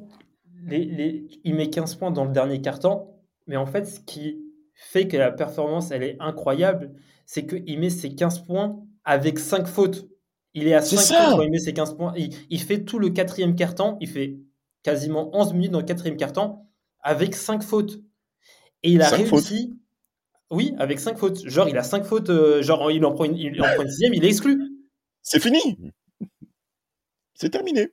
les, 0.64 0.84
les- 0.84 1.40
il 1.44 1.54
met 1.54 1.70
15 1.70 1.94
points 1.96 2.10
dans 2.10 2.24
le 2.24 2.32
dernier 2.32 2.60
carton, 2.60 3.08
mais 3.46 3.56
en 3.56 3.66
fait, 3.66 3.84
ce 3.86 4.00
qui 4.00 4.38
fait 4.74 5.08
que 5.08 5.16
la 5.16 5.32
performance, 5.32 5.90
elle 5.90 6.02
est 6.02 6.16
incroyable, 6.20 6.92
c'est 7.26 7.46
qu'il 7.46 7.78
met 7.80 7.90
ses 7.90 8.14
15 8.14 8.40
points 8.44 8.80
avec 9.04 9.38
5 9.38 9.66
fautes. 9.66 10.08
Il 10.54 10.66
est 10.68 10.74
à 10.74 10.82
C'est 10.82 10.96
5 10.96 11.02
ça. 11.02 11.24
fautes 11.30 11.36
quand 11.38 11.42
il 11.42 11.50
met 11.50 11.58
ses 11.58 11.72
15 11.72 11.96
points. 11.96 12.12
Il, 12.16 12.34
il 12.50 12.60
fait 12.60 12.84
tout 12.84 12.98
le 12.98 13.10
quatrième 13.10 13.54
carton, 13.56 13.96
il 14.00 14.08
fait 14.08 14.38
quasiment 14.82 15.30
11 15.34 15.52
minutes 15.54 15.70
dans 15.72 15.80
le 15.80 15.84
quatrième 15.84 16.16
carton 16.16 16.60
avec 17.00 17.34
5 17.34 17.62
fautes. 17.62 18.00
Et 18.82 18.92
il 18.92 19.02
a 19.02 19.06
Cinq 19.08 19.26
réussi... 19.28 19.74
Oui, 20.50 20.74
avec 20.78 20.98
5 20.98 21.18
fautes. 21.18 21.46
Genre, 21.46 21.68
il 21.68 21.76
a 21.76 21.82
5 21.82 22.04
fautes, 22.04 22.30
euh, 22.30 22.62
genre, 22.62 22.90
il 22.90 23.04
en 23.04 23.12
prend 23.12 23.24
une, 23.24 23.36
il 23.36 23.60
en 23.60 23.66
prend 23.74 23.82
une 23.82 23.90
sixième, 23.90 24.14
il 24.14 24.24
est 24.24 24.28
exclu. 24.28 24.58
C'est 25.22 25.40
fini. 25.40 25.78
C'est 27.34 27.50
terminé. 27.50 27.92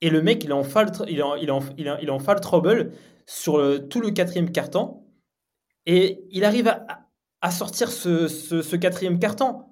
Et 0.00 0.10
le 0.10 0.22
mec, 0.22 0.44
il 0.44 0.50
est 0.50 0.54
en 0.54 0.62
tr- 0.62 1.04
il 1.08 1.18
est 1.18 1.22
en, 1.22 1.34
il 1.36 1.48
est 1.48 1.52
en, 1.52 1.60
il 1.76 1.86
est 1.86 1.90
en- 1.90 1.98
il 1.98 2.08
est 2.08 2.10
en 2.12 2.18
foul 2.18 2.40
trouble 2.40 2.92
sur 3.26 3.58
le- 3.58 3.86
tout 3.88 4.00
le 4.00 4.10
quatrième 4.12 4.50
carton. 4.50 5.02
Et 5.86 6.24
il 6.30 6.44
arrive 6.44 6.68
à, 6.68 6.86
à 7.40 7.50
sortir 7.50 7.90
ce, 7.90 8.28
ce- 8.28 8.62
ce 8.62 8.76
quatrième 8.76 9.18
carton. 9.18 9.64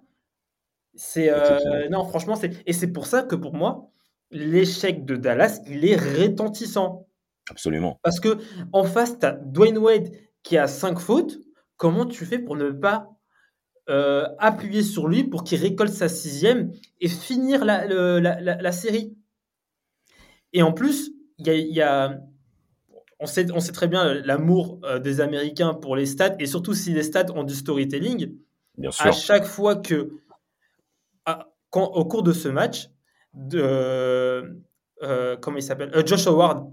C'est 0.94 1.30
euh, 1.30 1.88
non, 1.90 2.04
franchement, 2.06 2.34
c'est 2.36 2.52
et 2.66 2.72
c'est 2.72 2.92
pour 2.92 3.06
ça 3.06 3.22
que 3.22 3.36
pour 3.36 3.54
moi, 3.54 3.90
l'échec 4.30 5.04
de 5.04 5.16
Dallas, 5.16 5.60
il 5.66 5.84
est 5.86 5.96
retentissant. 5.96 7.07
Absolument. 7.50 7.98
Parce 8.02 8.20
que 8.20 8.38
en 8.72 8.84
face, 8.84 9.18
tu 9.18 9.26
as 9.26 9.32
Dwayne 9.32 9.78
Wade 9.78 10.10
qui 10.42 10.56
a 10.58 10.66
5 10.66 10.98
fautes. 10.98 11.38
Comment 11.76 12.06
tu 12.06 12.24
fais 12.26 12.38
pour 12.38 12.56
ne 12.56 12.70
pas 12.70 13.08
euh, 13.88 14.26
appuyer 14.38 14.82
sur 14.82 15.08
lui 15.08 15.24
pour 15.24 15.44
qu'il 15.44 15.60
récolte 15.60 15.92
sa 15.92 16.08
sixième 16.08 16.72
et 17.00 17.08
finir 17.08 17.64
la, 17.64 17.86
le- 17.86 18.18
la- 18.20 18.40
la- 18.40 18.56
la 18.60 18.72
série? 18.72 19.16
Et 20.52 20.62
en 20.62 20.72
plus, 20.72 21.12
il 21.38 21.46
y 21.46 21.50
a, 21.50 21.54
il 21.54 21.74
y 21.74 21.80
a- 21.82 22.20
on, 23.20 23.26
sait, 23.26 23.50
on 23.52 23.60
sait 23.60 23.72
très 23.72 23.88
bien 23.88 24.14
l'amour 24.14 24.80
euh, 24.84 24.98
des 24.98 25.20
Américains 25.20 25.74
pour 25.74 25.96
les 25.96 26.06
stats 26.06 26.36
et 26.38 26.46
surtout 26.46 26.74
si 26.74 26.92
les 26.92 27.02
stats 27.02 27.32
ont 27.34 27.44
du 27.44 27.54
storytelling. 27.54 28.34
Bien 28.76 28.90
À 28.90 29.10
sûr. 29.10 29.12
chaque 29.12 29.44
fois 29.46 29.76
que, 29.76 30.10
à- 31.24 31.48
quand, 31.70 31.84
au 31.86 32.04
cours 32.04 32.22
de 32.22 32.32
ce 32.32 32.48
match, 32.48 32.88
de, 33.34 33.60
euh, 35.02 35.36
comment 35.40 35.56
il 35.58 35.62
s'appelle? 35.62 35.90
Euh, 35.94 36.02
Josh 36.04 36.26
Howard 36.26 36.70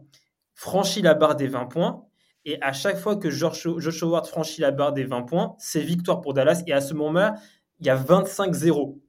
franchit 0.56 1.02
la 1.02 1.14
barre 1.14 1.36
des 1.36 1.48
20 1.48 1.66
points. 1.68 2.04
Et 2.46 2.60
à 2.62 2.74
chaque 2.74 2.98
fois 2.98 3.16
que 3.16 3.30
Josh, 3.30 3.66
Howard 4.02 4.26
franchit 4.28 4.62
la 4.62 4.72
barre 4.72 4.94
des 4.94 5.04
20 5.04 5.24
points, 5.24 5.56
c'est 5.60 5.82
victoire 5.82 6.22
pour 6.22 6.34
Dallas. 6.34 6.64
Et 6.68 6.74
à 6.74 6.82
ce 6.82 6.94
moment-là, 6.94 7.36
il 7.80 7.86
y 7.88 7.90
a 7.90 7.96
25-0. 7.96 9.00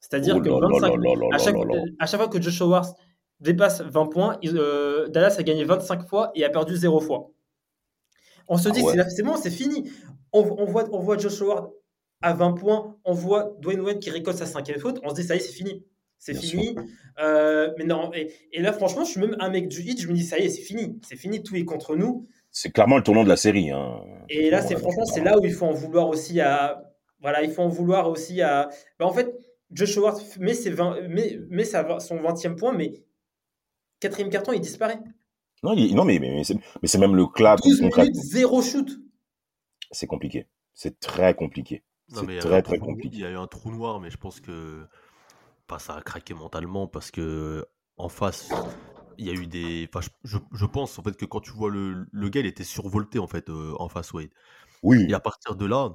C'est-à-dire 0.00 0.36
Oh 0.38 0.40
que 0.40 0.48
là 0.48 0.54
là 0.60 0.68
25 0.68 0.80
là 0.80 0.96
là 0.96 1.14
là 1.14 1.26
à, 1.34 1.38
chaque, 1.38 1.54
à 1.98 2.06
fois 2.18 2.28
que 2.28 2.40
Josh 2.40 2.60
Howard 2.60 2.86
dépasse 3.38 3.82
20 3.82 4.06
points, 4.06 4.38
euh, 4.44 5.08
Dallas 5.08 5.36
a 5.38 5.42
gagné 5.42 5.64
25 5.64 6.08
fois 6.08 6.30
et 6.34 6.44
a 6.44 6.50
perdu 6.50 6.76
0 6.76 7.00
fois. 7.00 7.30
On 8.48 8.56
se 8.56 8.68
Ah 8.68 8.72
dit 8.72 8.82
ouais. 8.82 8.96
que 8.96 9.02
c'est- 9.04 9.10
c'est 9.10 9.22
bon, 9.22 9.36
c'est 9.36 9.50
fini. 9.50 9.90
On, 10.32 10.40
on 10.40 10.64
voit, 10.64 10.84
on 10.92 10.98
voit 11.00 11.16
Josh 11.18 11.40
Howard 11.42 11.70
à 12.22 12.32
20 12.32 12.52
points, 12.52 12.96
on 13.04 13.12
voit 13.12 13.52
Dwayne 13.60 13.80
Wade 13.80 13.98
qui 13.98 14.10
récolte 14.10 14.36
sa 14.38 14.46
cinquième 14.46 14.78
faute, 14.78 15.00
on 15.02 15.10
se 15.10 15.14
dit 15.14 15.22
ça 15.24 15.34
y 15.34 15.38
est, 15.38 15.40
c'est 15.40 15.52
fini. 15.52 15.84
C'est 16.20 16.34
fini. 16.34 16.76
Euh, 17.18 17.72
mais 17.78 17.84
non, 17.84 18.12
et, 18.14 18.32
et 18.52 18.60
là, 18.60 18.72
franchement, 18.72 19.04
je 19.04 19.10
suis 19.10 19.20
même 19.20 19.36
un 19.40 19.48
mec 19.50 19.66
du 19.68 19.80
hit, 19.82 20.00
je 20.00 20.06
me 20.06 20.12
dis 20.12 20.22
ça 20.22 20.38
y 20.38 20.42
est, 20.44 20.48
c'est 20.50 20.62
fini. 20.62 21.00
C'est 21.08 21.16
fini, 21.16 21.42
tout 21.42 21.56
est 21.56 21.64
contre 21.64 21.96
nous. 21.96 22.28
C'est 22.52 22.70
clairement 22.70 22.96
le 22.98 23.02
tournant 23.02 23.24
de 23.24 23.28
la 23.28 23.36
série. 23.36 23.70
Hein. 23.70 24.00
Et 24.28 24.50
là, 24.50 24.60
c'est 24.62 24.76
franchement, 24.78 25.06
c'est 25.06 25.24
là 25.24 25.38
où 25.38 25.44
il 25.44 25.52
faut 25.52 25.66
en 25.66 25.72
vouloir 25.72 26.08
aussi 26.08 26.40
à. 26.40 26.84
Voilà, 27.20 27.42
il 27.42 27.50
faut 27.50 27.62
en 27.62 27.68
vouloir 27.68 28.08
aussi 28.08 28.40
à. 28.42 28.68
Bah, 28.98 29.06
en 29.06 29.12
fait, 29.12 29.34
Josh 29.72 29.96
Howard 29.96 30.20
met, 30.38 30.54
ses 30.54 30.70
20, 30.70 31.08
met, 31.08 31.38
met 31.48 31.64
sa, 31.64 31.98
son 32.00 32.16
20e 32.16 32.54
point, 32.56 32.72
mais 32.72 33.02
quatrième 33.98 34.30
carton, 34.30 34.52
il 34.52 34.60
disparaît. 34.60 34.98
Non, 35.62 35.72
il- 35.74 35.94
non 35.94 36.04
mais, 36.04 36.18
mais, 36.18 36.30
mais 36.30 36.44
c'est 36.44 36.54
mais 36.82 36.88
c'est 36.88 36.98
même 36.98 37.14
le 37.16 37.26
clap 37.26 37.60
12 37.62 37.80
concret. 37.80 38.02
minutes, 38.02 38.16
zéro 38.16 38.62
shoot. 38.62 38.90
C'est 39.90 40.06
compliqué. 40.06 40.46
C'est 40.74 40.98
très 41.00 41.34
compliqué. 41.34 41.82
C'est 42.12 42.38
très 42.40 42.62
très 42.62 42.78
compliqué. 42.78 43.16
Il 43.16 43.20
y 43.20 43.26
a 43.26 43.30
eu 43.30 43.36
un 43.36 43.46
trou 43.46 43.70
noir, 43.70 44.00
mais 44.00 44.10
je 44.10 44.16
pense 44.16 44.40
que 44.40 44.82
pas 45.70 45.78
ça 45.78 45.94
a 45.94 46.02
craqué 46.02 46.34
mentalement 46.34 46.88
parce 46.88 47.12
que 47.12 47.64
en 47.96 48.08
face, 48.08 48.48
il 49.18 49.26
y 49.26 49.30
a 49.30 49.34
eu 49.34 49.46
des. 49.46 49.88
Enfin, 49.92 50.04
je, 50.24 50.66
pense 50.66 50.98
en 50.98 51.02
fait 51.02 51.16
que 51.16 51.24
quand 51.24 51.40
tu 51.40 51.52
vois 51.52 51.70
le, 51.70 52.06
le 52.10 52.28
gars, 52.28 52.40
il 52.40 52.46
était 52.46 52.64
survolté 52.64 53.20
en 53.20 53.28
fait 53.28 53.48
euh, 53.48 53.74
en 53.78 53.88
face 53.88 54.12
Wade. 54.12 54.30
Oui. 54.82 55.06
Et 55.08 55.14
à 55.14 55.20
partir 55.20 55.54
de 55.54 55.66
là, 55.66 55.94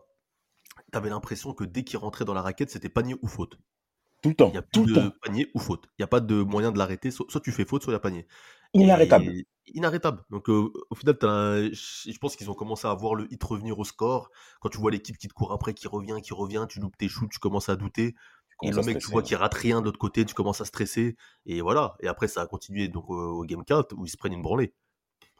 t'avais 0.91 1.09
l'impression 1.09 1.53
que 1.53 1.65
dès 1.65 1.83
qu'il 1.83 1.97
rentrait 1.97 2.23
dans 2.23 2.33
la 2.33 2.41
raquette, 2.41 2.69
c'était 2.69 2.87
panier 2.87 3.15
ou 3.21 3.27
faute. 3.27 3.57
Tout 4.21 4.29
le 4.29 4.35
temps. 4.35 4.47
Il 4.47 4.51
n'y 4.53 4.57
a 4.57 4.61
Tout 4.61 4.83
plus 4.83 4.93
le 4.93 5.01
de 5.01 5.09
temps. 5.09 5.15
panier 5.21 5.51
ou 5.53 5.59
faute. 5.59 5.85
Il 5.87 6.01
n'y 6.01 6.05
a 6.05 6.07
pas 6.07 6.21
de 6.21 6.41
moyen 6.41 6.71
de 6.71 6.77
l'arrêter. 6.77 7.11
Soit, 7.11 7.25
soit 7.29 7.41
tu 7.41 7.51
fais 7.51 7.65
faute, 7.65 7.83
soit 7.83 7.91
il 7.91 7.95
y 7.95 7.97
a 7.97 7.99
panier. 7.99 8.25
inarrêtable. 8.73 9.25
Et- 9.25 9.47
Inarrêtable. 9.73 10.23
Donc 10.29 10.47
euh, 10.47 10.71
au 10.91 10.95
final, 10.95 11.17
je 11.21 12.11
je 12.11 12.17
pense 12.19 12.35
qu'ils 12.35 12.51
ont 12.51 12.53
commencé 12.53 12.87
à 12.87 12.93
voir 12.93 13.15
le 13.15 13.27
hit 13.33 13.43
revenir 13.43 13.79
au 13.79 13.83
score. 13.83 14.29
Quand 14.61 14.69
tu 14.69 14.77
vois 14.77 14.91
l'équipe 14.91 15.17
qui 15.17 15.27
te 15.27 15.33
court 15.33 15.51
après, 15.51 15.73
qui 15.73 15.87
revient, 15.87 16.17
qui 16.23 16.35
revient, 16.35 16.67
tu 16.69 16.79
loupes 16.79 16.95
tes 16.95 17.09
shoots, 17.09 17.31
tu 17.31 17.39
commences 17.39 17.67
à 17.67 17.75
douter. 17.75 18.13
Et 18.61 18.71
le 18.71 18.81
mec, 18.83 18.99
tu 18.99 19.09
vois 19.09 19.21
ouais. 19.21 19.23
qu'il 19.23 19.35
rate 19.37 19.53
rien 19.53 19.81
de 19.81 19.85
l'autre 19.85 19.99
côté, 19.99 20.25
tu 20.25 20.33
commences 20.33 20.61
à 20.61 20.65
stresser. 20.65 21.15
Et 21.45 21.61
voilà. 21.61 21.95
Et 21.99 22.07
après, 22.07 22.27
ça 22.27 22.41
a 22.41 22.47
continué 22.47 22.87
donc 22.87 23.09
au, 23.09 23.41
au 23.41 23.43
game 23.45 23.63
4 23.63 23.93
où 23.97 24.05
ils 24.05 24.09
se 24.09 24.17
prennent 24.17 24.33
une 24.33 24.41
branlée. 24.41 24.73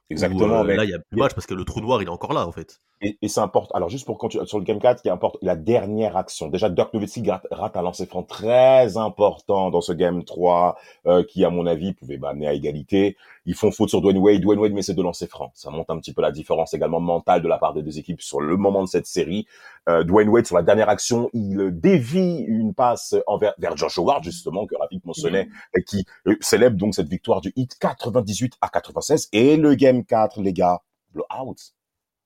Où, 0.09 0.13
Exactement. 0.13 0.59
euh, 0.59 0.63
mais- 0.63 0.75
là, 0.75 0.83
il 0.83 0.91
y 0.91 0.93
a 0.93 0.99
plus 0.99 1.19
match 1.19 1.33
parce 1.33 1.47
que 1.47 1.53
le 1.55 1.65
trou 1.65 1.81
noir, 1.81 2.01
il 2.01 2.05
est 2.07 2.11
encore 2.11 2.33
là 2.33 2.47
en 2.47 2.51
fait. 2.51 2.79
Et, 3.01 3.17
et 3.21 3.27
ça 3.27 3.43
importe. 3.43 3.71
Alors, 3.75 3.89
juste 3.89 4.05
pour 4.05 4.17
continuer 4.17 4.45
sur 4.45 4.57
le 4.57 4.63
Game 4.63 4.79
4, 4.79 5.01
qui 5.01 5.09
importe 5.09 5.37
la 5.41 5.55
dernière 5.55 6.15
action. 6.15 6.47
Déjà, 6.47 6.69
Dirk 6.69 6.93
Nowitzki 6.93 7.23
rate, 7.51 7.75
un 7.75 7.81
lancer 7.81 8.05
franc 8.05 8.23
très 8.23 8.95
important 8.97 9.69
dans 9.69 9.81
ce 9.81 9.91
Game 9.91 10.23
3, 10.23 10.77
euh, 11.05 11.23
qui, 11.23 11.43
à 11.43 11.49
mon 11.49 11.65
avis, 11.65 11.93
pouvait 11.93 12.17
bah, 12.17 12.29
amener 12.29 12.47
à 12.47 12.53
égalité. 12.53 13.17
Ils 13.45 13.53
font 13.53 13.69
faute 13.71 13.89
sur 13.89 14.01
Dwayne 14.01 14.17
Wade. 14.17 14.41
Dwayne 14.41 14.59
Wade 14.59 14.71
met 14.71 14.81
ses 14.81 14.93
deux 14.93 15.03
lancers 15.03 15.27
francs. 15.27 15.51
Ça 15.55 15.69
montre 15.71 15.91
un 15.93 15.99
petit 15.99 16.13
peu 16.13 16.21
la 16.21 16.31
différence 16.31 16.73
également 16.73 17.01
mentale 17.01 17.41
de 17.41 17.47
la 17.47 17.57
part 17.57 17.73
des 17.73 17.83
deux 17.83 17.99
équipes 17.99 18.21
sur 18.21 18.39
le 18.41 18.55
moment 18.55 18.81
de 18.81 18.87
cette 18.87 19.07
série. 19.07 19.45
Euh, 19.89 20.03
Dwayne 20.03 20.29
Wade, 20.29 20.45
sur 20.47 20.55
la 20.55 20.63
dernière 20.63 20.89
action, 20.89 21.29
il 21.33 21.71
dévie 21.73 22.45
une 22.47 22.73
passe 22.73 23.13
envers, 23.27 23.53
vers 23.57 23.75
Josh 23.75 23.97
Howard, 23.99 24.23
justement, 24.23 24.65
que 24.65 24.75
Rafik 24.75 25.03
mentionnait, 25.05 25.49
et 25.77 25.83
qui 25.83 26.05
célèbre 26.39 26.77
donc 26.77 26.95
cette 26.95 27.09
victoire 27.09 27.41
du 27.41 27.51
hit 27.57 27.77
98 27.77 28.53
à 28.61 28.69
96. 28.69 29.27
Et 29.33 29.57
le 29.57 29.75
Game 29.75 29.94
4, 30.03 30.41
les 30.41 30.53
gars, 30.53 30.81
blowout 31.13 31.55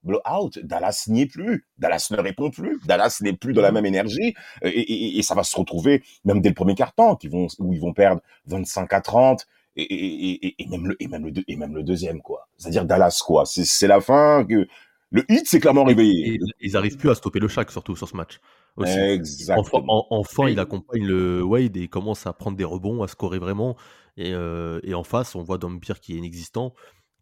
blowout. 0.03 0.51
Dallas 0.63 1.05
n'y 1.09 1.23
est 1.23 1.25
plus. 1.25 1.67
Dallas 1.77 2.07
ne 2.11 2.17
répond 2.21 2.49
plus. 2.51 2.79
Dallas 2.85 3.19
n'est 3.21 3.33
plus 3.33 3.51
dans 3.53 3.61
la 3.61 3.71
même 3.73 3.85
énergie. 3.85 4.33
Et, 4.61 4.69
et- 4.69 5.17
et 5.19 5.21
ça 5.23 5.35
va 5.35 5.43
se 5.43 5.57
retrouver 5.57 6.03
même 6.23 6.39
dès 6.39 6.49
le 6.49 6.55
premier 6.55 6.73
quart-temps, 6.75 7.17
qui 7.17 7.27
vont, 7.27 7.47
où 7.59 7.73
ils 7.73 7.81
vont 7.81 7.93
perdre 7.93 8.21
25 8.45 8.93
à 8.93 9.01
30. 9.01 9.45
Et, 9.75 9.83
et, 9.83 10.47
et, 10.47 10.55
et 10.63 10.67
même 10.67 10.87
le, 10.87 10.95
et 11.01 11.07
même 11.07 11.25
le, 11.25 11.31
deux- 11.31 11.43
et 11.49 11.55
même 11.57 11.75
le 11.75 11.83
deuxième, 11.83 12.21
quoi. 12.21 12.47
C'est-à-dire 12.57 12.85
Dallas, 12.85 13.21
quoi. 13.25 13.45
C'est, 13.45 13.65
c'est 13.65 13.87
la 13.87 13.99
fin 13.99 14.45
que, 14.45 14.67
le 15.11 15.25
hit 15.29 15.47
s'est 15.47 15.59
clairement 15.59 15.83
réveillé. 15.83 16.35
Et 16.35 16.39
ils 16.61 16.77
arrivent 16.77 16.97
plus 16.97 17.09
à 17.09 17.15
stopper 17.15 17.39
le 17.39 17.47
Shaq 17.47 17.69
surtout 17.71 17.95
sur 17.97 18.07
ce 18.07 18.15
match. 18.15 18.39
Aussi. 18.77 18.91
Enfin, 18.93 19.01
Exactement. 19.03 20.05
enfin, 20.11 20.47
il 20.49 20.59
accompagne 20.59 21.03
le 21.05 21.43
Wade 21.43 21.75
et 21.75 21.81
il 21.81 21.89
commence 21.89 22.25
à 22.27 22.31
prendre 22.33 22.55
des 22.55 22.63
rebonds, 22.63 23.01
à 23.03 23.07
scorer 23.07 23.39
vraiment. 23.39 23.75
Et, 24.17 24.33
euh, 24.33 24.79
et 24.83 24.93
en 24.93 25.03
face, 25.03 25.33
on 25.35 25.41
voit 25.43 25.57
Dompier 25.57 25.95
qui 26.01 26.13
est 26.13 26.17
inexistant. 26.17 26.73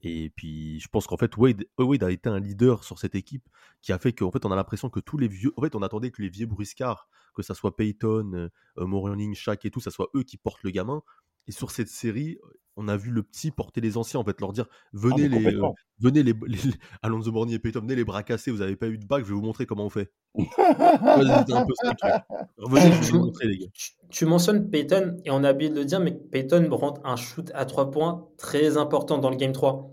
Et 0.04 0.30
puis, 0.30 0.80
je 0.80 0.88
pense 0.88 1.08
qu'en 1.08 1.18
fait, 1.18 1.36
Wade, 1.38 1.66
Wade 1.78 2.04
a 2.04 2.12
été 2.12 2.30
un 2.30 2.40
leader 2.40 2.84
sur 2.84 3.00
cette 3.00 3.16
équipe 3.16 3.48
qui 3.82 3.92
a 3.92 4.00
fait 4.00 4.14
qu'en 4.14 4.32
fait, 4.32 4.46
on 4.46 4.52
a 4.52 4.56
l'impression 4.56 4.90
que 4.90 5.00
tous 5.00 5.18
les 5.18 5.28
vieux. 5.28 5.52
En 5.58 5.62
fait, 5.62 5.76
on 5.76 5.82
attendait 5.82 6.12
que 6.12 6.22
les 6.22 6.30
vieux 6.30 6.46
bruscards, 6.46 7.10
que 7.36 7.42
ça 7.42 7.54
soit 7.54 7.76
Peyton, 7.76 8.32
euh, 8.34 8.50
euh, 8.78 8.86
Morning, 8.86 9.36
et 9.64 9.72
tout, 9.72 9.80
ça 9.80 9.92
soit 9.92 10.10
eux 10.16 10.24
qui 10.24 10.38
portent 10.38 10.64
le 10.64 10.70
gamin. 10.72 11.02
Et 11.48 11.52
sur 11.52 11.72
cette 11.72 11.88
série, 11.88 12.38
on 12.78 12.88
a 12.88 12.96
vu 12.96 13.12
le 13.12 13.24
petit 13.24 13.52
porter 13.52 13.82
les 13.82 13.98
anciens, 13.98 14.20
en 14.20 14.24
fait, 14.24 14.40
leur 14.40 14.54
dire 14.54 14.66
Ah, 14.70 14.76
venez, 14.94 15.28
mais 15.30 15.40
les, 15.40 15.56
euh, 15.58 15.68
venez 16.00 16.24
les, 16.24 16.34
les, 16.48 16.60
Alonso 17.02 17.32
Morny 17.32 17.56
et 17.56 17.60
Peyton, 17.60 17.82
venez 17.82 17.96
les 17.96 18.06
bras 18.06 18.24
cassés, 18.24 18.52
vous 18.52 18.62
avez 18.62 18.76
pas 18.76 18.88
eu 18.88 18.98
de 18.98 19.06
bac, 19.06 19.24
je 19.24 19.30
vais 19.30 19.36
vous 19.36 19.42
montrer 19.42 19.66
comment 19.66 19.86
on 19.86 19.90
fait. 19.90 20.12
Un 20.38 20.44
peu 20.46 21.22
le 21.22 21.76
truc. 21.94 22.22
Revenez, 22.58 22.92
je 23.02 23.12
vais 23.12 23.18
vous 23.18 23.26
montrer, 23.26 23.48
les 23.48 23.58
gars. 23.58 23.68
Tu, 23.74 23.92
tu 24.10 24.26
mentionnes 24.26 24.70
Peyton, 24.70 25.18
et 25.26 25.32
on 25.32 25.44
a 25.44 25.52
oublié 25.54 25.70
de 25.70 25.76
le 25.76 25.86
dire, 25.86 26.00
mais 26.00 26.12
Peyton 26.12 26.68
rentre 26.72 27.02
un 27.04 27.16
shoot 27.16 27.52
à 27.54 27.66
3 27.66 27.92
points 27.92 28.28
très 28.38 28.78
important 28.78 29.18
dans 29.18 29.30
le 29.30 29.36
Game 29.38 29.52
3. 29.52 29.92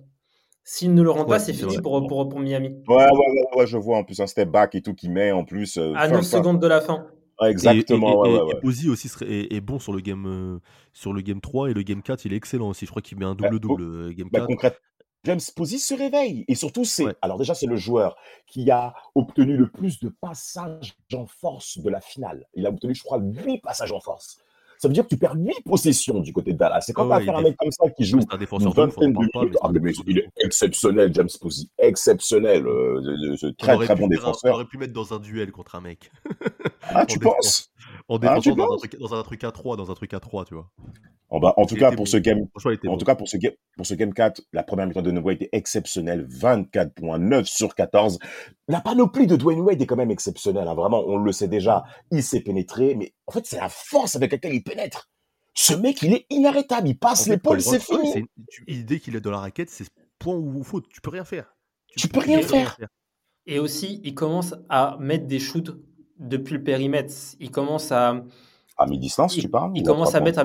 S'il 0.66 0.94
ne 0.94 1.03
le 1.03 1.11
rend 1.11 1.20
Ouais, 1.25 1.27
pas, 1.29 1.38
c'est 1.38 1.53
fini 1.53 1.79
pour, 1.83 2.07
pour, 2.07 2.27
pour 2.29 2.40
Miami. 2.40 2.68
Ouais, 2.88 2.97
ouais, 2.97 3.05
ouais, 3.05 3.47
ouais, 3.59 3.66
je 3.66 3.77
vois 3.77 3.99
en 3.99 4.05
plus 4.05 4.18
un 4.20 4.27
step 4.27 4.51
back 4.51 4.75
et 4.75 4.81
tout 4.81 4.94
qui 4.94 5.11
met 5.11 5.31
en 5.31 5.44
plus. 5.44 5.77
euh, 5.77 5.92
À 5.94 6.09
fin- 6.09 6.14
9 6.14 6.25
fin- 6.27 6.38
secondes 6.38 6.59
de 6.61 6.66
la 6.66 6.81
fin. 6.81 7.07
Exactement, 7.42 8.25
Et, 8.25 8.29
et, 8.29 8.33
ouais, 8.33 8.38
et- 8.38 8.42
ouais, 8.44 8.51
et 8.51 8.55
ouais. 8.55 8.61
Posey 8.61 8.88
aussi 8.88 9.09
serait, 9.09 9.27
est, 9.31 9.53
est 9.53 9.61
bon 9.61 9.79
sur 9.79 9.92
le, 9.92 10.01
game, 10.01 10.27
euh, 10.27 10.59
sur 10.92 11.12
le 11.12 11.20
game 11.20 11.40
3 11.40 11.70
et 11.70 11.75
le 11.75 11.83
game 11.83 12.03
4, 12.03 12.25
il 12.27 12.33
est 12.33 12.37
excellent 12.37 12.68
aussi. 12.68 12.87
Je 12.87 12.90
crois 12.90 13.03
qu'il 13.03 13.18
met 13.18 13.25
un 13.25 13.35
double-double 13.35 13.83
euh, 13.83 14.12
game 14.12 14.29
Bah, 14.33 14.40
4. 14.40 14.47
concrètement, 14.49 14.79
James 15.25 15.40
Posey 15.57 15.79
se 15.79 15.94
réveille. 15.94 16.44
Et 16.49 16.55
surtout, 16.55 16.85
c'est. 16.85 17.07
Alors, 17.23 17.38
déjà, 17.38 17.55
c'est 17.55 17.66
le 17.66 17.77
joueur 17.77 18.14
qui 18.47 18.70
a 18.70 18.92
obtenu 19.14 19.57
le 19.57 19.70
plus 19.70 19.99
de 20.01 20.11
passages 20.20 20.94
en 21.14 21.27
force 21.27 21.79
de 21.79 21.88
la 21.90 22.01
finale. 22.03 22.47
Il 22.55 22.66
a 22.66 22.68
obtenu, 22.68 22.94
je 22.94 23.03
crois, 23.03 23.18
8 23.18 23.59
passages 23.62 23.90
en 23.92 24.01
force. 24.01 24.38
Ça 24.77 24.88
veut 24.88 24.92
dire 24.92 25.05
que 25.05 25.09
tu 25.09 25.16
perds 25.16 25.37
8 25.37 25.62
possessions 25.64 26.20
du 26.20 26.33
côté 26.35 26.53
de 26.53 26.59
Dallas. 26.59 26.83
C'est 26.83 26.92
quand 26.92 27.07
ouais, 27.09 27.14
affaire 27.16 27.37
à 27.37 27.38
un 27.38 27.42
mec 27.42 27.57
comme 27.57 27.70
ça 27.70 27.88
qui 27.88 28.05
joue 28.05 28.18
un 28.29 28.37
défenseur 28.37 28.73
vingtaine 28.75 29.12
de 29.14 29.18
minutes. 29.18 29.57
Ah, 29.62 29.70
mais, 29.73 29.81
défenseur 29.81 30.05
il 30.09 30.18
est 30.18 30.29
exceptionnel, 30.37 31.11
James 31.14 31.29
Posey. 31.40 31.68
Exceptionnel. 31.79 32.66
euh, 32.66 33.37
On 33.42 33.53
très, 33.53 33.77
très 33.77 33.79
bon 33.79 33.87
faire 33.87 33.90
un- 33.97 34.05
on 34.05 34.09
défenseur. 34.09 34.55
aurait 34.57 34.64
pu 34.66 34.77
mettre 34.77 34.92
dans 34.92 35.14
un 35.14 35.20
duel 35.20 35.53
contre 35.53 35.77
un 35.77 35.81
mec. 35.81 36.11
Ah, 36.90 37.03
en 37.03 37.07
tu 37.07 37.18
penses? 37.18 37.70
En 38.09 38.16
Ah, 38.16 38.38
tu 38.40 38.51
défensant 38.51 38.57
dans, 38.57 38.64
un 38.64 38.66
penses? 38.68 38.79
truc, 38.81 38.99
dans 38.99 39.14
un 39.14 39.23
truc 39.23 39.44
à 39.44 39.53
3, 39.53 39.77
dans 39.77 39.90
un 39.90 39.94
truc 39.94 40.14
à 40.14 40.20
3, 40.20 40.44
tu 40.44 40.55
vois. 40.55 40.70
en, 41.31 41.40
bah, 41.40 41.55
en 41.57 41.66
tout 41.66 41.77
cas, 41.77 41.88
pour 41.90 41.99
bon. 41.99 42.07
ce 42.07 42.16
game, 42.18 42.38
En 42.40 42.70
bon. 42.85 42.97
tout 42.99 43.05
cas, 43.07 43.14
pour 43.14 43.29
ce, 43.29 43.37
game, 43.37 43.53
pour 43.77 43.87
ce 43.87 43.94
game 43.94 44.12
4, 44.12 44.42
la 44.53 44.62
première 44.62 44.87
mi-temps 44.87 45.01
de 45.03 45.11
Dwayne 45.11 45.25
Wade 45.25 45.37
était 45.42 45.49
exceptionnelle. 45.57 46.27
24.9 46.29 47.44
sur 47.47 47.75
14. 47.75 48.18
La 48.68 48.81
panoplie 48.81 49.27
de 49.27 49.37
Dwayne 49.37 49.61
Wade 49.61 49.81
est 49.81 49.87
quand 49.87 49.97
même 49.97 50.11
exceptionnelle. 50.11 50.68
hein. 50.68 50.75
Vraiment, 50.75 51.03
on 51.07 51.16
le 51.18 51.33
sait 51.33 51.49
déjà. 51.49 51.85
Il 52.11 52.23
s'est 52.23 52.40
pénétré. 52.40 52.94
Mais 52.94 53.14
en 53.27 53.33
fait, 53.33 53.47
c'est 53.47 53.59
la 53.61 53.68
force 53.68 54.16
avec 54.16 54.33
laquelle 54.33 54.55
il 54.55 54.62
pénètre. 54.62 55.09
Ce 55.55 55.73
mec, 55.75 56.03
il 56.03 56.12
est 56.12 56.27
inarrêtable. 56.31 56.88
Il 56.88 56.94
En 56.94 56.99
passe 56.99 57.25
fait, 57.25 57.31
l'épaule, 57.31 57.62
c'est 57.62 57.81
fini. 57.81 58.12
c'est- 58.12 58.25
tu- 58.51 58.64
L'idée 58.66 59.01
qu'il 59.01 59.16
est 59.16 59.20
dans 59.20 59.31
la 59.31 59.38
raquette, 59.38 59.70
c'est 59.70 59.87
point 60.18 60.35
où 60.37 60.62
faute. 60.62 60.88
Tu 60.88 61.01
peux 61.01 61.11
rien 61.11 61.25
faire. 61.25 61.55
Tu 61.97 62.09
peux 62.09 62.20
rien 62.20 62.42
faire. 62.42 62.77
Et 63.47 63.59
aussi, 63.59 64.01
il 64.05 64.14
commence 64.14 64.55
à 64.68 64.97
mettre 65.01 65.27
des 65.27 65.38
shoots 65.38 65.70
depuis 66.18 66.55
le 66.55 66.62
périmètre. 66.62 67.12
Il 67.40 67.50
commence 67.50 67.92
à, 67.92 68.22
À 68.77 68.87
mi-distance, 68.87 69.35
tu 69.35 69.48
parles 69.48 69.72
il 69.74 69.83
commence 69.83 70.14
à 70.14 70.20
mettre 70.20 70.38
à, 70.40 70.42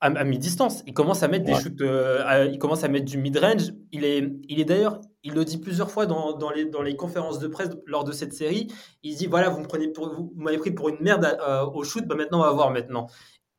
à- 0.00 0.06
à 0.18 0.24
mi-distance. 0.24 0.82
Il 0.86 0.94
commence 0.94 1.22
à 1.22 1.28
mettre 1.28 1.44
des 1.44 1.54
shoots. 1.54 1.80
euh, 1.80 2.22
à- 2.26 2.44
il 2.44 2.58
commence 2.58 2.82
à 2.84 2.88
mettre 2.88 3.04
du 3.06 3.18
mid-range. 3.18 3.72
Il 3.92 4.04
est, 4.04 4.32
il 4.48 4.60
est 4.60 4.64
d'ailleurs, 4.64 5.00
il 5.24 5.34
le 5.34 5.44
dit 5.44 5.58
plusieurs 5.58 5.90
fois 5.90 6.06
dans, 6.06 6.32
dans 6.36 6.50
les, 6.50 6.64
dans 6.64 6.82
les 6.82 6.96
conférences 6.96 7.38
de 7.38 7.46
presse 7.48 7.70
lors 7.86 8.04
de 8.04 8.12
cette 8.12 8.32
série. 8.32 8.66
Il 9.02 9.14
dit 9.16 9.26
voilà, 9.26 9.48
vous 9.48 9.60
me 9.60 9.66
prenez 9.66 9.88
pour, 9.88 10.08
vous, 10.12 10.32
vous 10.34 10.42
m'avez 10.42 10.58
pris 10.58 10.72
pour 10.72 10.88
une 10.88 10.98
merde 11.00 11.24
euh, 11.46 11.64
au 11.66 11.84
shoot. 11.84 12.04
Bah 12.06 12.14
maintenant, 12.16 12.40
on 12.40 12.44
va 12.44 12.52
voir 12.52 12.70
maintenant. 12.70 13.06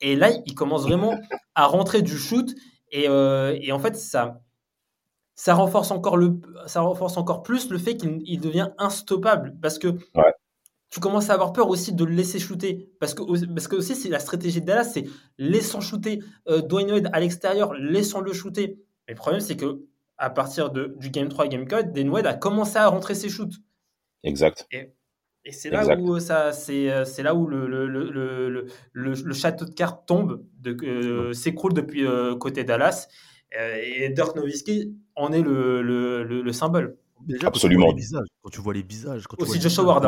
Et 0.02 0.16
là, 0.18 0.32
il 0.46 0.54
commence 0.56 0.84
vraiment 0.84 1.18
à 1.56 1.66
rentrer 1.66 2.02
du 2.02 2.18
shoot. 2.18 2.54
Et, 2.92 3.06
euh, 3.08 3.58
et 3.62 3.72
en 3.72 3.80
fait, 3.80 3.96
ça, 3.96 4.42
ça 5.36 5.54
renforce 5.56 5.90
encore 5.92 6.18
le, 6.18 6.40
ça 6.68 6.82
renforce 6.82 7.18
encore 7.18 7.42
plus 7.42 7.70
le 7.72 7.78
fait 7.80 7.96
qu'il 7.98 8.22
il 8.26 8.40
devient 8.40 8.70
instoppable 8.78 9.56
parce 9.62 9.80
que 9.80 9.88
Ouais. 9.88 10.34
Tu 10.94 11.00
commences 11.00 11.32
à 11.32 11.34
avoir 11.34 11.54
peur 11.54 11.70
aussi 11.70 11.92
de 11.92 12.06
le 12.06 12.14
laisser 12.14 12.38
shooter 12.38 12.88
parce 13.00 13.16
que 13.16 13.24
parce 13.48 13.68
que 13.68 13.76
aussi 13.76 13.96
c'est 13.96 14.10
la 14.10 14.20
stratégie 14.20 14.62
de 14.62 14.66
Dallas, 14.68 14.84
c'est 14.94 15.06
laissons 15.40 15.82
shooter 15.82 16.20
euh, 16.48 16.62
Dwayne 16.62 16.92
Wade 16.92 17.10
à 17.12 17.20
l'extérieur, 17.20 17.74
laissons 17.74 18.22
le 18.22 18.32
shooter. 18.32 18.78
Mais 19.08 19.14
le 19.14 19.18
problème 19.18 19.42
c'est 19.42 19.58
que 19.58 19.82
à 20.20 20.30
partir 20.30 20.70
de, 20.70 20.96
du 21.00 21.10
game 21.10 21.30
3 21.30 21.48
game 21.48 21.68
code, 21.68 21.94
Dwayne 21.94 22.10
Wade 22.10 22.28
a 22.28 22.36
commencé 22.36 22.78
à 22.78 22.88
rentrer 22.88 23.16
ses 23.16 23.28
shoots. 23.30 23.56
Exact. 24.24 24.68
Et 24.72 25.52
c'est 25.52 25.72
là 25.72 25.80
Exact. 25.82 26.00
où 26.02 26.20
ça, 26.20 26.52
c'est, 26.54 26.92
euh, 26.92 27.04
c'est 27.06 27.24
là 27.24 27.34
où 27.36 27.48
le, 27.48 27.68
le, 27.68 27.88
le, 27.88 28.12
le, 28.12 28.50
le, 28.50 28.68
le- 28.94 29.14
le 29.14 29.34
château 29.34 29.66
de 29.66 29.74
cartes 29.74 30.08
tombe, 30.08 30.46
de, 30.62 30.78
euh, 30.86 31.34
s'écroule 31.34 31.74
depuis 31.74 32.06
euh, 32.06 32.36
côté 32.36 32.64
Dallas. 32.64 33.08
Euh, 33.60 33.76
et 33.84 34.10
Dirk 34.10 34.36
Nowitzki 34.36 34.96
en 35.16 35.34
est 35.34 35.42
le, 35.42 35.82
le, 35.82 36.24
le, 36.24 36.42
le 36.44 36.54
symbole. 36.54 36.98
Déjà, 37.26 37.48
Absolument. 37.48 37.88
Quand 37.88 37.94
tu 37.96 37.96
vois 37.96 37.96
les 37.96 38.02
visages, 38.02 38.28
quand 38.44 38.50
tu 38.52 38.62
vois 38.62 38.74
les 38.74 38.82
visages, 38.84 39.28
quand 39.28 39.36
tu 39.36 39.44
vois 39.44 39.50
Aussi 39.50 39.58
le 39.58 39.64
Josh 39.70 39.80
Howard. 39.80 40.06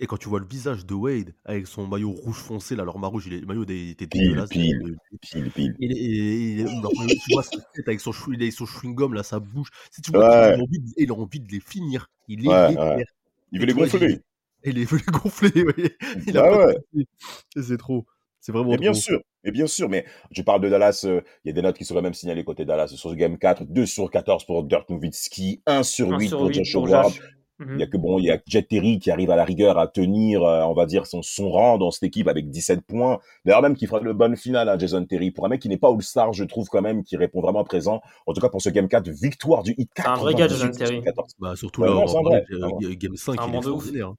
Et 0.00 0.06
quand 0.06 0.16
tu 0.16 0.28
vois 0.28 0.40
le 0.40 0.46
visage 0.46 0.84
de 0.86 0.94
Wade 0.94 1.34
avec 1.44 1.68
son 1.68 1.86
maillot 1.86 2.10
rouge 2.10 2.36
foncé, 2.38 2.74
là, 2.74 2.84
leur 2.84 2.98
maillot 2.98 3.10
rouge, 3.12 3.26
il 3.28 3.34
est, 3.34 3.40
le 3.40 3.46
maillot 3.46 3.64
des- 3.64 3.90
était 3.90 4.08
Pile, 4.08 4.22
dégueulasse. 4.22 4.48
pile. 4.48 4.76
Le- 4.84 4.96
Pile, 5.20 5.50
pile. 5.52 5.76
Il 5.78 5.92
est, 5.92 5.96
il 5.96 6.60
est- 6.62 6.64
tu 6.66 7.32
vois 7.32 7.44
sa 7.44 7.58
tête 7.74 7.86
avec 7.86 8.00
son, 8.00 8.10
chou- 8.10 8.32
il 8.32 8.40
est 8.40 8.46
avec 8.46 8.52
son 8.54 8.64
chewing-gum, 8.66 9.14
là, 9.14 9.22
sa 9.22 9.38
bouche. 9.38 9.68
Si 9.92 10.02
tu 10.02 10.10
vois, 10.10 10.28
Ouais. 10.28 10.54
il, 10.56 10.60
a 10.60 10.62
envie 10.64 10.78
de, 10.80 10.86
il 10.96 11.10
a 11.10 11.14
envie 11.14 11.40
de 11.40 11.52
les 11.52 11.60
finir. 11.60 12.08
Il 12.26 12.40
les 12.40 12.48
Ouais, 12.48 12.70
les 12.70 12.76
ouais. 12.76 12.96
perd. 12.96 13.08
Il 13.52 13.56
Et 13.56 13.60
veut 13.60 13.66
les 13.66 13.72
vois, 13.72 13.86
gonfler. 13.86 14.20
Et 14.64 14.70
il 14.70 14.84
veut 14.86 14.98
les 14.98 15.12
gonfler, 15.12 15.64
oui. 15.78 15.90
Il 16.26 16.32
Bah. 16.32 16.72
Et 16.96 17.62
C'est 17.62 17.76
trop. 17.78 18.04
C'est 18.40 18.50
vraiment 18.52 18.72
Mais 18.72 18.78
bien 18.78 18.92
trop. 18.92 19.00
sûr, 19.00 19.20
mais 19.44 19.52
bien 19.52 19.66
sûr, 19.68 19.88
mais 19.88 20.04
je 20.32 20.42
parle 20.42 20.60
de 20.60 20.68
Dallas, 20.68 21.02
euh, 21.04 21.22
il 21.44 21.48
y 21.48 21.50
a 21.50 21.54
des 21.54 21.62
notes 21.62 21.78
qui 21.78 21.84
seraient 21.86 22.02
même 22.02 22.12
signalées 22.14 22.44
côté 22.44 22.64
Dallas 22.66 22.88
sur 22.88 23.10
ce 23.10 23.14
game 23.14 23.38
4, 23.38 23.64
2 23.64 23.86
sur 23.86 24.10
14 24.10 24.44
pour 24.44 24.64
Dirk 24.64 24.90
Nowitzki, 24.90 25.62
1 25.66 25.82
sur 25.82 26.08
8 26.10 26.26
1 26.26 26.28
sur 26.28 26.38
pour 26.38 26.48
8 26.48 26.54
Josh 26.54 26.74
Howard. 26.74 27.12
Mhm. 27.60 27.74
Il 27.74 27.80
y 27.80 27.82
a 27.84 27.86
que 27.86 27.96
bon, 27.96 28.18
il 28.18 28.24
y 28.24 28.30
a 28.32 28.38
Jet 28.48 28.62
Terry 28.68 28.98
qui 28.98 29.10
arrive 29.12 29.30
à 29.30 29.36
la 29.36 29.44
rigueur 29.44 29.78
à 29.78 29.86
tenir, 29.86 30.42
euh, 30.42 30.62
on 30.64 30.74
va 30.74 30.86
dire, 30.86 31.06
son, 31.06 31.22
son 31.22 31.50
rang 31.50 31.78
dans 31.78 31.90
cette 31.92 32.02
équipe 32.02 32.26
avec 32.26 32.50
17 32.50 32.80
points. 32.80 33.20
D'ailleurs, 33.44 33.62
même 33.62 33.76
qui 33.76 33.86
fera 33.86 34.00
le 34.00 34.12
bon 34.12 34.36
final 34.36 34.68
à 34.68 34.76
Jason 34.76 35.04
Terry. 35.04 35.30
Pour 35.30 35.46
un 35.46 35.48
mec 35.48 35.60
qui 35.62 35.68
n'est 35.68 35.76
pas 35.76 35.88
All-Star, 35.88 36.32
je 36.32 36.42
trouve 36.44 36.68
quand 36.68 36.82
même, 36.82 37.04
qui 37.04 37.16
répond 37.16 37.40
vraiment 37.40 37.62
présent. 37.62 38.00
En 38.26 38.32
tout 38.32 38.40
cas, 38.40 38.48
pour 38.48 38.60
ce 38.60 38.70
Game 38.70 38.88
4, 38.88 39.08
victoire 39.08 39.62
du 39.62 39.72
hit 39.78 39.88
C'est 39.96 40.06
un 40.06 40.14
vrai 40.16 40.34
gars, 40.34 40.48
98 40.48 40.78
Jason 40.78 40.84
Terry. 40.86 41.02
14. 41.04 41.32
Bah, 41.38 41.54
surtout 41.54 41.82
Ouais, 41.82 41.88
vrai, 41.88 42.44
euh, 42.52 42.94
Game 42.96 43.16
5, 43.16 43.40
un 43.40 43.48
il 43.48 43.54
est 43.54 43.66
ouf. 43.68 43.88
hein. 44.02 44.14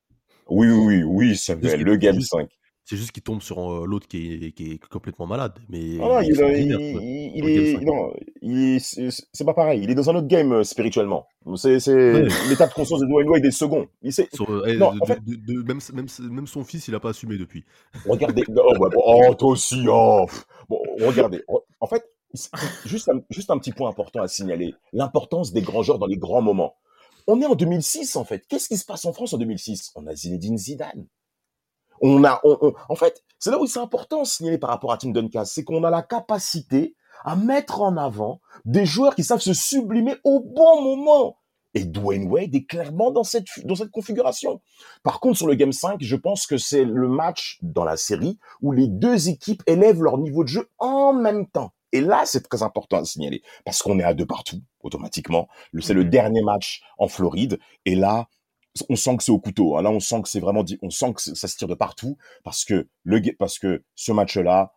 Oui, 0.49 0.67
oui, 0.69 0.77
oui, 0.77 1.03
oui, 1.03 1.35
c'est 1.35 1.61
Juste 1.61 1.77
le 1.77 1.95
Game 1.97 2.15
juste- 2.15 2.31
5. 2.31 2.49
C'est 2.87 2.97
juste 2.97 3.11
qu'il 3.13 3.23
tombe 3.23 3.41
sur 3.41 3.57
euh, 3.59 3.85
l'autre 3.87 4.07
qui 4.07 4.45
est, 4.45 4.51
qui 4.51 4.73
est 4.73 4.77
complètement 4.87 5.25
malade. 5.25 5.53
Mais 5.69 5.79
non, 5.97 6.19
il 6.21 6.25
est 6.25 6.27
il, 6.27 6.29
extraordinaire, 6.29 6.79
il- 6.79 6.91
quoi. 6.93 7.01
il- 7.01 7.31
il 7.35 7.41
Dans 7.41 7.47
le 7.47 7.53
Game 7.55 7.63
est, 7.65 7.73
5. 7.73 7.81
non, 7.83 8.13
il- 8.43 8.79
c'est 8.79 9.09
c'est 9.33 9.43
pas 9.43 9.55
pareil. 9.55 9.81
Il 9.83 9.89
est 9.89 9.95
dans 9.95 10.07
un 10.11 10.15
autre 10.15 10.27
game 10.27 10.51
euh, 10.53 10.63
spirituellement. 10.63 11.25
C'est, 11.55 11.93
Ouais. 11.93 12.27
l'état 12.49 12.65
de 12.67 12.73
conscience 12.73 12.99
de 13.01 13.05
Dwayne 13.05 13.29
Wade 13.29 13.45
est 13.45 13.51
second. 13.51 13.87
Il 14.01 14.11
sait, 14.11 14.27
Sur, 14.33 14.49
euh, 14.49 14.73
Non, 14.77 14.93
de- 14.93 15.01
en 15.01 15.05
fait- 15.05 15.23
de- 15.23 15.35
de- 15.35 15.61
même, 15.61 15.79
même, 15.93 16.07
même 16.31 16.47
son 16.47 16.63
fils, 16.63 16.87
il 16.87 16.95
a 16.95 16.99
pas 16.99 17.09
assumé 17.09 17.37
depuis. 17.37 17.63
regardez, 18.39 18.43
oh, 18.49 18.73
bon, 18.79 18.89
oh, 18.95 19.33
toi 19.35 19.49
aussi, 19.51 19.85
oh, 19.87 20.25
bon, 20.69 20.79
regardez. 21.01 21.43
En 21.79 21.85
fait, 21.87 22.03
juste, 22.85 23.09
un, 23.09 23.21
juste 23.29 23.51
un 23.51 23.59
petit 23.59 23.71
point 23.71 23.89
important 23.89 24.21
à 24.23 24.27
signaler. 24.27 24.73
L'importance 24.91 25.53
des 25.53 25.61
grands 25.61 25.83
joueurs 25.83 25.99
dans 25.99 26.07
les 26.07 26.17
grands 26.17 26.41
moments. 26.41 26.75
On 27.27 27.39
est 27.41 27.45
en 27.45 27.55
2006, 27.55 28.15
en 28.15 28.23
fait. 28.25 28.45
Qu'est-ce 28.47 28.67
qui 28.67 28.77
se 28.77 28.85
passe 28.85 29.05
en 29.05 29.13
France 29.13 29.33
en 29.33 29.37
2006 29.37 29.91
On 29.95 30.05
a 30.07 30.15
Zinedine 30.15 30.57
Zidane. 30.57 31.05
On 32.01 32.23
a, 32.23 32.41
on- 32.43 32.57
on- 32.61 32.73
en 32.89 32.95
fait, 32.95 33.23
c'est 33.39 33.51
là 33.51 33.59
où 33.59 33.67
c'est 33.67 33.79
important 33.79 34.23
de 34.23 34.27
signaler 34.27 34.57
par 34.57 34.69
rapport 34.71 34.91
à 34.91 34.97
Tim 34.97 35.11
Duncan, 35.11 35.43
c'est 35.45 35.63
qu'on 35.63 35.83
a 35.83 35.89
la 35.89 36.01
capacité 36.01 36.95
à 37.25 37.35
mettre 37.35 37.81
en 37.81 37.97
avant 37.97 38.39
des 38.63 38.85
joueurs 38.85 39.15
qui 39.15 39.23
savent 39.25 39.41
se 39.41 39.53
sublimer 39.53 40.15
au 40.23 40.39
bon 40.39 40.81
moment. 40.81 41.37
Et 41.73 41.83
Dwayne 41.83 42.29
Wade 42.29 42.55
est 42.55 42.63
clairement 42.65 43.11
dans 43.11 43.25
cette, 43.25 43.47
dans 43.65 43.75
cette 43.75 43.91
configuration. 43.91 44.61
Par 45.03 45.19
contre, 45.19 45.37
sur 45.39 45.47
le 45.47 45.55
Game 45.55 45.73
5, 45.73 45.97
je 46.01 46.15
pense 46.15 46.47
que 46.47 46.57
c'est 46.57 46.85
le 46.85 47.09
match 47.09 47.57
dans 47.61 47.83
la 47.83 47.97
série 47.97 48.39
où 48.61 48.71
les 48.71 48.87
deux 48.87 49.27
équipes 49.27 49.61
élèvent 49.67 50.01
leur 50.01 50.17
niveau 50.17 50.43
de 50.45 50.47
jeu 50.47 50.69
en 50.77 51.11
même 51.11 51.47
temps. 51.47 51.71
Et 51.91 51.99
là, 51.99 52.23
c'est 52.25 52.47
très 52.47 52.63
important 52.63 52.97
à 52.97 53.03
signaler 53.05 53.41
parce 53.65 53.81
qu'on 53.81 53.99
est 53.99 54.03
à 54.03 54.13
deux 54.13 54.25
partout, 54.25 54.61
automatiquement. 54.81 55.49
C'est 55.81 55.93
le 55.93 56.03
Mhm. 56.05 56.09
dernier 56.09 56.41
match 56.43 56.81
en 56.97 57.09
Floride. 57.09 57.59
Et 57.83 57.95
là, 57.95 58.27
on 58.89 58.95
sent 58.95 59.17
que 59.17 59.23
c'est 59.23 59.31
au 59.31 59.39
couteau. 59.39 59.75
hein. 59.77 59.81
Là, 59.81 59.91
on 59.91 59.99
sent 59.99 60.21
que 60.21 60.29
c'est 60.29 60.39
vraiment, 60.39 60.63
dit- 60.63 60.77
on 60.81 60.89
sent 60.89 61.13
que 61.13 61.21
ça 61.21 61.47
se 61.47 61.57
tire 61.57 61.67
de 61.67 61.75
partout 61.75 62.17
parce 62.45 62.63
que 62.63 62.87
le, 63.03 63.21
parce 63.37 63.59
que 63.59 63.83
ce 63.95 64.11
match-là, 64.13 64.73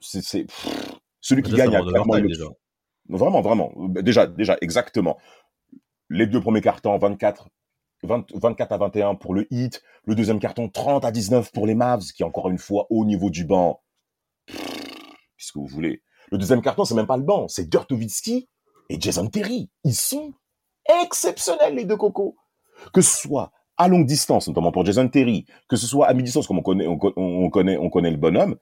c'est, 0.00 0.46
celui 1.20 1.42
qui 1.42 1.50
Déjà, 1.52 1.64
gagne 1.66 1.76
a 1.76 1.82
clairement 1.82 2.14
le 2.14 2.28
déjà. 2.28 2.44
Vraiment, 3.08 3.40
vraiment. 3.40 3.72
Euh, 3.96 4.02
Déjà, 4.02 4.26
déjà, 4.26 4.56
exactement. 4.60 5.18
Les 6.08 6.26
deux 6.26 6.40
premiers 6.40 6.60
cartons, 6.60 6.96
24, 6.98 7.48
20 8.02 8.32
24 8.34 8.72
à 8.72 8.78
21 8.78 9.14
pour 9.16 9.34
le 9.34 9.46
Heat. 9.52 9.82
Le 10.04 10.14
deuxième 10.14 10.38
carton, 10.40 10.68
30 10.68 11.04
à 11.04 11.10
19 11.12 11.52
pour 11.52 11.66
les 11.66 11.74
Mavs, 11.74 12.02
qui 12.14 12.24
encore 12.24 12.48
une 12.48 12.58
fois 12.58 12.86
au 12.90 13.04
niveau 13.04 13.30
du 13.30 13.44
banc. 13.44 13.82
Qu'est-ce 14.46 15.52
que 15.52 15.58
vous 15.58 15.66
voulez? 15.66 16.02
Le 16.30 16.38
deuxième 16.38 16.62
carton, 16.62 16.84
c'est 16.84 16.94
même 16.94 17.06
pas 17.06 17.16
le 17.16 17.22
banc, 17.24 17.48
c'est 17.48 17.68
Dirk 17.68 17.90
Nowitzki 17.90 18.48
et 18.88 19.00
Jason 19.00 19.26
Terry. 19.28 19.70
Ils 19.84 19.94
sont 19.94 20.32
exceptionnels, 21.02 21.74
les 21.74 21.84
deux 21.84 21.96
cocos. 21.96 22.36
Que 22.92 23.00
ce 23.00 23.16
soit 23.16 23.52
à 23.76 23.88
longue 23.88 24.06
distance, 24.06 24.48
notamment 24.48 24.72
pour 24.72 24.84
Jason 24.84 25.08
Terry, 25.08 25.46
que 25.68 25.76
ce 25.76 25.86
soit 25.86 26.06
à 26.06 26.14
mi-distance, 26.14 26.46
comme 26.46 26.58
on 26.58 26.62
connaît, 26.62 26.86
on, 26.86 26.98
co- 26.98 27.12
on 27.16 27.48
connaît, 27.50 27.76
on 27.78 27.88
connaît 27.90 28.10
le 28.10 28.16
bonhomme. 28.16 28.56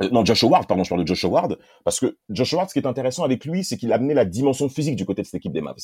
Euh, 0.00 0.08
Non, 0.10 0.24
Josh 0.24 0.42
Howard, 0.44 0.66
pardon, 0.66 0.84
je 0.84 0.88
parle 0.88 1.02
de 1.02 1.06
Josh 1.06 1.24
Howard, 1.24 1.58
parce 1.84 2.00
que 2.00 2.16
Josh 2.30 2.54
Howard, 2.54 2.68
ce 2.68 2.72
qui 2.72 2.78
est 2.78 2.86
intéressant 2.86 3.24
avec 3.24 3.44
lui, 3.44 3.62
c'est 3.62 3.76
qu'il 3.76 3.92
a 3.92 3.96
amené 3.96 4.14
la 4.14 4.24
dimension 4.24 4.68
physique 4.70 4.96
du 4.96 5.04
côté 5.04 5.20
de 5.22 5.26
cette 5.26 5.34
équipe 5.34 5.52
des 5.52 5.60
Mavs. 5.60 5.76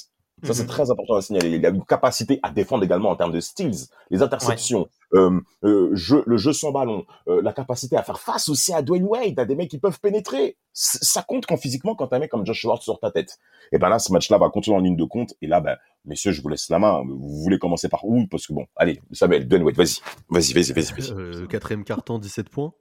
Ça, 0.44 0.54
c'est 0.54 0.62
Mhm. 0.62 0.68
très 0.68 0.90
important 0.90 1.14
à 1.16 1.20
signaler. 1.20 1.50
Il 1.56 1.66
a 1.66 1.68
une 1.70 1.84
capacité 1.84 2.38
à 2.42 2.50
défendre 2.50 2.84
également 2.84 3.10
en 3.10 3.16
termes 3.16 3.32
de 3.32 3.40
steals, 3.40 3.74
les 4.10 4.22
interceptions, 4.22 4.86
euh, 5.14 5.40
euh, 5.64 5.90
jeu, 5.94 6.22
le 6.26 6.36
jeu 6.38 6.52
sans 6.52 6.70
ballon, 6.72 7.04
euh, 7.28 7.42
la 7.42 7.52
capacité 7.52 7.96
à 7.96 8.02
faire 8.02 8.20
face 8.20 8.48
aussi 8.48 8.72
à 8.72 8.80
Dwayne 8.80 9.04
Wade, 9.04 9.38
à 9.38 9.44
des 9.44 9.56
mecs 9.56 9.68
qui 9.70 9.78
peuvent 9.78 10.00
pénétrer. 10.00 10.56
C- 10.72 10.98
Ça 11.02 11.22
compte 11.22 11.44
quand 11.44 11.56
physiquement, 11.56 11.94
quand 11.94 12.12
un 12.12 12.18
mec 12.20 12.30
comme 12.30 12.46
Josh 12.46 12.64
Howard 12.64 12.80
sur 12.82 12.98
ta 13.00 13.10
tête. 13.10 13.36
Et 13.72 13.78
ben 13.78 13.88
là, 13.88 13.98
ce 13.98 14.12
match-là 14.12 14.38
va 14.38 14.48
continuer 14.48 14.76
en 14.76 14.80
ligne 14.80 14.96
de 14.96 15.04
compte. 15.04 15.34
Et 15.42 15.48
là, 15.48 15.60
ben, 15.60 15.76
messieurs, 16.04 16.32
je 16.32 16.40
vous 16.40 16.48
laisse 16.48 16.68
la 16.70 16.78
main. 16.78 17.02
Vous 17.06 17.42
voulez 17.42 17.58
commencer 17.58 17.88
par 17.88 18.04
où? 18.04 18.26
Parce 18.30 18.46
que 18.46 18.52
bon, 18.54 18.64
allez, 18.76 19.00
Samuel, 19.12 19.46
Dwayne 19.48 19.64
Wade, 19.64 19.76
vas-y. 19.76 19.98
Vas-y, 20.30 20.52
vas-y, 20.54 20.72
vas-y, 20.72 20.92
vas-y. 20.92 21.10
Euh, 21.12 21.46
quatrième 21.46 21.84
carton, 21.84 22.18
17 22.18 22.48
points. 22.48 22.72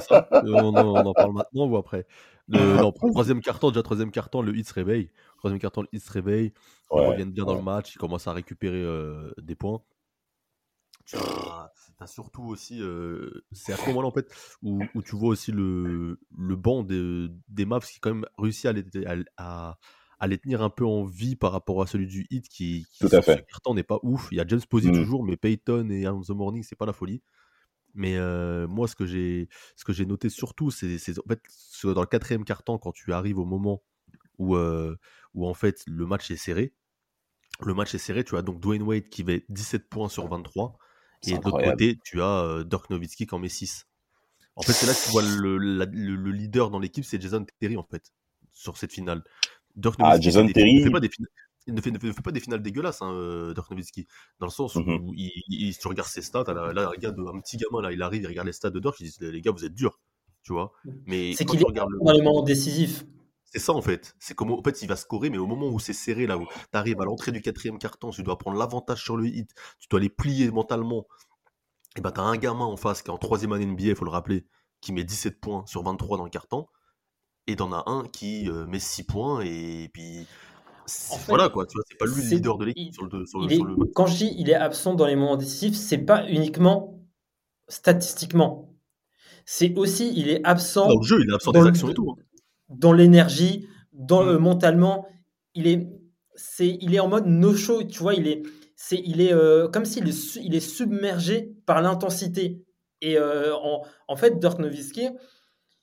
Ça 0.00 0.28
Euh, 0.42 0.48
on, 0.58 0.76
en, 0.76 1.02
on 1.02 1.04
en 1.06 1.14
parle 1.14 1.32
maintenant 1.34 1.66
ou 1.66 1.76
après? 1.76 2.06
Le, 2.48 2.78
Non, 2.78 2.92
troisième 2.92 3.40
carton, 3.42 3.70
déjà 3.70 3.82
troisième 3.82 4.10
carton, 4.10 4.42
le 4.42 4.56
hit 4.56 4.66
se 4.68 4.74
réveille. 4.74 5.10
Troisième 5.38 5.60
carton, 5.60 5.82
le 5.82 5.88
hit 5.92 6.02
se 6.02 6.12
réveille. 6.12 6.52
Ils 6.94 7.00
Ouais, 7.00 7.02
reviennent 7.02 7.32
bien 7.32 7.44
dans 7.44 7.54
le 7.54 7.60
match, 7.60 7.94
ils 7.94 7.98
commencent 7.98 8.26
à 8.26 8.32
récupérer 8.32 8.82
euh, 8.82 9.32
des 9.38 9.54
points. 9.54 9.82
Tu 11.04 11.16
as, 11.18 11.72
surtout 12.06 12.42
aussi, 12.44 12.80
euh, 12.80 13.30
c'est 13.52 13.72
à 13.72 13.76
ce 13.76 13.88
moment-là 13.88 14.06
en 14.08 14.12
fait 14.12 14.32
où, 14.62 14.90
où 14.94 15.02
tu 15.02 15.16
vois 15.16 15.30
aussi 15.30 15.50
le, 15.50 16.20
le 16.36 16.56
banc 16.56 16.84
des, 16.84 17.28
des 17.48 17.64
Mavs 17.64 17.84
qui 17.86 17.98
quand 18.00 18.14
même 18.14 18.26
réussit 18.38 18.66
à 18.66 18.72
les, 18.72 18.84
à, 19.36 19.76
à- 20.20 20.26
les 20.28 20.38
tenir 20.38 20.62
un 20.62 20.70
peu 20.70 20.84
en 20.86 21.04
vie 21.04 21.34
par 21.36 21.52
rapport 21.52 21.82
à 21.82 21.86
celui 21.86 22.06
du 22.06 22.26
hit 22.30 22.48
qui, 22.48 22.86
qui 22.92 23.08
Tout 23.08 23.14
à 23.16 23.22
fait. 23.22 23.44
carton 23.48 23.74
n'est 23.74 23.82
pas 23.82 23.98
ouf. 24.02 24.28
Il 24.30 24.36
y 24.38 24.40
a 24.40 24.46
James 24.46 24.60
Posey 24.68 24.90
Mm. 24.90 24.92
toujours, 24.92 25.24
mais 25.24 25.36
Peyton 25.36 25.88
et 25.90 26.06
On 26.08 26.20
the 26.20 26.30
Morning 26.30 26.62
c'est 26.62 26.76
pas 26.76 26.86
la 26.86 26.92
folie. 26.92 27.22
Mais 27.94 28.16
euh, 28.16 28.66
moi, 28.68 28.86
ce 28.88 28.94
que 28.96 29.06
j'ai, 29.06 29.48
ce 29.76 29.84
que 29.84 29.92
j'ai 29.92 30.06
noté 30.06 30.28
surtout, 30.28 30.70
c'est, 30.70 30.96
en 31.18 31.28
fait 31.28 31.42
dans 31.84 32.00
le 32.00 32.06
quatrième 32.06 32.44
carton, 32.44 32.78
quand 32.78 32.92
tu 32.92 33.12
arrives 33.12 33.38
au 33.38 33.44
moment 33.44 33.82
où, 34.38 34.56
euh, 34.56 34.96
où 35.34 35.46
en 35.46 35.54
fait 35.54 35.82
le 35.86 36.06
match 36.06 36.30
est 36.30 36.36
serré. 36.36 36.72
Le 37.62 37.74
match 37.74 37.94
est 37.94 37.98
serré. 37.98 38.24
Tu 38.24 38.36
as 38.36 38.42
donc 38.42 38.60
Dwayne 38.60 38.82
Wade 38.82 39.08
qui 39.08 39.24
met 39.24 39.44
17 39.48 39.88
points 39.88 40.08
sur 40.08 40.26
23, 40.28 40.78
C'est 41.20 41.32
et 41.32 41.38
de 41.38 41.44
l'autre 41.44 41.62
côté, 41.72 41.98
tu 42.04 42.22
as 42.22 42.42
euh, 42.44 42.64
Dirk 42.64 42.88
Nowitzki 42.90 43.26
qui 43.26 43.34
en 43.34 43.38
met 43.38 43.48
6. 43.48 43.86
En 44.56 44.62
fait, 44.62 44.72
c'est 44.72 44.86
là 44.86 44.94
que 44.94 45.04
tu 45.04 45.10
vois 45.10 45.22
le, 45.22 45.58
la- 45.58 45.84
le- 45.86 46.16
le 46.16 46.30
leader 46.30 46.70
dans 46.70 46.78
l'équipe, 46.78 47.04
c'est 47.04 47.20
Jason 47.20 47.44
Terry 47.58 47.76
en 47.76 47.82
fait 47.84 48.12
sur 48.52 48.76
cette 48.78 48.92
finale. 48.92 49.22
Dirk 49.76 49.96
Ah, 49.98 50.10
Nowitzki 50.12 50.24
Jason 50.24 50.44
des- 50.46 50.52
Terry. 50.52 50.74
ne 50.78 50.84
fait 50.84 50.90
pas 50.90 51.00
des 51.00 51.08
finales. 51.10 51.30
Il 51.66 51.74
ne 51.74 51.80
fait, 51.80 51.90
ne 51.90 51.98
fait- 51.98 52.06
ne 52.08 52.12
fait 52.12 52.22
pas 52.22 52.32
des 52.32 52.40
finales 52.40 52.62
dégueulasses, 52.62 53.02
hein, 53.02 53.12
euh, 53.12 53.52
Dirk 53.54 53.70
Nowitzki, 53.70 54.06
dans 54.38 54.46
le 54.46 54.50
sens 54.52 54.74
où 54.76 54.80
Mhm. 54.80 55.10
il, 55.14 55.30
il- 55.48 55.76
tu 55.76 55.88
regardes 55.88 56.08
ses 56.08 56.22
stats, 56.22 56.44
là, 56.46 56.72
là, 56.72 56.88
regarde 56.88 57.18
un 57.20 57.38
petit 57.40 57.56
gamin, 57.58 57.82
là, 57.82 57.92
il 57.92 58.00
arrive, 58.02 58.22
il 58.22 58.26
regarde 58.28 58.46
les 58.46 58.52
stats 58.52 58.70
de 58.70 58.80
Dirk, 58.80 58.98
il 59.00 59.10
dit 59.10 59.16
les 59.20 59.40
gars, 59.42 59.50
vous 59.52 59.64
êtes 59.64 59.74
durs, 59.74 60.00
tu 60.42 60.52
vois. 60.52 60.72
Mais 61.06 61.34
C'est 61.34 61.44
qu'il 61.44 61.60
est 61.60 61.64
regardes 61.64 61.90
le- 61.90 61.98
dans 62.04 62.12
les 62.12 62.22
moments 62.22 62.42
décisifs. 62.42 63.04
c'est 63.44 63.58
ça 63.58 63.72
en 63.74 63.82
fait. 63.82 64.14
C'est 64.18 64.34
comment 64.34 64.58
en 64.58 64.62
fait 64.62 64.80
il 64.82 64.88
va 64.88 64.96
scorer, 64.96 65.28
mais 65.28 65.38
au 65.38 65.46
moment 65.46 65.68
où 65.68 65.78
c'est 65.78 65.92
serré, 65.92 66.26
là 66.26 66.38
où 66.38 66.46
tu 66.46 66.54
arrives 66.72 67.00
à 67.00 67.04
l'entrée 67.04 67.30
du 67.32 67.42
quatrième 67.42 67.78
carton, 67.78 68.10
tu 68.10 68.22
dois 68.22 68.38
prendre 68.38 68.56
l'avantage 68.58 69.02
sur 69.02 69.16
le 69.16 69.26
hit, 69.26 69.50
tu 69.80 69.88
dois 69.90 70.00
les 70.00 70.08
plier 70.08 70.50
mentalement. 70.50 71.06
Et 71.96 72.00
ben 72.00 72.10
t'as 72.12 72.22
un 72.22 72.36
gamin 72.36 72.64
en 72.64 72.76
face 72.76 73.02
qui 73.02 73.08
est 73.08 73.12
en 73.12 73.18
troisième 73.18 73.52
année 73.52 73.66
NBA, 73.66 73.94
faut 73.96 74.04
le 74.04 74.10
rappeler, 74.12 74.46
qui 74.80 74.92
met 74.92 75.04
17 75.04 75.40
points 75.40 75.66
sur 75.66 75.82
23 75.82 76.16
dans 76.16 76.24
le 76.24 76.30
carton, 76.30 76.66
et 77.48 77.56
t'en 77.56 77.72
as 77.72 77.82
un 77.90 78.04
qui 78.08 78.48
euh, 78.48 78.64
met 78.66 78.78
6 78.78 79.02
points 79.04 79.40
et 79.42 79.90
puis 79.92 80.26
voilà 81.26 81.48
quoi, 81.48 81.66
tu 81.66 81.74
vois, 81.76 81.84
c'est 81.88 81.98
pas 81.98 82.06
lui 82.06 82.22
le 82.22 82.28
leader 82.36 82.58
de 82.58 82.64
l'équipe 82.66 82.92
sur 82.94 83.04
le 83.06 83.26
sur 83.26 83.40
le, 83.40 83.52
est- 83.52 83.58
le 83.58 83.84
quand 83.94 84.06
je 84.06 84.16
dis 84.16 84.34
il 84.38 84.48
est 84.50 84.54
absent 84.54 84.94
dans 84.94 85.06
les 85.06 85.16
moments 85.16 85.36
décisifs, 85.36 85.74
c'est 85.76 85.98
pas 85.98 86.26
uniquement 86.28 86.98
statistiquement. 87.68 88.74
C'est 89.44 89.76
aussi 89.76 90.12
il 90.16 90.28
est 90.28 90.40
absent 90.44 90.88
Dans 90.88 90.98
le 91.00 91.06
jeu, 91.06 91.20
il 91.22 91.30
est 91.30 91.34
absent 91.34 91.52
dans 91.52 91.60
des 91.60 91.64
le- 91.64 91.70
actions 91.70 91.88
et 91.90 91.94
tout. 91.94 92.10
hein. 92.18 92.22
dans 92.68 92.92
l'énergie, 92.92 93.66
dans 93.92 94.22
Mm. 94.24 94.28
euh, 94.28 94.38
mentalement, 94.38 95.06
il 95.54 95.66
est, 95.66 95.88
c'est, 96.36 96.78
il 96.80 96.94
est 96.94 97.00
en 97.00 97.08
mode 97.08 97.26
no 97.26 97.54
show, 97.54 97.82
tu 97.82 97.98
vois, 97.98 98.14
il 98.14 98.28
est, 98.28 98.42
c'est, 98.76 99.00
il 99.04 99.20
est 99.20 99.32
euh, 99.32 99.68
comme 99.68 99.84
s'il 99.84 100.08
est, 100.08 100.36
il 100.36 100.54
est 100.54 100.60
submergé 100.60 101.52
par 101.66 101.82
l'intensité. 101.82 102.62
Et 103.02 103.16
euh, 103.18 103.54
en, 103.56 103.82
en 104.08 104.16
fait, 104.16 104.38
Dirk 104.38 104.58
Nowitzki, 104.60 105.08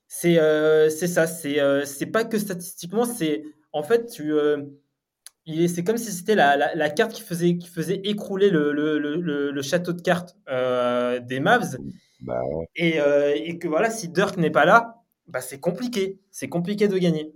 c'est, 0.07 0.39
euh, 0.39 0.89
ça, 0.89 1.27
c'est, 1.27 1.59
euh, 1.59 1.83
pas 2.13 2.23
que 2.23 2.39
statistiquement, 2.39 3.03
c'est, 3.05 3.43
en 3.73 3.83
fait, 3.83 4.05
tu, 4.07 4.31
c'est 5.67 5.83
comme 5.83 5.97
si 5.97 6.11
c'était 6.11 6.35
la, 6.35 6.57
la, 6.57 6.75
la 6.75 6.89
carte 6.89 7.13
qui 7.13 7.21
faisait, 7.21 7.57
qui 7.57 7.67
faisait 7.69 8.01
écrouler 8.03 8.49
le, 8.49 8.71
le, 8.73 8.99
le, 8.99 9.15
le- 9.21 9.51
le 9.51 9.61
château 9.61 9.93
de 9.93 10.01
cartes 10.01 10.35
euh, 10.49 11.19
des 11.19 11.39
Mavs. 11.39 11.77
Bah, 12.19 12.41
ouais. 12.43 12.65
Et, 12.75 12.99
euh, 12.99 13.33
et 13.35 13.57
que 13.59 13.67
voilà, 13.67 13.89
si 13.89 14.09
Dirk 14.09 14.37
n'est 14.37 14.49
pas 14.51 14.65
là, 14.65 15.03
bah, 15.27 15.41
c'est 15.41 15.59
compliqué. 15.59 16.19
C'est 16.31 16.49
compliqué 16.49 16.87
de 16.87 16.97
gagner. 16.97 17.33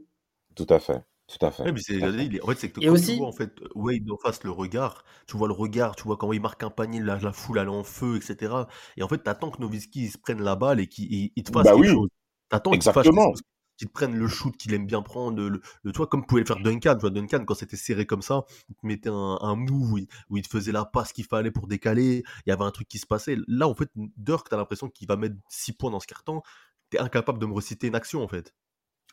tout 0.55 0.67
à 0.69 0.79
fait. 0.79 1.01
Tout 1.27 1.45
à 1.45 1.51
fait. 1.51 1.63
Ouais, 1.63 1.71
mais 1.71 1.79
c'est, 1.81 1.97
Tout 1.99 2.05
à 2.05 2.11
fait. 2.11 2.25
il 2.25 2.35
est- 2.35 2.41
en 2.43 2.47
fait, 2.47 2.55
c'est 2.59 2.69
que 2.71 2.81
Et 2.81 2.87
quand 2.87 2.91
aussi- 2.93 3.13
tu 3.13 3.17
vois 3.19 3.27
en 3.27 3.31
fait 3.31 3.53
Wade 3.75 4.09
en 4.11 4.17
face 4.17 4.43
le 4.43 4.51
regard, 4.51 5.05
tu 5.27 5.37
vois 5.37 5.47
le 5.47 5.53
regard, 5.53 5.95
tu 5.95 6.03
vois 6.03 6.17
comment 6.17 6.33
il 6.33 6.41
marque 6.41 6.61
un 6.63 6.69
panier, 6.69 6.99
la, 6.99 7.17
la 7.19 7.31
foule 7.31 7.57
est 7.59 7.61
en 7.67 7.83
feu, 7.85 8.17
etc. 8.17 8.67
Et 8.97 9.03
en 9.03 9.07
fait, 9.07 9.19
t'attends 9.19 9.49
que 9.49 9.61
Nowitzki 9.61 10.09
se 10.09 10.17
prenne 10.17 10.41
la 10.43 10.55
balle 10.57 10.81
et 10.81 10.87
qu'il 10.87 11.05
il- 11.13 11.31
il 11.37 11.43
te 11.43 11.51
fasse 11.51 11.63
Bah 11.63 11.71
quelque 11.73 11.81
oui. 11.87 11.87
chose. 11.93 12.09
T'attends 12.49 12.71
qu'il 12.71 12.79
te 12.81 12.83
fasse 12.85 12.93
quelque 12.95 13.07
Exactement. 13.07 13.31
chose, 13.31 13.41
qu'il 13.81 13.87
te 13.89 13.93
prenne 13.93 14.15
le 14.15 14.27
shoot 14.27 14.55
qu'il 14.57 14.73
aime 14.73 14.85
bien 14.85 15.01
prendre, 15.01 15.37
le, 15.37 15.49
le- 15.49 15.61
le- 15.83 15.91
tu 15.91 15.97
vois, 15.97 16.07
comme 16.07 16.25
pouvait 16.25 16.41
le 16.41 16.47
faire 16.47 16.59
Duncan, 16.61 16.95
tu 16.95 17.01
vois, 17.01 17.09
Duncan 17.09 17.43
quand 17.45 17.55
c'était 17.55 17.77
serré 17.77 18.05
comme 18.05 18.21
ça, 18.21 18.45
il 18.69 18.75
te 18.75 18.85
mettait 18.85 19.09
un, 19.09 19.37
un 19.41 19.55
move 19.55 19.91
où 19.93 19.97
il, 19.97 20.07
où 20.29 20.37
il 20.37 20.43
te 20.43 20.49
faisait 20.49 20.71
la 20.71 20.85
passe 20.85 21.13
qu'il 21.13 21.25
fallait 21.25 21.51
pour 21.51 21.67
décaler, 21.67 22.23
il 22.45 22.49
y 22.49 22.53
avait 22.53 22.63
un 22.63 22.71
truc 22.71 22.87
qui 22.87 22.99
se 22.99 23.07
passait. 23.07 23.37
Là, 23.47 23.67
en 23.67 23.75
fait, 23.75 23.89
Dirk, 24.17 24.47
t'as 24.49 24.57
l'impression 24.57 24.89
qu'il 24.89 25.07
va 25.07 25.17
mettre 25.17 25.35
6 25.49 25.73
points 25.73 25.91
dans 25.91 25.99
ce 25.99 26.07
carton, 26.07 26.41
t'es 26.89 26.99
incapable 26.99 27.39
de 27.39 27.45
me 27.45 27.53
reciter 27.53 27.87
une 27.87 27.95
action 27.95 28.23
en 28.23 28.27
fait. 28.27 28.53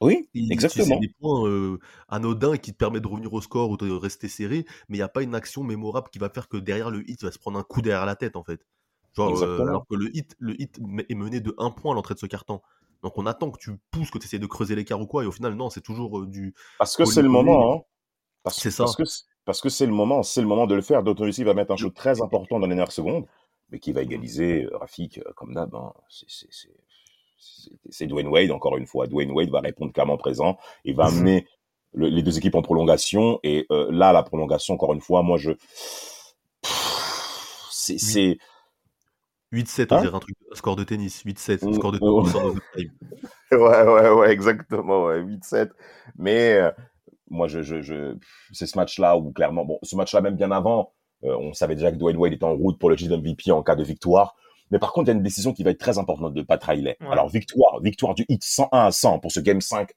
Oui, 0.00 0.28
Il- 0.34 0.52
exactement. 0.52 1.00
Des 1.00 1.08
points 1.20 1.46
euh, 1.48 1.78
anodins 2.08 2.56
qui 2.58 2.72
te 2.72 2.76
permettent 2.76 3.02
de 3.02 3.08
revenir 3.08 3.32
au 3.32 3.40
score 3.40 3.70
ou 3.70 3.76
de 3.76 3.90
rester 3.90 4.28
serré, 4.28 4.66
mais 4.88 4.96
il 4.96 5.00
n'y 5.00 5.02
a 5.02 5.08
pas 5.08 5.22
une 5.22 5.34
action 5.34 5.64
mémorable 5.64 6.08
qui 6.10 6.18
va 6.18 6.28
faire 6.30 6.48
que 6.48 6.56
derrière 6.58 6.90
le 6.90 7.08
hit 7.10 7.22
va 7.24 7.32
se 7.32 7.38
prendre 7.38 7.58
un 7.58 7.62
coup 7.62 7.82
derrière 7.82 8.06
la 8.06 8.16
tête 8.16 8.36
en 8.36 8.44
fait. 8.44 8.66
Genre, 9.16 9.38
euh, 9.40 9.64
alors 9.68 9.86
que 9.88 9.96
le 9.96 10.14
hit, 10.16 10.36
le 10.38 10.60
hit 10.60 10.78
est 11.08 11.14
mené 11.14 11.40
de 11.40 11.54
1 11.58 11.70
point 11.70 11.92
à 11.92 11.94
l'entrée 11.94 12.14
de 12.14 12.20
ce 12.20 12.26
carton. 12.26 12.60
Donc 13.02 13.16
on 13.16 13.26
attend 13.26 13.50
que 13.50 13.58
tu 13.58 13.78
pousses, 13.90 14.10
que 14.10 14.18
tu 14.18 14.26
essaies 14.26 14.38
de 14.38 14.46
creuser 14.46 14.74
l'écart 14.74 15.00
ou 15.00 15.06
quoi, 15.06 15.22
et 15.24 15.26
au 15.26 15.32
final, 15.32 15.54
non, 15.54 15.70
c'est 15.70 15.80
toujours 15.82 16.18
euh, 16.20 16.26
du. 16.26 16.54
Parce 16.78 16.96
que 16.96 17.04
c'est 17.04 17.22
le 17.22 17.28
moment, 17.28 17.74
hein. 17.74 17.80
Parce, 18.42 18.58
C'est 18.60 18.70
ça. 18.70 18.84
Parce 18.84 18.96
que, 18.96 19.04
c'est- 19.04 19.24
parce 19.44 19.60
que 19.60 19.68
c'est 19.68 19.86
le 19.86 19.92
moment, 19.92 20.22
c'est 20.22 20.40
le 20.40 20.46
moment 20.46 20.66
de 20.66 20.74
le 20.74 20.82
faire. 20.82 21.02
D'autant 21.02 21.26
il 21.26 21.44
va 21.44 21.54
mettre 21.54 21.72
un 21.72 21.76
shoot 21.76 21.94
très 21.94 22.20
important 22.22 22.58
dans 22.60 22.66
les 22.66 22.74
dernières 22.74 22.92
secondes, 22.92 23.26
mais 23.70 23.78
qui 23.78 23.92
va 23.92 24.02
égaliser 24.02 24.64
euh, 24.64 24.76
Rafik, 24.78 25.18
euh, 25.18 25.32
comme 25.36 25.54
d'hab. 25.54 25.74
hein. 25.74 25.92
C'est- 27.90 28.06
Dwayne 28.06 28.28
Wade, 28.28 28.50
encore 28.50 28.76
une 28.76 28.86
fois. 28.86 29.06
Dwayne 29.06 29.30
Wade 29.30 29.50
va 29.50 29.60
répondre 29.60 29.92
clairement 29.92 30.16
présent 30.16 30.58
et 30.84 30.92
va 30.92 31.04
amener 31.18 31.46
le- 31.92 32.08
les 32.08 32.22
deux 32.22 32.36
équipes 32.36 32.56
en 32.56 32.62
prolongation. 32.62 33.38
Et 33.44 33.64
euh, 33.70 33.88
là, 33.92 34.12
la 34.12 34.22
prolongation, 34.24 34.74
encore 34.74 34.92
une 34.92 35.00
fois, 35.00 35.22
moi, 35.22 35.38
je. 35.38 35.52
C'est. 37.70 37.98
c'est- 37.98 38.38
8-7, 39.52 39.92
on 39.92 39.96
Hein 39.96 40.00
dirait 40.02 40.14
un 40.16 40.20
truc, 40.20 40.36
un 40.52 40.54
score 40.56 40.76
de 40.76 40.84
tennis. 40.84 41.22
8-7, 41.24 41.62
Mm, 41.62 41.72
score 41.74 41.92
de 41.92 41.98
tennis 41.98 42.34
en 42.34 42.44
overtime. 42.44 42.90
Ouais, 43.50 43.82
ouais, 43.82 44.10
ouais, 44.10 44.30
exactement, 44.30 45.04
ouais, 45.06 45.20
8-7. 45.22 45.70
Mais 46.18 46.54
euh, 46.54 46.70
moi, 47.30 47.48
je, 47.48 47.62
je, 47.62 47.80
je, 47.80 48.14
c'est 48.52 48.66
ce 48.66 48.76
match-là 48.76 49.16
où 49.16 49.32
clairement, 49.32 49.64
bon, 49.64 49.78
ce 49.82 49.96
match-là, 49.96 50.20
même 50.20 50.36
bien 50.36 50.50
avant, 50.50 50.92
euh, 51.24 51.34
on 51.40 51.54
savait 51.54 51.74
déjà 51.74 51.90
que 51.90 51.96
Dwayne 51.96 52.16
Wade 52.18 52.34
était 52.34 52.44
en 52.44 52.54
route 52.54 52.78
pour 52.78 52.90
le 52.90 52.96
titre 52.96 53.16
MVP 53.16 53.50
en 53.50 53.62
cas 53.62 53.74
de 53.74 53.82
victoire. 53.84 54.36
Mais 54.70 54.78
par 54.78 54.92
contre, 54.92 55.06
il 55.06 55.08
y 55.08 55.14
a 55.14 55.16
une 55.16 55.22
décision 55.22 55.54
qui 55.54 55.62
va 55.62 55.70
être 55.70 55.78
très 55.80 55.96
importante 55.98 56.34
de 56.34 56.42
Pat 56.42 56.62
Riley. 56.62 56.98
Ouais. 57.00 57.06
Alors, 57.10 57.28
victoire, 57.30 57.80
victoire 57.80 58.14
du 58.14 58.26
hit 58.28 58.44
101 58.44 58.68
à 58.86 58.90
100 58.92 59.18
pour 59.20 59.32
ce 59.32 59.40
game 59.40 59.62
5. 59.62 59.90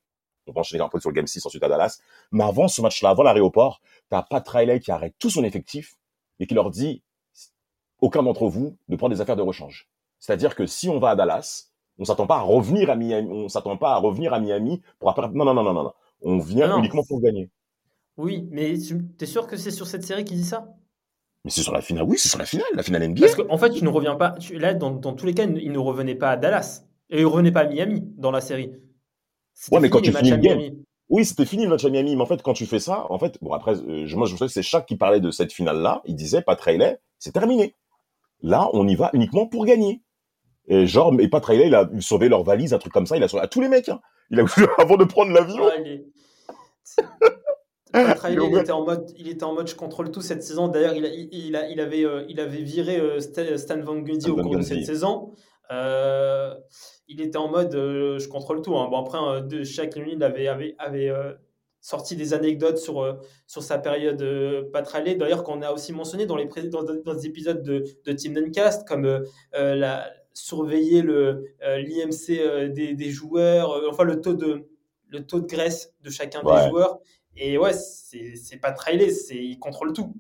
On 0.47 0.53
va 0.53 0.61
enchaîner 0.61 0.81
un 0.81 0.87
peu 0.89 0.99
sur 1.01 1.09
le 1.09 1.13
game 1.15 1.27
6 1.27 1.45
ensuite 1.45 1.61
à 1.63 1.67
Dallas. 1.67 1.99
Mais 2.31 2.43
avant 2.45 2.69
ce 2.69 2.81
match-là, 2.81 3.09
avant 3.09 3.23
l'aéroport, 3.23 3.81
t'as 4.09 4.23
Pat 4.23 4.47
Riley 4.47 4.79
qui 4.79 4.91
arrête 4.91 5.13
tout 5.19 5.29
son 5.29 5.43
effectif 5.43 5.95
et 6.39 6.47
qui 6.47 6.53
leur 6.55 6.71
dit, 6.71 7.03
aucun 8.01 8.23
d'entre 8.23 8.47
vous 8.47 8.77
ne 8.89 8.95
prend 8.95 9.09
des 9.09 9.21
affaires 9.21 9.35
de 9.35 9.41
rechange. 9.41 9.87
C'est-à-dire 10.19 10.55
que 10.55 10.65
si 10.65 10.89
on 10.89 10.99
va 10.99 11.11
à 11.11 11.15
Dallas, 11.15 11.67
on 11.97 12.05
s'attend 12.05 12.27
pas 12.27 12.37
à 12.37 12.41
revenir 12.41 12.89
à 12.89 12.95
Miami, 12.95 13.29
on 13.31 13.47
s'attend 13.49 13.77
pas 13.77 13.93
à 13.93 13.97
revenir 13.97 14.33
à 14.33 14.39
Miami 14.39 14.81
pour 14.99 15.09
après, 15.09 15.27
non, 15.29 15.45
non, 15.45 15.53
non, 15.53 15.63
non, 15.63 15.73
non. 15.73 15.93
On 16.23 16.37
vient 16.39 16.67
non. 16.67 16.79
uniquement 16.79 17.03
pour 17.07 17.21
gagner. 17.21 17.49
Oui, 18.17 18.47
mais 18.51 18.77
tu- 18.77 19.07
t'es 19.17 19.25
sûr 19.25 19.47
que 19.47 19.55
c'est 19.57 19.71
sur 19.71 19.87
cette 19.87 20.03
série 20.03 20.25
qu'il 20.25 20.37
dit 20.37 20.43
ça? 20.43 20.67
Mais 21.43 21.49
c'est 21.51 21.63
sur 21.63 21.73
la 21.73 21.81
finale, 21.81 22.03
oui, 22.03 22.17
c'est 22.19 22.29
sur 22.29 22.37
la 22.37 22.45
finale, 22.45 22.67
la 22.73 22.83
finale 22.83 23.03
NBA. 23.03 23.21
Parce 23.21 23.35
qu'en 23.35 23.57
fait, 23.57 23.71
tu 23.71 23.83
ne 23.83 23.89
reviens 23.89 24.15
pas. 24.15 24.35
là, 24.51 24.73
dans, 24.75 24.91
dans 24.91 25.13
tous 25.13 25.25
les 25.25 25.33
cas, 25.33 25.43
il 25.45 25.53
ne- 25.53 25.59
il 25.59 25.75
revenait 25.77 26.15
pas 26.15 26.31
à 26.31 26.37
Dallas. 26.37 26.83
Et 27.09 27.17
il 27.17 27.21
ne 27.23 27.27
revenait 27.27 27.51
pas 27.51 27.61
à 27.61 27.67
Miami 27.67 28.03
dans 28.17 28.31
la 28.31 28.41
série. 28.41 28.71
Ouais, 29.71 29.79
mais 29.79 29.89
quand 29.89 30.01
tu 30.01 30.13
finis 30.13 30.31
le 30.31 30.37
game. 30.37 30.57
Miami. 30.59 30.83
Oui, 31.09 31.25
c'était 31.25 31.45
fini 31.45 31.63
le 31.63 31.69
match 31.69 31.83
à 31.83 31.89
Miami, 31.89 32.15
mais 32.15 32.21
en 32.21 32.25
fait, 32.25 32.41
quand 32.41 32.53
tu 32.53 32.65
fais 32.65 32.79
ça, 32.79 33.05
en 33.11 33.19
fait, 33.19 33.37
bon, 33.41 33.51
après, 33.51 33.75
euh, 33.79 34.05
je- 34.05 34.15
moi, 34.15 34.27
je 34.27 34.35
sais 34.37 34.45
que 34.45 34.51
c'est 34.51 34.63
Shaq 34.63 34.85
qui 34.85 34.95
parlait 34.95 35.19
de 35.19 35.29
cette 35.29 35.51
finale-là. 35.51 36.01
Il 36.05 36.15
disait, 36.15 36.41
Pat 36.41 36.59
Riley, 36.61 36.99
c'est 37.19 37.33
terminé. 37.33 37.75
Là, 38.41 38.69
on 38.73 38.87
y 38.87 38.95
va 38.95 39.09
uniquement 39.13 39.47
pour 39.47 39.65
gagner. 39.65 40.01
Et 40.67 40.85
genre, 40.87 41.11
mais 41.11 41.27
Pat 41.27 41.43
Riley, 41.43 41.67
il 41.67 41.75
a 41.75 41.89
sauvé 41.99 42.29
leur 42.29 42.43
valise, 42.43 42.73
un 42.73 42.77
truc 42.77 42.93
comme 42.93 43.05
ça, 43.07 43.17
il 43.17 43.23
a 43.23 43.27
sauvé 43.27 43.43
à 43.43 43.47
tous 43.47 43.61
les 43.61 43.67
mecs, 43.67 43.89
hein. 43.89 43.99
Il 44.29 44.39
a 44.39 44.45
avant 44.77 44.95
de 44.97 45.03
prendre 45.03 45.31
l'avion. 45.31 45.63
Ouais, 45.65 45.83
il 45.85 46.05
Pat 47.91 48.19
Riley, 48.23 48.59
était 48.61 48.71
en 48.71 48.85
mode, 48.85 49.11
il 49.17 49.27
était 49.27 49.43
en 49.43 49.53
mode 49.53 49.67
je 49.67 49.75
contrôle 49.75 50.11
tout 50.11 50.21
cette 50.21 50.43
saison. 50.43 50.67
D'ailleurs, 50.69 50.93
il, 50.95 51.05
a- 51.05 51.09
il, 51.13 51.29
il 51.31 51.55
a- 51.55 51.69
il 51.69 51.79
avait, 51.79 52.05
euh, 52.05 52.23
il 52.29 52.39
avait 52.39 52.61
viré 52.61 52.99
euh, 52.99 53.19
Stan, 53.19 53.81
Van 53.81 53.95
Gundy 53.97 54.21
Stan 54.21 54.31
au 54.31 54.35
Van 54.37 54.43
cours 54.43 54.57
de 54.57 54.61
cette 54.61 54.85
saison. 54.85 55.33
Euh, 55.71 56.53
il 57.07 57.21
était 57.21 57.37
en 57.37 57.49
mode 57.49 57.73
je 57.73 58.27
contrôle 58.29 58.61
tout. 58.61 58.77
hein. 58.77 58.87
Bon 58.89 58.99
après, 58.99 59.41
de, 59.41 59.63
chaque 59.63 59.95
nuit, 59.97 60.13
il 60.15 60.23
avait, 60.23 60.47
avait, 60.47 60.75
avait 60.79 61.11
sorti 61.81 62.15
des 62.15 62.33
anecdotes 62.33 62.77
sur, 62.77 63.01
euh, 63.01 63.13
sur 63.47 63.63
sa 63.63 63.77
période 63.79 64.21
euh, 64.21 64.63
Pat 64.71 64.87
Riley. 64.87 65.15
D'ailleurs, 65.15 65.43
qu'on 65.43 65.61
a 65.61 65.71
aussi 65.71 65.91
mentionné 65.93 66.25
dans 66.25 66.35
les 66.37 66.47
dans, 66.69 66.83
dans 66.83 67.17
épisodes 67.19 67.61
de, 67.63 67.83
de 68.05 68.11
Team 68.13 68.33
Duncast, 68.33 68.87
comme 68.87 69.05
euh, 69.05 69.19
euh, 69.55 69.75
la, 69.75 70.09
surveiller 70.33 71.01
le 71.01 71.43
euh, 71.65 71.77
l'IMC 71.79 72.29
euh, 72.39 72.69
des, 72.69 72.93
des 72.93 73.09
joueurs, 73.09 73.81
enfin 73.89 74.03
le 74.03 74.21
taux 74.21 74.33
de 74.33 74.67
le 75.09 75.25
taux 75.25 75.41
de 75.41 75.47
graisse 75.47 75.93
de 76.03 76.09
chacun 76.09 76.41
Ouais. 76.43 76.63
des 76.63 76.69
joueurs. 76.69 76.99
Et 77.35 77.57
ouais, 77.57 77.73
c'est 77.73 78.35
c'est 78.35 78.57
pas 78.57 78.73
c'est 79.09 79.35
il 79.35 79.57
contrôle 79.59 79.91
tout. 79.93 80.13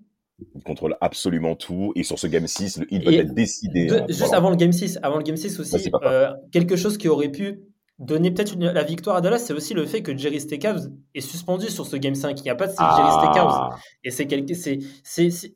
Il 0.55 0.63
contrôle 0.63 0.97
absolument 1.01 1.55
tout. 1.55 1.93
Et 1.95 2.03
sur 2.03 2.17
ce 2.17 2.25
game 2.27 2.47
6, 2.47 2.79
le 2.79 2.93
hit 2.93 3.03
va 3.05 3.11
Et 3.11 3.15
être 3.17 3.33
décidé. 3.33 3.85
De- 3.85 3.95
hein. 3.99 4.05
juste 4.07 4.19
Voilà. 4.21 4.37
avant 4.37 4.49
le 4.49 4.55
game 4.55 4.71
6, 4.71 4.97
avant 5.03 5.17
le 5.17 5.23
game 5.23 5.37
6 5.37 5.59
aussi, 5.59 5.91
euh, 6.03 6.31
quelque 6.51 6.75
chose 6.75 6.97
qui 6.97 7.07
aurait 7.07 7.29
pu 7.29 7.61
donner 8.01 8.31
peut-être 8.31 8.55
la 8.57 8.83
victoire 8.83 9.15
à 9.15 9.21
Dallas, 9.21 9.39
c'est 9.39 9.53
aussi 9.53 9.73
le 9.73 9.85
fait 9.85 10.01
que 10.03 10.15
Jerry 10.17 10.39
Stackhouse 10.41 10.91
est 11.15 11.21
suspendu 11.21 11.67
sur 11.69 11.85
ce 11.85 11.95
game 11.95 12.15
5. 12.15 12.39
Il 12.39 12.43
n'y 12.43 12.49
a 12.49 12.55
pas 12.55 12.67
de 12.67 12.73
Jerry 12.73 13.11
Stackhouse. 13.11 13.53
Ah, 13.55 13.69
Et 14.03 14.11
c'est 14.11 14.27
quelque- 14.27 14.53
c'est 14.53 14.79
c'est 15.03 15.29
c'est 15.29 15.55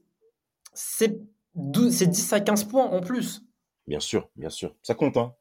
c'est 0.73 1.17
12 1.55 1.93
c'est 1.93 2.07
10 2.07 2.33
à 2.33 2.39
15 2.39 2.63
points 2.65 2.85
en 2.85 3.01
plus. 3.01 3.41
bien 3.87 3.99
sûr, 3.99 4.29
bien 4.35 4.49
sûr. 4.49 4.73
Ça 4.81 4.93
compte, 4.95 5.17
hein. 5.17 5.33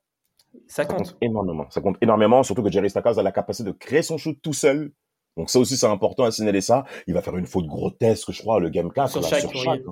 Ça 0.69 0.83
Ça 0.83 0.85
compte. 0.85 1.17
énormément. 1.21 1.67
Ça 1.71 1.81
compte 1.81 1.97
énormément, 2.01 2.43
surtout 2.43 2.63
que 2.63 2.71
Jerry 2.71 2.89
Stackhouse 2.91 3.19
a 3.19 3.23
la 3.23 3.33
capacité 3.33 3.69
de 3.69 3.73
créer 3.77 4.03
son 4.03 4.17
shoot 4.19 4.39
tout 4.41 4.53
seul. 4.53 4.93
Donc 5.37 5.51
ça 5.51 5.59
aussi, 5.59 5.77
c'est 5.77 5.87
important 5.87 6.23
à 6.25 6.31
signaler 6.31 6.61
ça. 6.61 6.85
Il 7.09 7.15
va 7.15 7.23
faire 7.23 7.37
une 7.37 7.47
faute 7.47 7.67
grotesque, 7.67 8.31
je 8.31 8.41
crois, 8.41 8.61
le 8.61 8.69
game 8.71 8.93
4. 8.93 9.11
Sur 9.11 9.21
là, 9.21 9.29
chaque, 9.29 9.41
sur 9.41 9.51
oui. 9.51 9.83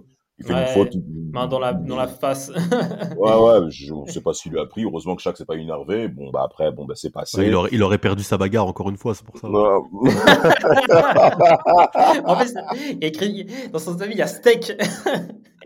Chaque. 0.43 0.43
Il 0.43 0.47
fait 0.49 0.55
Ouais. 0.55 0.61
une 0.69 0.75
faute. 0.75 0.93
Main 1.33 1.47
dans 1.47 1.59
la, 1.59 1.73
dans 1.73 1.97
la 1.97 2.09
face. 2.09 2.51
Ouais, 3.17 3.33
ouais, 3.35 3.71
je 3.71 3.95
ne 3.95 4.07
sais 4.07 4.21
pas 4.21 4.35
s'il 4.35 4.53
lui 4.53 4.61
a 4.61 4.67
pris. 4.67 4.85
Heureusement 4.85 5.17
que 5.17 5.23
chaque 5.23 5.37
s'est 5.39 5.45
pas 5.47 5.55
énervé. 5.57 6.09
Bon, 6.09 6.31
bah 6.31 6.43
après, 6.45 6.71
bon, 6.73 6.85
bah 6.85 6.95
c'est 6.97 7.11
passé. 7.11 7.39
Ouais, 7.39 7.47
il, 7.47 7.55
aurait, 7.55 7.69
il 7.73 7.83
aurait 7.83 7.97
perdu 7.99 8.23
sa 8.23 8.37
bagarre 8.37 8.67
encore 8.67 8.91
une 8.91 8.97
fois, 8.99 9.15
c'est 9.15 9.25
pour 9.25 9.39
ça. 9.39 9.49
En 12.27 12.37
fait, 12.37 12.53
il 12.91 12.99
y 13.01 13.05
a 13.05 13.09
écrit 13.09 13.47
dans 13.73 13.79
son 13.79 13.99
avis, 14.01 14.13
il 14.13 14.19
y 14.19 14.23
a 14.23 14.27
steak. 14.27 14.73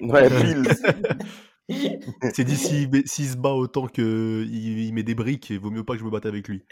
ouais, 0.03 0.29
pile. 0.29 0.65
C'est 2.35 2.45
dit 2.45 2.57
s'il 2.57 2.89
s'il 3.09 3.27
se 3.27 3.37
bat 3.37 3.51
autant 3.51 3.89
qu'il 3.89 4.05
il 4.05 4.95
met 4.95 5.03
des 5.03 5.17
briques, 5.17 5.51
il 5.51 5.59
vaut 5.59 5.71
mieux 5.71 5.83
pas 5.83 5.95
que 5.95 5.99
je 5.99 6.05
me 6.05 6.11
batte 6.11 6.27
avec 6.27 6.47
lui. 6.47 6.63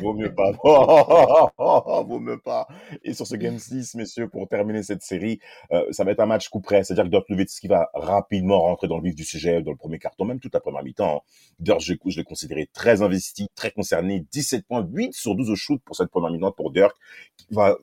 Vaut 0.00 0.14
mieux 0.14 0.32
pas. 0.32 0.52
vaut 2.06 2.20
mieux 2.20 2.38
pas. 2.38 2.68
Et 3.02 3.14
sur 3.14 3.26
ce 3.26 3.34
Game 3.34 3.58
6, 3.58 3.96
messieurs, 3.96 4.28
pour 4.28 4.46
terminer 4.46 4.84
cette 4.84 5.02
série, 5.02 5.40
euh, 5.72 5.84
ça 5.90 6.04
va 6.04 6.12
être 6.12 6.20
un 6.20 6.26
match 6.26 6.48
coup 6.50 6.60
près. 6.60 6.84
C'est-à-dire 6.84 7.04
que 7.04 7.10
Dirk 7.10 7.28
Nowitzki 7.28 7.66
va 7.66 7.90
rapidement 7.94 8.60
rentrer 8.60 8.86
dans 8.86 8.98
le 8.98 9.02
vif 9.02 9.16
du 9.16 9.24
sujet 9.24 9.60
dans 9.60 9.72
le 9.72 9.76
premier 9.76 9.98
carton, 9.98 10.24
même 10.24 10.38
toute 10.38 10.54
la 10.54 10.60
première 10.60 10.84
mi-temps. 10.84 11.24
Dirk, 11.58 11.80
je, 11.80 11.94
je 12.06 12.16
l'ai 12.18 12.24
considéré 12.24 12.68
très 12.72 13.02
investi, 13.02 13.48
très 13.56 13.72
concerné. 13.72 14.24
17 14.30 14.66
points, 14.66 14.86
8 14.88 15.14
sur 15.14 15.34
12 15.34 15.50
au 15.50 15.56
shoot 15.56 15.80
pour 15.84 15.96
cette 15.96 16.10
première 16.10 16.30
mi-temps 16.30 16.52
pour 16.52 16.70
Dirk, 16.70 16.96
qui 17.36 17.46
va 17.50 17.76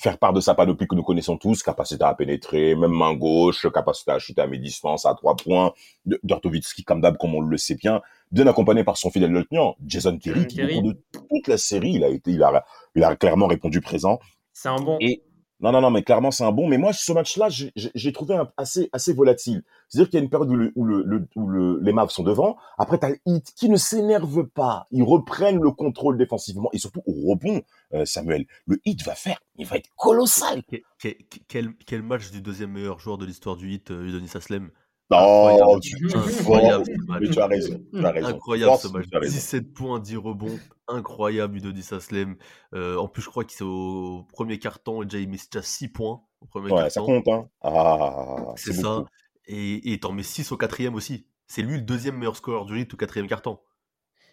faire 0.00 0.16
part 0.18 0.32
de 0.32 0.40
sa 0.40 0.54
panoplie 0.54 0.86
que 0.88 0.94
nous 0.94 1.02
connaissons 1.02 1.36
tous, 1.36 1.62
capacité 1.62 2.04
à 2.04 2.14
pénétrer, 2.14 2.74
même 2.74 2.90
main 2.92 3.12
gauche, 3.14 3.66
capacité 3.72 4.12
à 4.12 4.18
chuter 4.18 4.40
à 4.40 4.46
mi-distance, 4.46 5.04
à 5.04 5.14
trois 5.14 5.36
points. 5.36 5.72
Nowitzki, 6.06 6.84
comme 6.84 7.00
d'hab, 7.00 7.16
comme 7.18 7.34
on 7.34 7.40
le 7.42 7.56
sait 7.58 7.74
bien, 7.74 8.00
bien 8.32 8.46
accompagné 8.46 8.82
par 8.82 8.96
son 8.96 9.10
fidèle 9.10 9.30
lieutenant, 9.30 9.76
Jason 9.84 10.16
Terry, 10.18 10.46
qui, 10.46 10.62
au 10.62 10.68
cours 10.68 10.82
de 10.82 10.96
toute 11.12 11.48
la 11.48 11.58
série, 11.58 11.92
il 11.92 12.04
a 12.04 12.08
été, 12.08 12.30
il 12.30 12.42
a, 12.42 12.64
il 12.94 13.04
a 13.04 13.14
clairement 13.16 13.46
répondu 13.46 13.80
présent. 13.80 14.18
C'est 14.52 14.68
un 14.68 14.80
bon. 14.80 14.96
Et 15.00 15.22
non, 15.60 15.72
non, 15.72 15.82
non, 15.82 15.90
mais 15.90 16.02
clairement, 16.02 16.30
c'est 16.30 16.44
un 16.44 16.52
bon. 16.52 16.66
Mais 16.66 16.78
moi, 16.78 16.94
ce 16.94 17.12
match-là, 17.12 17.48
j'ai- 17.50 18.12
trouvé 18.12 18.34
un- 18.34 18.50
assez, 18.56 18.88
assez 18.94 19.12
volatile. 19.12 19.62
C'est-à-dire 19.88 20.08
qu'il 20.08 20.18
y 20.18 20.22
a 20.22 20.24
une 20.24 20.30
période 20.30 20.48
où, 20.50 20.56
le, 20.56 20.72
où, 20.74 20.84
le, 20.86 21.02
le- 21.02 21.28
où 21.36 21.46
le- 21.48 21.78
les 21.82 21.92
Mavs 21.92 22.08
sont 22.08 22.22
devant. 22.22 22.56
Après, 22.78 22.96
t'as 22.96 23.10
le 23.10 23.18
hit 23.26 23.52
qui 23.54 23.68
ne 23.68 23.76
s'énerve 23.76 24.44
pas. 24.46 24.86
Ils 24.90 25.02
reprennent 25.02 25.60
le 25.60 25.70
contrôle 25.70 26.16
défensivement. 26.16 26.70
Et 26.72 26.78
surtout, 26.78 27.02
au 27.06 27.12
rebond, 27.30 27.60
Samuel, 28.04 28.46
le 28.66 28.78
hit 28.84 29.02
va 29.04 29.14
faire, 29.14 29.38
il 29.56 29.66
va 29.66 29.76
être 29.76 29.88
colossal. 29.96 30.62
Que- 30.64 30.76
que- 30.98 31.16
quel, 31.48 31.74
quel 31.86 32.02
match 32.02 32.30
du 32.30 32.40
deuxième 32.42 32.70
meilleur 32.72 32.98
joueur 32.98 33.18
de 33.18 33.26
l'histoire 33.26 33.56
du 33.56 33.70
hit, 33.72 33.90
euh, 33.90 34.06
Udonis 34.06 34.30
Aslem 34.34 34.70
Non, 35.10 35.48
Incroyable. 35.48 35.80
tu, 35.80 35.96
tu 36.08 36.16
Incroyable, 36.16 36.84
forces. 36.84 36.88
ce 37.00 37.06
match. 37.06 37.20
Mais 37.22 37.30
tu 37.30 37.40
as 37.40 37.46
raison. 37.46 37.84
Tu 37.92 38.04
as 38.06 38.10
raison. 38.12 38.26
Incroyable 38.28 38.76
ce 38.78 38.88
match. 38.88 39.06
tu 39.10 39.16
as 39.16 39.20
raison. 39.20 39.32
17 39.34 39.72
points, 39.74 39.98
10 39.98 40.16
rebonds. 40.18 40.58
Incroyable 40.86 41.56
Udonis 41.56 41.88
Aslem. 41.92 42.36
Euh, 42.74 42.96
en 42.96 43.08
plus, 43.08 43.22
je 43.22 43.28
crois 43.28 43.44
qu'il 43.44 43.56
c'est 43.56 43.64
au 43.64 44.24
premier 44.32 44.58
carton. 44.60 45.02
Déjà, 45.02 45.18
il 45.18 45.28
met 45.28 45.36
déjà 45.50 45.62
6 45.62 45.88
points 45.88 46.20
au 46.40 46.46
premier 46.46 46.70
Ouais, 46.72 46.90
ça 46.90 47.00
carton. 47.00 47.22
compte, 47.22 47.28
hein. 47.28 47.48
Ah, 47.62 48.52
C'est 48.56 48.72
ça. 48.72 48.82
beaucoup. 48.98 49.08
Et 49.48 49.98
t'en 50.00 50.12
mets 50.12 50.22
6 50.22 50.52
au 50.52 50.56
quatrième 50.56 50.94
aussi. 50.94 51.26
C'est 51.48 51.62
lui 51.62 51.74
le 51.74 51.82
deuxième 51.82 52.16
meilleur 52.16 52.36
scoreur 52.36 52.64
du 52.66 52.80
hit 52.80 52.94
au 52.94 52.96
quatrième 52.96 53.26
carton. 53.26 53.58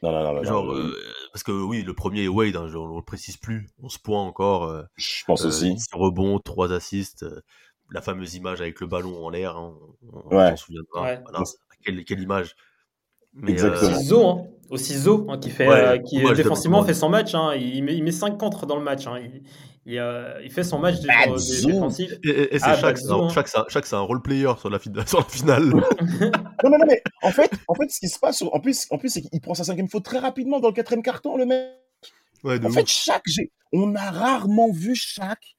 Non, 0.04 0.12
non, 0.12 0.24
non, 0.24 0.34
non, 0.36 0.44
Genre, 0.44 0.66
non, 0.66 0.74
euh, 0.76 0.96
parce 1.34 1.44
que 1.44 1.52
oui, 1.52 1.82
le 1.84 1.94
premier 1.94 2.24
est 2.24 2.28
Wade, 2.28 2.56
hein, 2.56 2.68
je- 2.68 2.78
on 2.78 2.96
le 2.98 3.02
précise 3.04 3.38
plus. 3.38 3.68
11 3.82 3.98
points 3.98 4.22
encore. 4.22 4.66
euh, 4.66 4.84
je 4.96 5.24
pense 5.26 5.44
euh, 5.44 5.48
aussi. 5.48 5.74
10 5.74 5.88
rebonds, 5.94 6.40
3 6.40 6.72
assists. 6.72 7.24
euh, 7.24 7.42
la 7.92 8.02
fameuse 8.02 8.36
image 8.36 8.60
avec 8.60 8.82
le 8.82 8.88
ballon 8.88 9.26
en 9.26 9.30
l'air, 9.30 9.56
hein, 9.56 9.74
on, 10.12 10.22
on 10.30 10.38
Ouais. 10.38 10.50
s'en 10.50 10.56
souviendra. 10.58 11.02
Ouais. 11.04 11.20
Voilà, 11.24 11.44
quelle, 11.86 12.04
quelle 12.04 12.20
image. 12.20 12.54
Mais, 13.34 13.52
Exactement. 13.54 13.92
euh, 13.92 13.96
Aussi 13.96 14.06
Zo, 14.06 14.28
hein. 14.28 14.44
Aussi 14.70 14.98
Zo, 14.98 15.26
hein, 15.30 15.38
qui 15.38 15.50
fait, 15.50 15.70
Ouais, 15.70 15.74
euh, 15.76 15.98
qui 16.00 16.22
défensivement 16.36 16.84
fait 16.84 16.94
son 16.94 17.08
match. 17.08 17.34
hein. 17.34 17.54
Il, 17.56 17.84
met, 17.86 17.96
il 17.96 18.04
met 18.04 18.12
5 18.12 18.38
contre 18.38 18.66
dans 18.66 18.76
le 18.76 18.84
match. 18.84 19.08
hein. 19.08 19.20
Il, 19.24 19.42
il, 19.86 19.98
euh, 20.00 20.38
il 20.44 20.52
fait 20.52 20.64
son 20.66 20.80
match 20.80 20.96
dé- 21.00 21.08
Zo. 21.38 21.68
défensif. 21.70 22.12
Et, 22.26 22.30
et- 22.30 22.56
et 22.56 22.60
c'est 22.60 22.66
Ah, 22.68 22.76
chaque, 22.76 22.96
Baxo, 22.96 23.08
c'est 23.08 23.14
un- 23.14 23.30
chaque, 23.30 23.70
chaque, 23.70 23.86
c'est 23.86 23.96
un 23.96 24.02
role 24.02 24.22
player 24.22 24.52
sur 24.60 24.70
la, 24.70 24.80
fi- 24.80 24.92
sur 25.08 25.20
la 25.20 25.26
finale. 25.26 25.72
Non, 26.64 26.70
mais 26.70 26.78
non, 26.78 26.86
mais 26.88 27.02
en 27.22 27.32
fait, 27.32 27.52
en 27.68 27.76
fait, 27.76 27.90
ce 27.92 28.00
qui 28.00 28.10
se 28.10 28.20
passe, 28.20 28.42
en 28.42 28.60
plus, 28.60 28.88
en 28.90 28.98
plus, 28.98 29.10
c'est 29.10 29.22
qu'il 29.22 29.42
prend 29.42 29.54
sa 29.54 29.64
cinquième 29.64 29.88
faute 29.90 30.04
très 30.06 30.20
rapidement 30.20 30.60
dans 30.60 30.70
le 30.70 30.74
quatrième 30.74 31.04
carton, 31.04 31.38
le 31.38 31.46
mec. 31.46 31.72
ouais, 32.44 32.64
En 32.64 32.68
ouf. 32.68 32.74
fait, 32.74 32.88
chaque, 32.88 33.24
on 33.74 33.96
a 33.96 34.12
rarement 34.12 34.72
vu 34.72 34.96
chaque, 34.96 35.58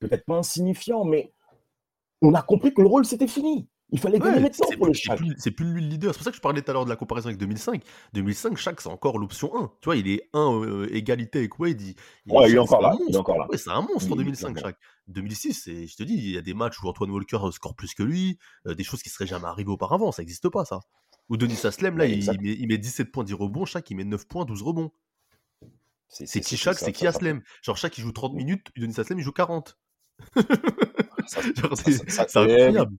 peut-être 0.00 0.24
pas 0.24 0.36
insignifiant, 0.36 1.04
mais 1.04 1.32
on 2.22 2.34
a 2.34 2.42
compris 2.42 2.72
que 2.74 2.82
le 2.82 2.88
rôle 2.88 3.04
c'était 3.04 3.28
fini. 3.28 3.68
Il 3.94 4.00
fallait 4.00 4.18
gagner 4.18 4.34
Ouais, 4.34 4.40
maintenant 4.40 4.66
c'est 4.68 4.76
pour 4.76 4.86
le 4.86 4.92
plus, 4.92 5.34
c'est 5.38 5.50
plus- 5.52 5.64
lui 5.72 5.80
le 5.80 5.86
leader. 5.86 6.12
C'est 6.12 6.18
pour 6.18 6.24
ça 6.24 6.30
que 6.32 6.36
je 6.36 6.40
parlais 6.42 6.60
tout 6.62 6.70
à 6.70 6.74
l'heure 6.74 6.84
de 6.84 6.90
la 6.90 6.96
comparaison 6.96 7.28
avec 7.28 7.38
2005. 7.38 7.80
2005, 8.12 8.56
chaque 8.56 8.80
c'est 8.80 8.88
encore 8.88 9.18
l'option 9.18 9.54
1. 9.56 9.68
Tu 9.80 9.84
vois, 9.86 9.96
il 9.96 10.08
est 10.08 10.28
1 10.32 10.86
égalité 10.90 11.38
avec 11.38 11.58
Wade. 11.60 11.80
Il, 11.80 11.94
Ouais, 12.26 12.48
il 12.48 12.50
est 12.50 12.50
Shaq, 12.56 12.60
encore 12.62 12.82
là, 12.82 12.96
il 13.08 13.14
est 13.14 13.16
encore 13.16 13.38
là. 13.38 13.46
Ouais, 13.48 13.56
c'est 13.56 13.70
un 13.70 13.82
monstre 13.82 14.10
en 14.10 14.16
Il 14.16 14.20
est 14.22 14.24
2005, 14.24 14.52
clairement. 14.54 14.68
chaque. 14.70 14.78
2006, 15.06 15.54
c'est- 15.62 15.86
je 15.86 15.96
te 15.96 16.02
dis, 16.02 16.14
il 16.14 16.30
y 16.32 16.36
a 16.38 16.42
des 16.42 16.54
matchs 16.54 16.82
où 16.82 16.88
Antoine 16.88 17.10
Walker 17.12 17.38
euh, 17.42 17.50
score 17.52 17.76
plus 17.76 17.94
que 17.94 18.02
lui, 18.02 18.36
euh, 18.66 18.74
des 18.74 18.82
choses 18.84 19.00
qui 19.02 19.10
seraient 19.10 19.28
jamais 19.28 19.46
arrivées 19.46 19.70
auparavant. 19.70 20.10
Ça 20.10 20.22
n'existe 20.22 20.48
pas, 20.48 20.64
ça. 20.64 20.80
Ou 21.28 21.36
Denis 21.36 21.60
Aslem, 21.64 21.96
là, 21.96 22.04
Ouais, 22.04 22.10
il, 22.18 22.26
met, 22.40 22.52
il 22.58 22.66
met 22.66 22.78
17 22.78 23.12
points, 23.12 23.22
10 23.22 23.34
rebonds. 23.34 23.64
Chaque, 23.64 23.88
il 23.90 23.96
met 23.96 24.04
9 24.04 24.26
points, 24.26 24.44
12 24.44 24.62
rebonds. 24.62 24.90
C'est 26.08 26.40
qui 26.40 26.56
chaque, 26.56 26.78
ça, 26.78 26.86
c'est 26.86 26.92
qui 26.92 27.06
Aslem. 27.06 27.42
Genre, 27.62 27.76
chaque, 27.76 27.96
il 27.96 28.00
joue 28.02 28.12
30 28.12 28.34
minutes, 28.34 28.66
Denis 28.76 28.94
Aslem, 28.98 29.18
il 29.20 29.22
joue 29.22 29.32
40. 29.32 29.78
ça, 30.34 31.40
Genre, 31.56 31.76
ça, 31.76 32.26
c'est 32.28 32.38
incroyable. 32.38 32.96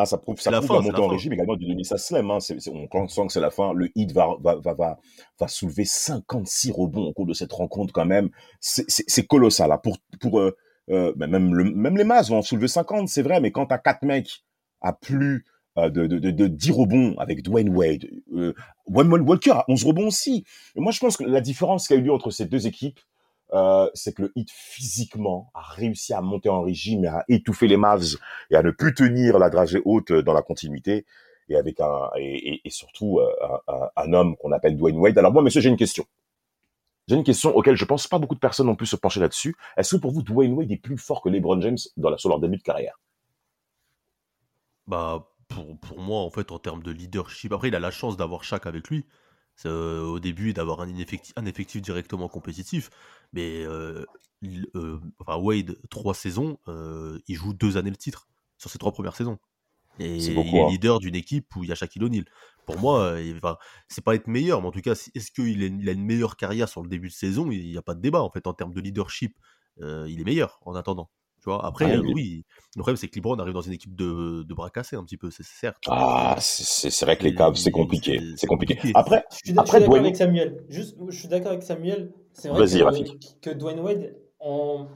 Ah, 0.00 0.06
ça 0.06 0.16
prouve, 0.16 0.40
ça 0.40 0.52
la 0.52 0.58
prouve 0.58 0.68
fin, 0.68 0.74
la 0.74 0.80
montée 0.82 0.92
la 0.92 1.00
en 1.02 1.08
fin. 1.08 1.12
régime 1.14 1.32
également 1.32 1.56
du 1.56 1.66
Denis 1.66 1.84
Slam. 1.84 2.30
Hein. 2.30 2.38
C'est- 2.38 2.58
on 2.70 3.08
sent 3.08 3.26
que 3.26 3.32
c'est 3.32 3.40
la 3.40 3.50
fin. 3.50 3.72
Le 3.72 3.90
Heat 3.96 4.12
va, 4.12 4.28
va, 4.40 4.54
va, 4.54 4.74
va, 4.74 4.98
va 5.40 5.48
soulever 5.48 5.84
56 5.84 6.70
rebonds 6.70 7.06
au 7.08 7.12
cours 7.12 7.26
de 7.26 7.34
cette 7.34 7.52
rencontre 7.52 7.92
quand 7.92 8.06
même. 8.06 8.30
C'est- 8.60 9.26
colossal. 9.26 9.72
Hein. 9.72 9.78
Pour, 9.82 9.96
pour, 10.20 10.38
euh, 10.38 10.56
euh, 10.90 11.12
même, 11.16 11.52
le, 11.52 11.64
même 11.64 11.96
les 11.96 12.04
Mavs 12.04 12.28
vont 12.28 12.38
en 12.38 12.42
soulever 12.42 12.68
50, 12.68 13.08
c'est 13.08 13.22
vrai, 13.22 13.40
mais 13.40 13.50
quand 13.50 13.66
t'as 13.66 13.78
quatre 13.78 14.02
mecs 14.02 14.44
à 14.80 14.92
plus 14.92 15.44
euh, 15.78 15.90
de, 15.90 16.06
de, 16.06 16.18
de, 16.20 16.30
de 16.30 16.46
10 16.46 16.70
rebonds 16.70 17.14
avec 17.18 17.42
Dwayne 17.42 17.68
Wade, 17.68 18.06
Wayne 18.86 19.12
Walker 19.28 19.50
a 19.50 19.64
11 19.68 19.84
rebonds 19.84 20.06
aussi. 20.06 20.44
Et 20.76 20.80
moi, 20.80 20.92
je 20.92 21.00
pense 21.00 21.16
que 21.16 21.24
la 21.24 21.40
différence 21.40 21.88
qui 21.88 21.94
a 21.94 21.96
eu 21.96 22.02
lieu 22.02 22.12
entre 22.12 22.30
ces 22.30 22.46
deux 22.46 22.66
équipes, 22.68 23.00
euh, 23.52 23.88
c'est 23.94 24.14
que 24.14 24.22
le 24.22 24.32
Heat 24.36 24.50
physiquement 24.50 25.50
a 25.54 25.62
réussi 25.62 26.12
à 26.12 26.20
monter 26.20 26.48
en 26.48 26.62
régime 26.62 27.04
et 27.04 27.08
à 27.08 27.24
étouffer 27.28 27.66
les 27.66 27.76
Mavs 27.76 28.16
et 28.50 28.56
à 28.56 28.62
ne 28.62 28.70
plus 28.70 28.94
tenir 28.94 29.38
la 29.38 29.50
dragée 29.50 29.80
haute 29.84 30.12
dans 30.12 30.32
la 30.32 30.42
continuité 30.42 31.06
et 31.48 31.56
avec 31.56 31.80
un 31.80 32.10
et, 32.16 32.60
surtout 32.68 33.20
euh, 33.20 33.30
un 33.96 34.12
homme 34.12 34.36
qu'on 34.36 34.52
appelle 34.52 34.76
Dwayne 34.76 34.98
Wade. 34.98 35.16
Alors 35.18 35.32
moi, 35.32 35.42
monsieur, 35.42 35.60
j'ai 35.60 35.70
une 35.70 35.76
question. 35.76 36.04
J'ai 37.08 37.16
une 37.16 37.24
question 37.24 37.56
auquel 37.56 37.74
je 37.74 37.86
pense 37.86 38.06
pas 38.06 38.18
beaucoup 38.18 38.34
de 38.34 38.40
personnes 38.40 38.68
ont 38.68 38.76
pu 38.76 38.84
se 38.84 38.96
pencher 38.96 39.20
là-dessus. 39.20 39.56
Est-ce 39.78 39.96
que 39.96 40.00
pour 40.00 40.10
vous, 40.10 40.22
Dwayne 40.22 40.52
Wade 40.52 40.70
est 40.70 40.76
plus 40.76 40.98
fort 40.98 41.22
que 41.22 41.30
LeBron 41.30 41.58
James 41.62 41.78
dans 41.96 42.10
la, 42.10 42.18
sur 42.18 42.28
leur 42.28 42.38
début 42.38 42.58
de 42.58 42.62
carrière? 42.62 43.00
Bah, 44.86 45.26
pour, 45.48 45.78
pour 45.80 46.00
moi, 46.00 46.20
en 46.20 46.30
fait, 46.30 46.52
en 46.52 46.58
termes 46.58 46.82
de 46.82 46.90
leadership, 46.90 47.52
après, 47.52 47.68
il 47.68 47.74
a 47.74 47.80
la 47.80 47.90
chance 47.90 48.18
d'avoir 48.18 48.44
Shaq 48.44 48.66
avec 48.66 48.88
lui. 48.88 49.06
Euh, 49.66 50.02
au 50.02 50.20
début, 50.20 50.52
d'avoir 50.52 50.80
un 50.80 50.88
effectif, 50.96 51.32
un 51.36 51.46
effectif 51.46 51.82
directement 51.82 52.28
compétitif. 52.28 52.90
Mais 53.32 53.64
euh, 53.64 54.04
il- 54.40 54.68
euh, 54.76 55.00
enfin, 55.18 55.36
Wade, 55.36 55.76
trois 55.90 56.14
saisons, 56.14 56.58
il 56.66 57.34
joue 57.34 57.54
deux 57.54 57.76
années 57.76 57.90
le 57.90 57.96
titre 57.96 58.28
sur 58.56 58.70
ses 58.70 58.78
trois 58.78 58.92
premières 58.92 59.16
saisons. 59.16 59.38
Et 60.00 60.16
il 60.16 60.38
est 60.56 60.62
hein. 60.62 60.68
leader 60.68 61.00
d'une 61.00 61.16
équipe 61.16 61.56
où 61.56 61.64
il 61.64 61.70
y 61.70 61.72
a 61.72 61.74
Shaquille 61.74 62.04
O'Neal. 62.04 62.24
Pour 62.66 62.78
moi, 62.78 63.16
c'est 63.88 64.04
pas 64.04 64.14
être 64.14 64.28
meilleur, 64.28 64.62
mais 64.62 64.68
en 64.68 64.70
tout 64.70 64.80
cas, 64.80 64.92
est-ce 64.92 65.32
qu'il 65.32 65.62
a, 65.62 65.66
il 65.66 65.88
a 65.88 65.92
une 65.92 66.04
meilleure 66.04 66.36
carrière 66.36 66.68
sur 66.68 66.82
le 66.82 66.88
début 66.88 67.08
de 67.08 67.12
saison? 67.14 67.50
Il 67.50 67.68
n'y 67.68 67.76
a 67.76 67.82
pas 67.82 67.94
de 67.94 68.00
débat, 68.00 68.22
en 68.22 68.30
fait, 68.30 68.46
en 68.46 68.52
termes 68.54 68.72
de 68.72 68.80
leadership. 68.80 69.36
il 69.80 70.20
est 70.20 70.24
meilleur 70.24 70.60
en 70.64 70.76
attendant. 70.76 71.10
Tu 71.40 71.44
vois? 71.44 71.64
Après, 71.64 71.84
Ah, 71.84 71.96
euh, 71.98 72.02
oui, 72.14 72.44
le 72.74 72.80
problème, 72.80 72.96
c'est 72.96 73.06
que 73.08 73.14
LeBron 73.14 73.36
arrive 73.38 73.54
dans 73.54 73.60
une 73.60 73.72
équipe 73.72 73.94
de, 73.94 74.42
de 74.42 74.54
bras 74.54 74.70
cassés 74.70 74.96
un 74.96 75.04
petit 75.04 75.16
peu, 75.16 75.30
c'est 75.30 75.44
certes. 75.44 75.76
Ah, 75.86 76.36
c'est- 76.40 77.04
vrai 77.04 77.16
que 77.16 77.22
les 77.24 77.34
Cavs, 77.34 77.54
c'est 77.54 77.70
compliqué. 77.70 78.20
C'est- 78.36 78.46
compliqué. 78.46 78.74
compliqué. 78.74 78.92
Après, 78.98 79.24
Je 79.30 79.36
suis, 79.36 79.46
je 79.46 79.50
suis 79.52 79.58
Après, 79.58 79.78
d'accord 79.78 79.94
Dwayne- 79.94 80.04
avec 80.06 80.16
Samuel. 80.16 80.64
Juste, 80.68 80.96
je 81.08 81.16
suis 81.18 81.28
d'accord 81.28 81.52
avec 81.52 81.62
Samuel. 81.62 82.12
C'est 82.32 82.48
vrai 82.48 82.58
Vas-y, 82.66 82.78
que, 82.80 82.84
Rafik. 82.84 83.36
que 83.40 83.50
Dwayne 83.50 83.80
Wade, 83.80 84.16
en, 84.40 84.86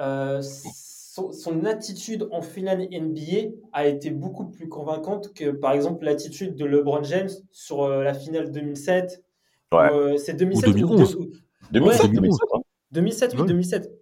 euh, 0.00 0.40
son, 0.42 1.32
son 1.32 1.64
attitude 1.64 2.28
en 2.30 2.42
finale 2.42 2.86
NBA 2.92 3.50
a 3.72 3.86
été 3.86 4.10
beaucoup 4.10 4.46
plus 4.46 4.68
convaincante 4.68 5.32
que, 5.34 5.50
par 5.50 5.72
exemple, 5.72 6.04
l'attitude 6.04 6.54
de 6.56 6.64
LeBron 6.64 7.02
James 7.04 7.30
sur 7.50 7.82
euh, 7.84 8.02
la 8.04 8.14
finale 8.14 8.50
2007. 8.52 9.22
Ouais. 9.72 9.78
Ou, 9.78 9.94
euh, 9.94 10.16
c'est 10.16 10.34
2007 10.34 10.68
Ou 10.68 10.72
2011. 10.72 11.14
ou- 11.16 11.32
2007, 11.72 12.06
Ouais. 12.06 12.14
2007, 12.14 12.48
hein. 12.54 12.60
2007, 12.92 13.34
oui, 13.34 13.40
Ouais. 13.40 13.46
2007. 13.46 13.97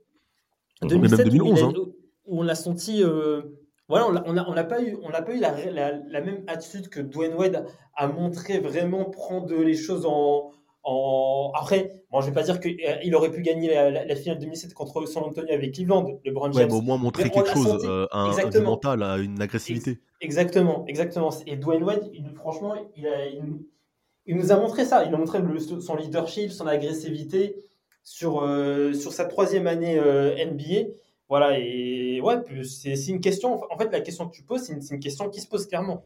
Mais 0.82 0.88
2007, 0.88 1.18
même 1.18 1.28
2011, 1.28 1.62
où, 1.62 1.66
hein. 1.66 1.72
a- 1.74 1.80
où 2.26 2.40
on 2.40 2.42
l'a 2.42 2.54
senti. 2.54 3.02
euh, 3.02 3.42
voilà, 3.88 4.08
on 4.08 4.12
on 4.26 4.32
n'a 4.32 4.48
on 4.50 4.54
n'a 4.54 4.64
pas 4.64 4.82
eu, 4.82 4.96
on 5.02 5.10
pas 5.22 5.34
eu 5.34 5.38
la, 5.40 5.70
la- 5.70 5.92
la 5.92 6.20
même 6.20 6.42
attitude 6.48 6.88
que 6.88 7.00
Dwayne 7.00 7.34
Wade 7.34 7.66
a 7.94 8.08
montré 8.08 8.58
vraiment 8.58 9.04
prendre 9.04 9.54
les 9.54 9.74
choses 9.76 10.04
en. 10.06 10.50
en... 10.82 11.52
Après, 11.54 11.92
bon, 12.10 12.20
je 12.20 12.26
vais 12.26 12.32
pas 12.32 12.42
dire 12.42 12.60
qu'il 12.60 13.14
aurait 13.14 13.30
pu 13.30 13.42
gagner 13.42 13.68
la, 13.72 13.90
la- 13.90 14.04
finale 14.16 14.38
2007 14.38 14.74
contre 14.74 15.06
San 15.06 15.22
Antonio 15.24 15.52
avec 15.52 15.74
Cleveland, 15.74 16.20
LeBron 16.24 16.48
Ouais, 16.48 16.52
James. 16.62 16.68
mais 16.70 16.74
au 16.76 16.80
moins 16.82 16.96
montrer 16.98 17.24
on 17.26 17.30
quelque 17.30 17.50
chose, 17.50 17.66
senti. 17.66 17.86
euh, 17.86 18.06
un, 18.12 18.30
un- 18.30 18.60
mental, 18.60 19.02
à 19.02 19.18
une 19.18 19.40
agressivité. 19.40 19.98
Exactement, 20.20 20.84
exactement. 20.86 21.30
Et 21.46 21.56
Dwayne 21.56 21.82
Wade, 21.84 22.08
il- 22.12 22.34
franchement, 22.34 22.74
il, 22.96 23.06
a- 23.06 23.26
il 23.26 23.42
nous- 23.44 23.66
il 24.26 24.36
nous 24.36 24.50
a 24.52 24.56
montré 24.56 24.84
ça. 24.84 25.04
Il 25.04 25.14
a 25.14 25.18
montré 25.18 25.38
le- 25.40 25.58
son 25.60 25.94
leadership, 25.96 26.50
son 26.50 26.66
agressivité 26.66 27.56
sur, 28.06 28.42
euh, 28.44 28.92
sur 28.94 29.12
sa 29.12 29.24
troisième 29.24 29.66
année 29.66 29.98
euh, 29.98 30.36
NBA. 30.46 30.90
Voilà, 31.28 31.58
et 31.58 32.20
ouais, 32.20 32.36
c'est 32.62 32.94
c'est 32.94 33.10
une 33.10 33.20
question. 33.20 33.60
En 33.70 33.76
fait, 33.76 33.90
la 33.90 34.00
question 34.00 34.28
que 34.28 34.34
tu 34.34 34.44
poses, 34.44 34.62
c'est 34.62 34.74
une, 34.74 34.80
c'est 34.80 34.94
une 34.94 35.00
question 35.00 35.28
qui 35.28 35.40
se 35.40 35.48
pose 35.48 35.66
clairement. 35.66 36.04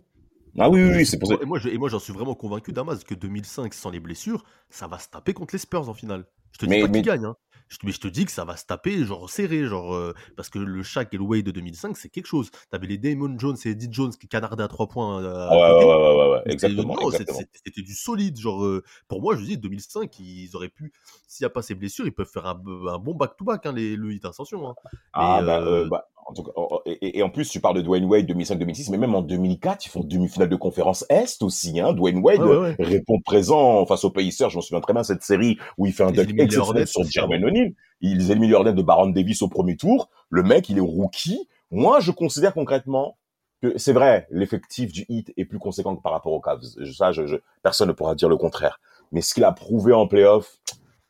Ah 0.59 0.71
oui, 0.71 0.83
oui, 0.83 0.91
oui, 0.97 1.07
c'est 1.07 1.19
pour 1.19 1.29
ça. 1.29 1.35
Et 1.43 1.45
moi, 1.45 1.59
je- 1.59 1.69
et 1.69 1.77
moi, 1.77 1.91
j'en 1.91 1.99
suis 1.99 2.15
vraiment 2.15 2.35
convaincu, 2.35 2.73
Damas, 2.73 3.05
que 3.05 3.15
2005, 3.15 3.75
sans 3.75 3.91
les 3.91 4.01
blessures, 4.01 4.45
ça 4.71 4.87
va 4.89 4.99
se 4.99 5.09
taper 5.11 5.35
contre 5.35 5.55
les 5.55 5.59
Spurs 5.59 5.89
en 5.91 5.95
finale. 5.95 6.25
Je 6.53 6.59
te 6.59 6.65
dis 6.65 6.71
Mais- 6.71 6.81
pas 6.81 6.87
qu'ils 6.87 6.93
mais- 6.97 7.03
gagnent, 7.03 7.27
hein. 7.27 7.37
Je 7.69 7.77
te, 7.79 7.87
mais 7.87 7.93
je 7.93 8.01
te 8.01 8.09
dis 8.09 8.25
que 8.25 8.33
ça 8.33 8.45
va 8.45 8.57
se 8.57 8.65
taper, 8.67 9.05
genre 9.05 9.31
serré, 9.31 9.65
genre 9.67 9.95
euh, 9.95 10.13
parce 10.37 10.49
que 10.49 10.59
le 10.59 10.83
Shaq 10.83 11.15
et 11.15 11.17
le 11.17 11.23
Wade 11.23 11.45
de 11.45 11.51
2005, 11.53 11.97
c'est 11.97 12.09
quelque 12.09 12.27
chose. 12.27 12.51
T'avais 12.71 12.87
les 12.89 12.99
Damon 12.99 13.39
Jones 13.39 13.57
et 13.65 13.71
Eddie 13.71 13.89
Jones 13.91 14.13
qui 14.19 14.27
canardaient 14.29 14.65
à 14.65 14.69
trois 14.69 14.89
points. 14.89 15.23
euh, 15.23 15.51
ouais, 15.51 15.85
ouais, 15.85 15.85
ouais, 15.85 16.31
ouais, 16.33 16.53
exactement, 16.53 16.97
c'était 17.11 17.83
du 17.83 17.95
solide. 17.95 18.39
Genre, 18.39 18.65
euh, 18.65 18.83
pour 19.09 19.23
moi, 19.23 19.37
je 19.37 19.45
dis 19.45 19.57
2005, 19.57 20.19
ils 20.19 20.51
auraient 20.55 20.69
pu, 20.69 20.93
s'il 21.29 21.45
n'y 21.45 21.47
a 21.47 21.51
pas 21.51 21.63
ces 21.63 21.75
blessures, 21.75 22.07
ils 22.07 22.13
peuvent 22.13 22.31
faire 22.31 22.47
un, 22.47 22.61
un 22.89 22.99
bon 22.99 23.15
back-to-back, 23.15 23.67
hein, 23.67 23.73
les, 23.73 23.97
le 23.97 24.13
hit, 24.13 24.25
attention. 24.25 24.69
hein. 24.69 24.75
Ah, 25.13 25.39
Mais, 25.41 25.47
bah, 25.47 25.61
euh, 25.61 25.85
euh, 25.85 25.89
bah, 25.89 26.09
en 26.27 26.33
tout 26.33 26.45
cas, 26.45 26.53
oh, 26.55 26.69
oh, 26.71 26.83
et, 26.87 27.19
et 27.19 27.23
en 27.25 27.31
plus, 27.31 27.49
tu 27.49 27.61
parles 27.61 27.77
de 27.77 27.83
Dwayne 27.83 28.05
Wade 28.05 28.25
2005-2006, 28.31 28.91
mais 28.93 28.99
même 28.99 29.17
en 29.17 29.23
2004, 29.23 29.87
ils 29.87 29.89
font 29.89 30.05
demi-finale 30.05 30.49
de 30.49 30.55
conférence 30.55 31.05
Est 31.09 31.43
aussi, 31.43 31.81
hein. 31.81 31.93
Dwayne 31.93 32.19
Wade 32.21 32.41
répond 32.79 33.21
présent 33.21 33.85
face 33.87 34.05
aux 34.05 34.11
Pacers. 34.11 34.49
Je 34.51 34.57
m'en 34.57 34.61
souviens 34.63 34.81
très 34.81 34.93
bien 34.93 35.03
cette 35.03 35.23
série 35.25 35.59
où 35.77 35.87
il 35.87 35.93
fait 35.93 36.05
un 36.05 36.13
dunk 36.13 36.29
exceptionnel 36.39 36.87
sur 36.87 37.01
aussi, 37.01 37.11
O'Neal. 37.45 37.73
Ils 38.01 38.31
éliminent 38.31 38.55
Hornets 38.55 38.73
de 38.75 38.83
Baron 38.83 39.09
Davis 39.11 39.43
au 39.43 39.49
premier 39.49 39.77
tour. 39.77 40.09
Le 40.31 40.43
mec, 40.43 40.69
il 40.69 40.79
est 40.79 40.83
rookie. 40.83 41.49
Moi, 41.71 42.01
je 42.01 42.11
considère 42.11 42.55
concrètement 42.55 43.19
que 43.63 43.77
c'est 43.79 43.93
vrai, 43.93 44.27
l'effectif 44.31 44.91
du 44.93 45.05
Heat 45.09 45.33
est 45.37 45.45
plus 45.45 45.59
conséquent 45.59 45.95
que 45.95 46.03
par 46.03 46.13
rapport 46.13 46.33
aux 46.33 46.41
Cavs. 46.41 46.63
Ça, 46.97 47.13
je, 47.13 47.27
je- 47.27 47.37
personne 47.63 47.89
ne 47.89 47.93
pourra 47.93 48.15
dire 48.15 48.29
le 48.29 48.37
contraire. 48.39 48.81
Mais 49.13 49.21
ce 49.21 49.35
qu'il 49.35 49.45
a 49.45 49.53
prouvé 49.53 49.93
en 49.93 50.07
playoff, 50.07 50.57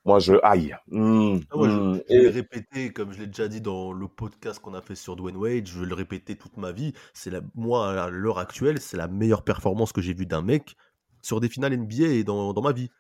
moi, 0.05 0.19
je, 0.19 0.33
aïe. 0.43 0.75
Ah 0.75 0.87
ouais, 0.91 1.69
je- 1.69 1.75
hmm. 1.77 1.95
Je 2.09 2.15
vais 2.15 2.21
Et- 2.21 2.23
le 2.23 2.29
répéter, 2.31 2.93
comme 2.93 3.13
je 3.13 3.21
l'ai 3.21 3.27
déjà 3.29 3.47
dit 3.47 3.61
dans 3.61 3.93
le 3.93 4.09
podcast 4.09 4.59
qu'on 4.59 4.75
a 4.75 4.81
fait 4.83 4.97
sur 4.97 5.15
Dwayne 5.15 5.37
Wade, 5.37 5.67
je 5.69 5.79
vais 5.79 5.87
le 5.87 5.95
répéter 5.95 6.35
toute 6.37 6.57
ma 6.57 6.73
vie. 6.73 6.93
C'est 7.15 7.31
la, 7.31 7.41
moi, 7.55 8.03
à 8.05 8.09
l'heure 8.11 8.39
actuelle, 8.41 8.81
c'est 8.81 8.97
la 8.97 9.07
meilleure 9.07 9.45
performance 9.45 9.93
que 9.93 10.01
j'ai 10.01 10.15
vue 10.15 10.27
d'un 10.27 10.43
mec 10.43 10.75
sur 11.23 11.39
des 11.41 11.49
finales 11.49 11.77
NBA 11.77 12.07
et 12.09 12.25
dans, 12.25 12.53
dans 12.53 12.63
ma 12.63 12.73
vie. 12.73 12.91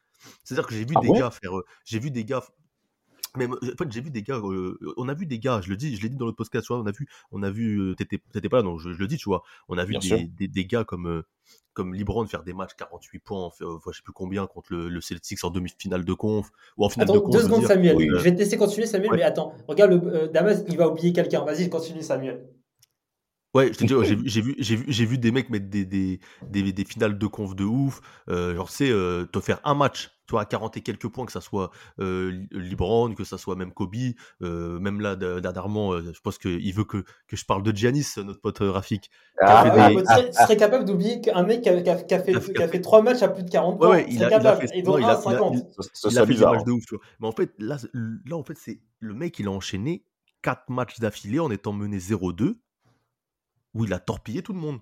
C'est-à-dire 0.45 0.67
que 0.69 0.75
j'ai 0.75 0.85
vu 0.85 0.95
Ah 0.97 1.01
des 1.01 1.09
ouais? 1.09 1.19
gars 1.19 1.31
faire. 1.31 1.57
euh, 1.59 1.65
J'ai 1.85 1.99
vu 1.99 2.11
des 2.13 2.25
gars. 2.25 2.43
Même, 3.37 3.53
en 3.55 3.59
fait, 3.79 3.91
j'ai 3.93 4.01
vu 4.01 4.11
des 4.11 4.23
gars. 4.23 4.39
euh, 4.39 4.79
on 4.97 5.09
a 5.09 5.15
vu 5.15 5.27
des 5.27 5.39
gars. 5.39 5.61
Je 5.63 5.71
le 5.71 5.77
dis, 5.77 5.97
je 5.97 6.03
l'ai 6.03 6.09
dit 6.09 6.17
dans 6.17 6.25
l'autre 6.27 6.37
podcast. 6.37 6.67
Tu 6.67 6.73
vois, 6.73 6.83
on 6.83 6.87
a 6.87 6.93
vu. 6.93 7.09
On 7.33 7.43
a 7.43 7.51
vu. 7.51 7.79
euh, 7.79 7.95
T'étais, 7.95 8.19
pas 8.49 8.57
là, 8.59 8.63
donc 8.63 8.81
je, 8.81 8.93
je 8.93 8.99
le 8.99 9.07
dis. 9.07 9.17
Tu 9.17 9.29
vois. 9.29 9.43
On 9.69 9.79
a 9.79 9.85
vu 9.85 9.97
des, 9.99 10.25
des, 10.25 10.49
des 10.49 10.65
gars 10.67 10.85
comme. 10.85 11.07
euh, 11.07 11.23
comme 11.73 11.95
LeBron 11.95 12.27
faire 12.27 12.43
des 12.43 12.53
matchs 12.53 12.75
48 12.77 13.21
points, 13.21 13.45
en 13.45 13.51
fait, 13.51 13.65
euh, 13.65 13.79
je 13.87 13.97
sais 13.97 14.03
plus 14.03 14.13
combien 14.13 14.47
contre 14.49 14.73
le, 14.73 14.89
le 14.89 15.01
Celtics 15.01 15.43
en 15.45 15.51
demi-finale 15.51 16.05
de 16.05 16.13
conf 16.13 16.51
ou 16.77 16.85
en 16.85 16.89
finale 16.89 17.07
de 17.09 17.13
Attends, 17.13 17.23
conf. 17.23 17.33
deux 17.33 17.43
secondes. 17.43 17.65
Samuel. 17.65 17.97
Oui. 17.97 18.09
Je 18.13 18.17
vais 18.17 18.33
te 18.35 18.39
laisser 18.39 18.57
continuer, 18.57 18.87
Samuel, 18.87 19.13
Ouais. 19.13 19.17
mais 19.19 19.23
attends. 19.23 19.55
Regarde, 19.69 19.93
le, 19.93 20.29
Damas, 20.29 20.65
il 20.69 20.77
va 20.77 20.89
oublier 20.89 21.13
quelqu'un. 21.13 21.45
Vas-y, 21.45 21.71
continue, 21.71 22.03
Samuel. 22.03 22.45
Ouais, 23.53 23.73
je 23.73 23.79
te 23.79 23.85
dis, 23.85 23.95
ouais, 23.95 24.05
j'ai 24.07 24.15
vu, 24.17 24.23
j'ai 24.27 24.41
vu, 24.43 24.55
j'ai 24.59 24.77
vu, 24.77 24.85
j'ai 24.89 25.05
vu 25.07 25.19
des 25.19 25.33
mecs 25.33 25.51
mettre 25.51 25.69
des, 25.69 25.85
des, 25.85 26.21
des, 26.49 26.73
des 26.73 26.85
finales 26.85 27.19
de 27.19 27.27
conf 27.27 27.57
de 27.57 27.65
ouf. 27.65 28.01
Euh, 28.29 28.55
genre, 28.55 28.71
c'est 28.71 28.91
euh, 28.91 29.25
te 29.27 29.41
faire 29.41 29.61
un 29.65 29.75
match, 29.75 30.11
tu 30.27 30.33
vois, 30.33 30.43
à 30.43 30.45
40 30.45 30.77
et 30.77 30.83
quelques 30.83 31.09
points, 31.09 31.27
que 31.27 31.33
ça 31.33 31.41
soit 31.41 31.71
euh, 31.99 32.47
que 33.17 33.25
ça 33.25 33.39
soit 33.39 33.57
même 33.57 33.73
Kobe, 33.73 33.95
euh, 34.43 34.79
même 34.79 35.01
là, 35.01 35.17
de- 35.17 35.41
dernièrement, 35.41 35.93
euh, 35.95 36.13
je 36.15 36.21
pense 36.21 36.39
qu'il 36.39 36.73
veut 36.73 36.85
que, 36.85 37.05
que 37.27 37.37
je 37.37 37.45
parle 37.45 37.65
de 37.65 37.75
Giannis, 37.75 38.07
notre 38.19 38.41
pote 38.41 38.59
Rafik. 38.61 39.11
Ah, 39.41 39.65
Ah, 39.67 39.89
des- 39.89 39.97
ouais, 39.97 40.03
tu, 40.03 40.09
serais, 40.09 40.31
tu 40.31 40.37
serais 40.37 40.57
capable 40.57 40.85
d'oublier 40.85 41.21
qu'un 41.21 41.43
mec 41.43 41.63
qui 41.63 41.69
a, 41.71 41.81
qui 41.83 41.91
a- 41.91 41.97
qui 41.97 42.15
a 42.15 42.21
fait, 42.21 42.31
Qui 42.33 42.37
a 42.37 42.41
fait- 42.41 42.53
qui 42.53 42.63
a 42.63 42.69
fait 42.69 42.81
trois 42.81 43.03
matchs 43.03 43.23
à 43.23 43.29
plus 43.29 43.43
de 43.43 43.51
40 43.51 43.81
Ouais, 43.81 43.87
points. 43.87 43.99
il 43.99 44.03
a- 44.03 44.11
il 44.13 44.25
a 44.25 44.31
capable. 44.31 44.67
il 44.73 44.89
a- 45.05 45.09
à 45.09 45.17
50. 45.17 45.57
Ce, 45.77 45.83
ce 45.93 46.09
il 46.09 46.11
serait 46.13 46.19
a 46.19 46.21
fait 46.23 46.27
des 46.29 46.33
bizarre. 46.35 46.53
matchs 46.55 46.65
de 46.65 46.73
ouf, 46.73 46.85
tu 46.87 46.95
vois. 46.95 47.05
Mais 47.19 47.27
en 47.27 47.33
fait, 47.33 47.51
là, 47.59 47.79
là 48.27 48.37
en 48.37 48.45
fait, 48.45 48.57
c'est 48.57 48.81
le 49.01 49.15
mec, 49.15 49.39
il 49.41 49.49
a 49.49 49.51
enchaîné 49.51 50.05
quatre 50.43 50.69
matchs 50.71 51.01
d'affilée 51.01 51.41
en 51.41 51.51
étant 51.51 51.73
mené 51.73 51.99
0-2, 51.99 52.61
où 53.75 53.85
il 53.85 53.93
a 53.93 53.99
torpillé 53.99 54.43
tout 54.43 54.53
le 54.53 54.59
monde. 54.59 54.81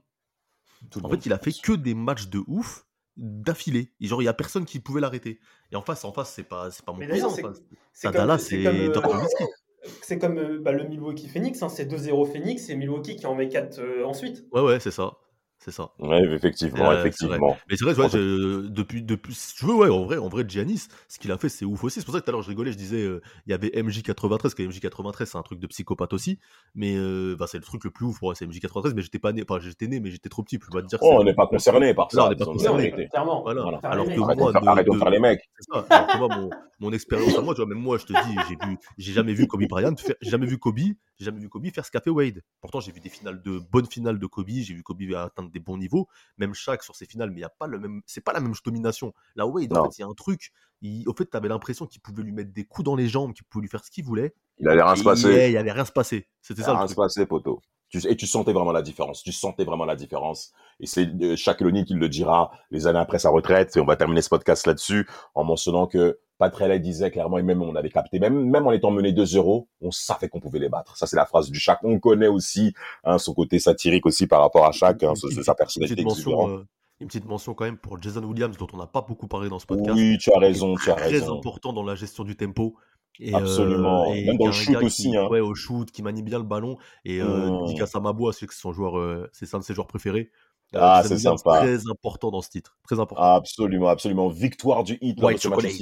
Tout 0.91 1.01
le 1.01 1.07
En 1.07 1.09
monde. 1.09 1.19
fait, 1.19 1.27
il 1.27 1.33
a 1.33 1.39
fait 1.39 1.53
que 1.53 1.73
des 1.73 1.95
matchs 1.95 2.29
de 2.29 2.41
ouf 2.47 2.87
d'affilée. 3.17 3.93
Et 4.01 4.07
genre, 4.07 4.23
il 4.23 4.27
y 4.27 4.29
a 4.29 4.35
personne 4.35 4.65
qui 4.65 4.79
pouvait 4.81 5.01
l'arrêter. 5.01 5.41
Et 5.73 5.77
en 5.77 5.83
face, 5.83 6.05
en 6.05 6.13
face, 6.13 6.33
c'est 6.33 6.45
pas, 6.45 6.71
c'est 6.71 6.85
pas 6.85 6.93
mon 6.93 6.99
Mais 6.99 7.09
cousin. 7.09 7.31
c'est- 7.31 7.43
comme, 7.43 7.55
c'est 7.93 8.09
euh, 8.09 8.93
comme 10.21 10.39
euh, 10.39 10.61
bah, 10.61 10.73
le 10.73 10.85
Milwaukee 10.89 11.29
Phoenix, 11.29 11.63
hein, 11.63 11.69
c'est 11.69 11.87
2-0 11.87 12.27
Phoenix 12.31 12.69
et 12.69 12.77
Milwaukee 12.77 13.17
qui 13.17 13.27
en 13.27 13.35
met 13.35 13.49
4 13.49 13.79
euh, 13.81 14.05
ensuite. 14.05 14.45
Ouais, 14.53 14.61
ouais, 14.63 14.81
c'est 14.81 14.91
ça. 14.91 15.13
C'est 15.61 15.73
ça. 15.73 15.91
Ouais, 15.99 16.23
effectivement, 16.25 16.91
Euh, 16.93 17.01
effectivement. 17.01 17.57
Mais 17.69 17.77
c'est 17.77 17.85
vrai, 17.85 17.95
je- 18.09 18.69
depuis, 18.69 19.03
depuis, 19.03 19.35
si 19.35 19.57
tu 19.57 19.67
veux, 19.67 19.75
ouais, 19.75 19.89
en 19.89 20.05
vrai, 20.05 20.17
en 20.17 20.29
vrai, 20.29 20.45
Giannis, 20.47 20.87
ce 21.09 21.19
qu'il 21.19 21.33
a 21.33 21.37
fait, 21.37 21.49
c'est 21.49 21.65
ouf 21.65 21.83
aussi. 21.83 21.99
C'est 21.99 22.05
pour 22.07 22.15
ça 22.15 22.21
que 22.21 22.25
tout 22.25 22.31
à 22.31 22.33
l'heure, 22.33 22.43
je 22.43 22.49
rigolais, 22.49 22.71
je 22.71 22.79
disais, 22.79 23.03
euh, 23.03 23.21
il 23.47 23.51
y 23.51 23.53
avait 23.53 23.69
MJ93, 23.75 24.55
que 24.55 24.63
MJ93, 24.63 25.25
c'est 25.27 25.37
un 25.37 25.43
truc 25.43 25.59
de 25.59 25.67
psychopathe 25.67 26.13
aussi. 26.13 26.39
Mais 26.77 26.95
euh, 26.97 27.35
bah, 27.37 27.47
c'est 27.49 27.59
le 27.59 27.65
truc 27.65 27.83
le 27.83 27.91
plus 27.91 28.07
ouf 28.07 28.21
pour 28.21 28.37
c'est 28.37 28.47
MJ93, 28.47 28.95
mais 28.95 29.03
j'étais 29.03 29.19
pas 29.19 29.33
né, 29.33 29.43
enfin, 29.49 29.61
j'étais 29.61 29.89
né, 29.89 29.99
mais 29.99 30.11
j'étais 30.13 30.29
trop 30.29 30.45
petit, 30.45 30.59
je 30.63 30.67
peux 30.67 30.73
pas 30.73 30.83
te 30.83 30.87
dire 30.87 31.01
Oh, 31.03 31.17
on 31.21 31.25
n'est 31.25 31.35
pas 31.35 31.49
concerné 31.49 31.93
par 31.93 32.11
ça. 32.13 32.27
on 32.27 32.29
n'est 32.31 32.37
pas 32.37 32.45
concerné. 32.45 32.93
clairement. 33.11 33.43
Voilà. 33.43 33.81
Alors 33.83 34.05
que 34.07 34.11
mecs. 34.11 34.19
moi, 34.19 34.53
de 34.53 34.59
faire- 34.61 34.77
de 34.77 34.91
de- 34.93 34.97
faire 34.99 35.11
les 35.11 35.19
mecs. 35.19 35.41
C'est 35.59 35.73
ça. 35.75 35.87
Alors 35.91 36.07
que 36.07 36.19
moi, 36.19 36.29
mon, 36.37 36.51
mon 36.79 36.93
expérience 36.93 37.37
à 37.37 37.41
moi, 37.43 37.55
tu 37.55 37.61
vois, 37.63 37.69
même 37.69 37.83
moi, 37.83 37.99
je 37.99 38.05
te 38.07 38.13
dis, 38.13 38.37
j'ai 38.49 38.57
vu, 38.67 38.79
j'ai 38.97 39.13
jamais 39.13 39.33
vu 39.35 39.49
Kobe 39.49 39.67
Bryant 39.69 39.95
j'ai 40.21 40.31
jamais 40.31 40.47
vu 40.47 40.57
Kobe 40.59 40.79
j'ai 41.19 41.25
jamais 41.25 41.41
vu 41.41 41.49
Kobe 41.49 41.67
faire 41.73 41.85
ce 41.85 41.91
qu'a 41.91 42.01
fait 42.01 42.11
Wade. 42.11 42.43
Pourtant, 42.61 42.81
j'ai 42.81 42.93
vu 42.93 43.01
des 43.01 43.09
finales 43.09 43.43
de 43.43 43.59
bonnes 43.59 43.87
finales 43.87 44.19
de 44.19 44.27
Kobe, 44.27 44.49
j'ai 44.49 44.75
vu 44.75 44.83
Kobe 44.83 45.03
atteindre 45.17 45.51
des 45.51 45.61
bons 45.61 45.77
niveaux, 45.77 46.09
même 46.37 46.55
Shaq 46.55 46.83
sur 46.83 46.95
ses 46.95 47.07
finales, 47.07 47.31
mais 47.31 47.39
il 47.39 47.43
y 47.43 47.45
a 47.45 47.49
pas 47.49 47.67
le 47.67 47.79
même, 47.79 48.03
c'est 48.07 48.21
pas 48.21 48.33
la 48.33 48.41
même 48.41 48.53
domination. 48.65 49.13
Là, 49.35 49.47
Wade, 49.47 49.77
en 49.77 49.85
fait, 49.85 49.99
il 49.99 50.01
y 50.03 50.05
a 50.05 50.07
un 50.07 50.15
truc. 50.15 50.53
Il, 50.81 51.09
au 51.09 51.13
fait, 51.15 51.25
t'avais 51.27 51.49
l'impression 51.49 51.87
qu'il 51.87 52.01
pouvait 52.01 52.23
lui 52.23 52.33
mettre 52.33 52.53
des 52.53 52.65
coups 52.65 52.85
dans 52.85 52.95
les 52.95 53.09
jambes, 53.09 53.33
qu'il 53.33 53.45
pouvait 53.45 53.63
lui 53.63 53.69
faire 53.69 53.85
ce 53.85 53.91
qu'il 53.91 54.05
voulait. 54.05 54.35
Il 54.59 54.69
allait 54.69 54.83
rien 54.83 54.95
se 54.97 55.03
passer. 55.03 55.29
yeah, 55.29 55.49
il 55.49 55.57
allait 55.57 55.73
rien 55.73 55.85
se 55.85 55.93
passer. 55.93 56.29
C'était 56.41 56.63
Il 56.63 56.65
ça 56.65 56.77
rien 56.77 56.87
se 56.87 56.95
passer, 56.95 57.27
poteau. 57.27 57.61
Tu- 57.91 58.07
et 58.07 58.17
tu 58.17 58.27
sentais 58.27 58.53
vraiment 58.53 58.73
la 58.73 58.83
différence. 58.83 59.23
Tu 59.23 59.33
sentais 59.33 59.65
vraiment 59.65 59.87
la 59.87 59.97
différence. 59.97 60.53
Et 60.79 60.87
c'est 60.87 61.09
euh, 61.23 61.37
Shaq 61.37 61.63
O'Neal 61.63 61.85
qui 61.85 61.95
le 61.95 62.09
dira 62.09 62.53
les 62.71 62.87
années 62.87 62.99
après 62.99 63.19
sa 63.19 63.31
retraite. 63.31 63.77
Et 63.77 63.81
on 63.81 63.87
va 63.87 63.97
terminer 63.97 64.21
ce 64.21 64.29
podcast 64.29 64.67
là-dessus 64.67 65.09
en 65.35 65.43
mentionnant 65.45 65.87
que 65.87 66.19
Patrella 66.39 66.79
disait 66.79 67.11
clairement, 67.11 67.37
et 67.39 67.43
même 67.43 67.61
on 67.63 67.75
avait 67.75 67.91
capté, 67.91 68.19
même, 68.21 68.49
même 68.49 68.67
en 68.67 68.73
étant 68.73 68.91
mené 68.91 69.13
2-0, 69.13 69.67
on 69.81 69.91
savait 69.91 70.29
qu'on 70.29 70.41
pouvait 70.41 70.61
les 70.61 70.69
battre. 70.69 70.97
Ça, 70.97 71.07
c'est 71.07 71.17
la 71.17 71.27
phrase 71.27 71.51
du 71.51 71.59
Shaq. 71.59 71.81
On 71.83 71.99
connaît 71.99 72.29
aussi 72.29 72.73
hein, 73.05 73.19
son 73.19 73.35
côté 73.35 73.59
satirique 73.59 74.07
aussi 74.07 74.27
par 74.27 74.41
rapport 74.41 74.65
à 74.65 74.73
Shaq, 74.73 75.03
hein, 75.03 75.15
sa 75.43 75.55
personnalité 75.55 76.01
exubérante. 76.03 76.51
euh, 76.51 76.65
une 77.01 77.07
petite 77.09 77.27
mention 77.27 77.55
quand 77.55 77.65
même 77.65 77.77
pour 77.79 78.01
Jason 78.03 78.23
Williams, 78.25 78.57
dont 78.57 78.67
on 78.73 78.77
n'a 78.77 78.87
pas 78.87 79.03
beaucoup 79.03 79.29
parlé 79.29 79.49
dans 79.49 79.59
ce 79.59 79.67
podcast. 79.67 79.93
Oui, 79.97 80.17
tu 80.19 80.33
as 80.33 80.39
raison, 80.39 80.75
tu 80.77 80.91
as 80.91 80.95
très 80.95 81.09
raison. 81.11 81.39
important 81.39 81.73
dans 81.73 81.83
la 81.85 81.95
gestion 81.95 82.25
du 82.25 82.37
tempo. 82.37 82.75
Et, 83.21 83.35
Absolument. 83.35 84.03
euh, 84.11 84.15
et 84.15 84.25
Même 84.27 84.37
dans 84.39 84.47
le 84.47 84.53
shoot 84.53 84.73
gars 84.75 84.79
qui- 84.81 84.87
aussi, 84.87 85.17
hein. 85.17 85.27
Ouais, 85.29 85.41
au 85.41 85.53
shoot, 85.55 85.91
qui 85.91 86.03
manie 86.03 86.23
bien 86.23 86.39
le 86.39 86.45
ballon. 86.45 86.77
Et 87.05 87.21
euh, 87.21 87.51
Mm. 87.63 87.67
Dika 87.67 87.87
Samabua, 87.87 88.33
c'est 88.33 88.49
son 88.53 88.73
joueur, 88.73 88.97
euh, 88.99 89.29
c'est 89.33 89.53
un 89.55 89.59
de 89.59 89.65
ses 89.65 89.75
joueurs 89.75 89.89
préférés. 89.89 90.31
Euh, 90.75 90.79
Ah, 90.81 91.03
c'est 91.05 91.19
sympa. 91.19 91.59
Très 91.61 91.79
important 91.91 92.31
dans 92.31 92.43
ce 92.43 92.51
titre. 92.51 92.77
Très 92.85 93.01
important. 93.01 93.23
Absolument, 93.25 93.89
absolument. 93.89 94.29
Victoire 94.29 94.85
du 94.85 94.99
de 94.99 95.25
White 95.25 95.41
chocolate. 95.43 95.73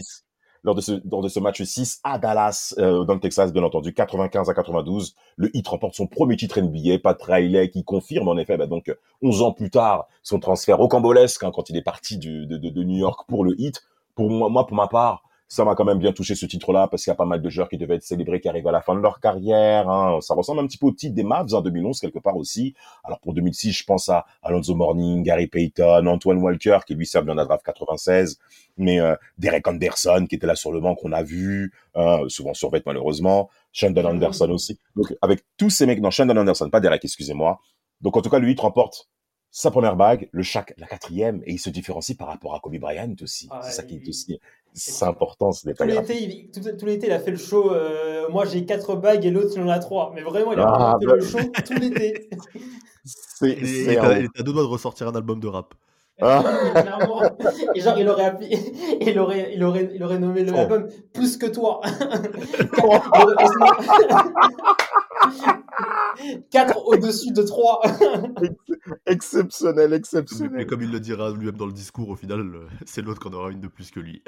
6. 0.66 0.68
Lors 0.68 0.74
de 0.74 0.80
ce, 0.80 1.00
lors 1.10 1.22
de 1.22 1.28
ce 1.28 1.40
match 1.40 1.62
6 1.62 2.00
à 2.04 2.18
Dallas, 2.18 2.74
euh, 2.78 3.04
dans 3.04 3.14
le 3.14 3.20
Texas, 3.20 3.52
bien 3.52 3.62
entendu, 3.62 3.94
95 3.94 4.50
à 4.50 4.54
92. 4.54 5.14
Le 5.36 5.56
Heat 5.56 5.66
remporte 5.68 5.94
son 5.94 6.06
premier 6.06 6.36
titre 6.36 6.60
NBA. 6.60 6.98
Pat 6.98 7.20
Riley 7.22 7.70
qui 7.70 7.84
confirme, 7.84 8.28
en 8.28 8.36
effet, 8.36 8.56
bah, 8.56 8.66
donc, 8.66 8.94
11 9.22 9.42
ans 9.42 9.52
plus 9.52 9.70
tard, 9.70 10.06
son 10.22 10.40
transfert 10.40 10.78
rocambolesque, 10.78 11.44
hein, 11.44 11.50
quand 11.54 11.70
il 11.70 11.76
est 11.76 11.82
parti 11.82 12.18
du, 12.18 12.46
de, 12.46 12.56
de, 12.56 12.82
New 12.82 12.98
York 12.98 13.26
pour 13.28 13.44
le 13.44 13.58
Heat. 13.60 13.82
Pour 14.14 14.30
moi, 14.30 14.66
pour 14.66 14.76
ma 14.76 14.88
part, 14.88 15.22
ça 15.48 15.64
m'a 15.64 15.74
quand 15.74 15.84
même 15.84 15.98
bien 15.98 16.12
touché 16.12 16.34
ce 16.34 16.44
titre-là 16.46 16.88
parce 16.88 17.04
qu'il 17.04 17.10
y 17.10 17.12
a 17.12 17.16
pas 17.16 17.24
mal 17.24 17.40
de 17.40 17.48
joueurs 17.48 17.68
qui 17.68 17.78
devaient 17.78 17.96
être 17.96 18.02
célébrés 18.02 18.40
qui 18.40 18.48
arrivent 18.48 18.66
à 18.66 18.72
la 18.72 18.80
fin 18.80 18.94
de 18.94 19.00
leur 19.00 19.20
carrière. 19.20 19.88
Hein. 19.88 20.20
Ça 20.20 20.34
ressemble 20.34 20.60
un 20.60 20.66
petit 20.66 20.78
peu 20.78 20.86
au 20.86 20.92
titre 20.92 21.14
des 21.14 21.22
Mavs 21.22 21.54
en 21.54 21.60
2011 21.60 22.00
quelque 22.00 22.18
part 22.18 22.36
aussi. 22.36 22.74
Alors 23.04 23.20
pour 23.20 23.32
2006, 23.32 23.72
je 23.72 23.84
pense 23.84 24.08
à 24.08 24.26
Alonso 24.42 24.74
Morning, 24.74 25.22
Gary 25.22 25.46
Payton, 25.46 26.06
Antoine 26.06 26.38
Walker 26.38 26.78
qui 26.86 26.94
lui 26.94 27.06
sert 27.06 27.24
dans 27.24 27.34
la 27.34 27.44
draft 27.44 27.64
96, 27.64 28.38
mais 28.76 29.00
euh, 29.00 29.14
Derek 29.38 29.66
Anderson 29.68 30.26
qui 30.28 30.34
était 30.34 30.46
là 30.46 30.56
sur 30.56 30.72
le 30.72 30.80
banc 30.80 30.94
qu'on 30.96 31.12
a 31.12 31.22
vu, 31.22 31.72
hein, 31.94 32.20
souvent 32.28 32.54
survêt 32.54 32.82
malheureusement, 32.84 33.48
Shandon 33.72 34.04
Anderson 34.04 34.50
aussi. 34.50 34.78
Donc 34.96 35.14
avec 35.22 35.44
tous 35.56 35.70
ces 35.70 35.86
mecs, 35.86 36.00
non 36.00 36.10
Shandon 36.10 36.36
Anderson, 36.36 36.70
pas 36.70 36.80
Derek, 36.80 37.04
excusez-moi. 37.04 37.60
Donc 38.00 38.16
en 38.16 38.22
tout 38.22 38.30
cas, 38.30 38.38
lui, 38.38 38.52
il 38.52 38.60
remporte 38.60 39.08
sa 39.58 39.70
première 39.70 39.96
bague, 39.96 40.28
le 40.32 40.42
Shaq 40.42 40.74
la 40.76 40.86
quatrième, 40.86 41.40
et 41.46 41.52
il 41.54 41.58
se 41.58 41.70
différencie 41.70 42.14
par 42.14 42.28
rapport 42.28 42.54
à 42.54 42.60
Kobe 42.60 42.76
Bryant 42.76 43.14
aussi. 43.22 43.48
Ah, 43.50 43.60
c'est 43.62 43.72
ça 43.72 43.84
qui 43.84 43.94
est 43.96 44.06
aussi, 44.06 44.38
c'est 44.74 45.06
important 45.06 45.50
ce 45.50 45.70
Tout 45.70 45.84
l'été, 45.84 46.22
il, 46.22 46.50
tout, 46.50 46.60
tout 46.78 46.84
l'été, 46.84 47.06
il 47.06 47.12
a 47.14 47.18
fait 47.20 47.30
le 47.30 47.38
show. 47.38 47.72
euh, 47.72 48.28
moi, 48.28 48.44
j'ai 48.44 48.66
quatre 48.66 48.96
bagues 48.96 49.24
et 49.24 49.30
l'autre, 49.30 49.52
il 49.56 49.62
en 49.62 49.70
a 49.70 49.78
trois. 49.78 50.12
Mais 50.14 50.20
vraiment, 50.20 50.52
il 50.52 50.58
a 50.60 50.66
Ah, 50.68 50.96
fait 51.00 51.06
bah- 51.06 51.14
le 51.14 51.24
show 51.24 51.38
tout 51.66 51.72
l'été. 51.80 52.28
C'est, 53.04 53.50
Et 53.50 53.64
c'est 53.64 53.92
et 53.94 53.98
un- 53.98 54.02
t'as 54.02 54.18
et 54.20 54.28
t'as 54.34 54.42
deux 54.42 54.52
doigts 54.52 54.62
de 54.62 54.68
ressortir 54.68 55.08
un 55.08 55.14
album 55.14 55.40
de 55.40 55.46
rap. 55.46 55.74
Ah. 56.20 56.42
Et 57.74 57.80
genre, 57.80 57.98
il 57.98 58.08
aurait, 58.08 58.24
appelé, 58.24 58.58
il 59.00 59.18
aurait, 59.18 59.50
il 59.54 59.62
aurait, 59.62 59.90
il 59.94 60.02
aurait 60.02 60.18
nommé 60.18 60.44
Oh. 60.48 60.52
l'album 60.52 60.88
plus 61.12 61.36
que 61.36 61.46
toi. 61.46 61.80
Quatre 66.50 66.86
au-dessus 66.86 67.32
de 67.32 67.42
trois. 67.42 67.80
exceptionnel, 69.06 69.90
Mais 69.90 69.96
exceptionnel. 69.96 70.66
comme 70.66 70.82
il 70.82 70.90
le 70.90 71.00
dira 71.00 71.30
lui-même 71.30 71.56
dans 71.56 71.66
le 71.66 71.72
discours, 71.72 72.08
au 72.08 72.16
final, 72.16 72.42
c'est 72.86 73.02
l'autre 73.02 73.20
qu'on 73.20 73.32
aura 73.34 73.50
une 73.50 73.60
de 73.60 73.68
plus 73.68 73.90
que 73.90 74.00
lui. 74.00 74.22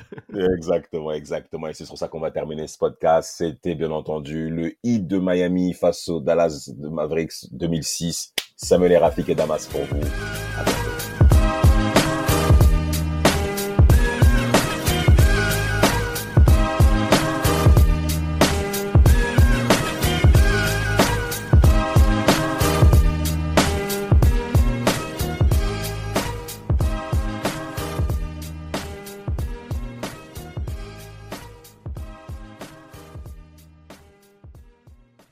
Exactement, 0.54 1.12
exactement. 1.12 1.68
Et 1.68 1.74
c'est 1.74 1.84
sur 1.86 1.96
ça 1.96 2.08
qu'on 2.08 2.20
va 2.20 2.30
terminer 2.30 2.66
ce 2.66 2.76
podcast. 2.76 3.34
C'était 3.38 3.74
bien 3.74 3.90
entendu 3.90 4.50
le 4.50 4.72
hit 4.82 5.06
de 5.06 5.18
Miami 5.18 5.72
face 5.72 6.08
au 6.08 6.20
Dallas 6.20 6.70
de 6.76 6.88
Mavericks 6.88 7.46
2006. 7.52 8.34
Samuel 8.56 8.92
et 8.92 8.98
Rafik 8.98 9.28
et 9.28 9.34
Damas 9.34 9.66
pour 9.66 9.80
vous. 9.82 10.00
À 10.58 10.64
bientôt. 10.64 10.87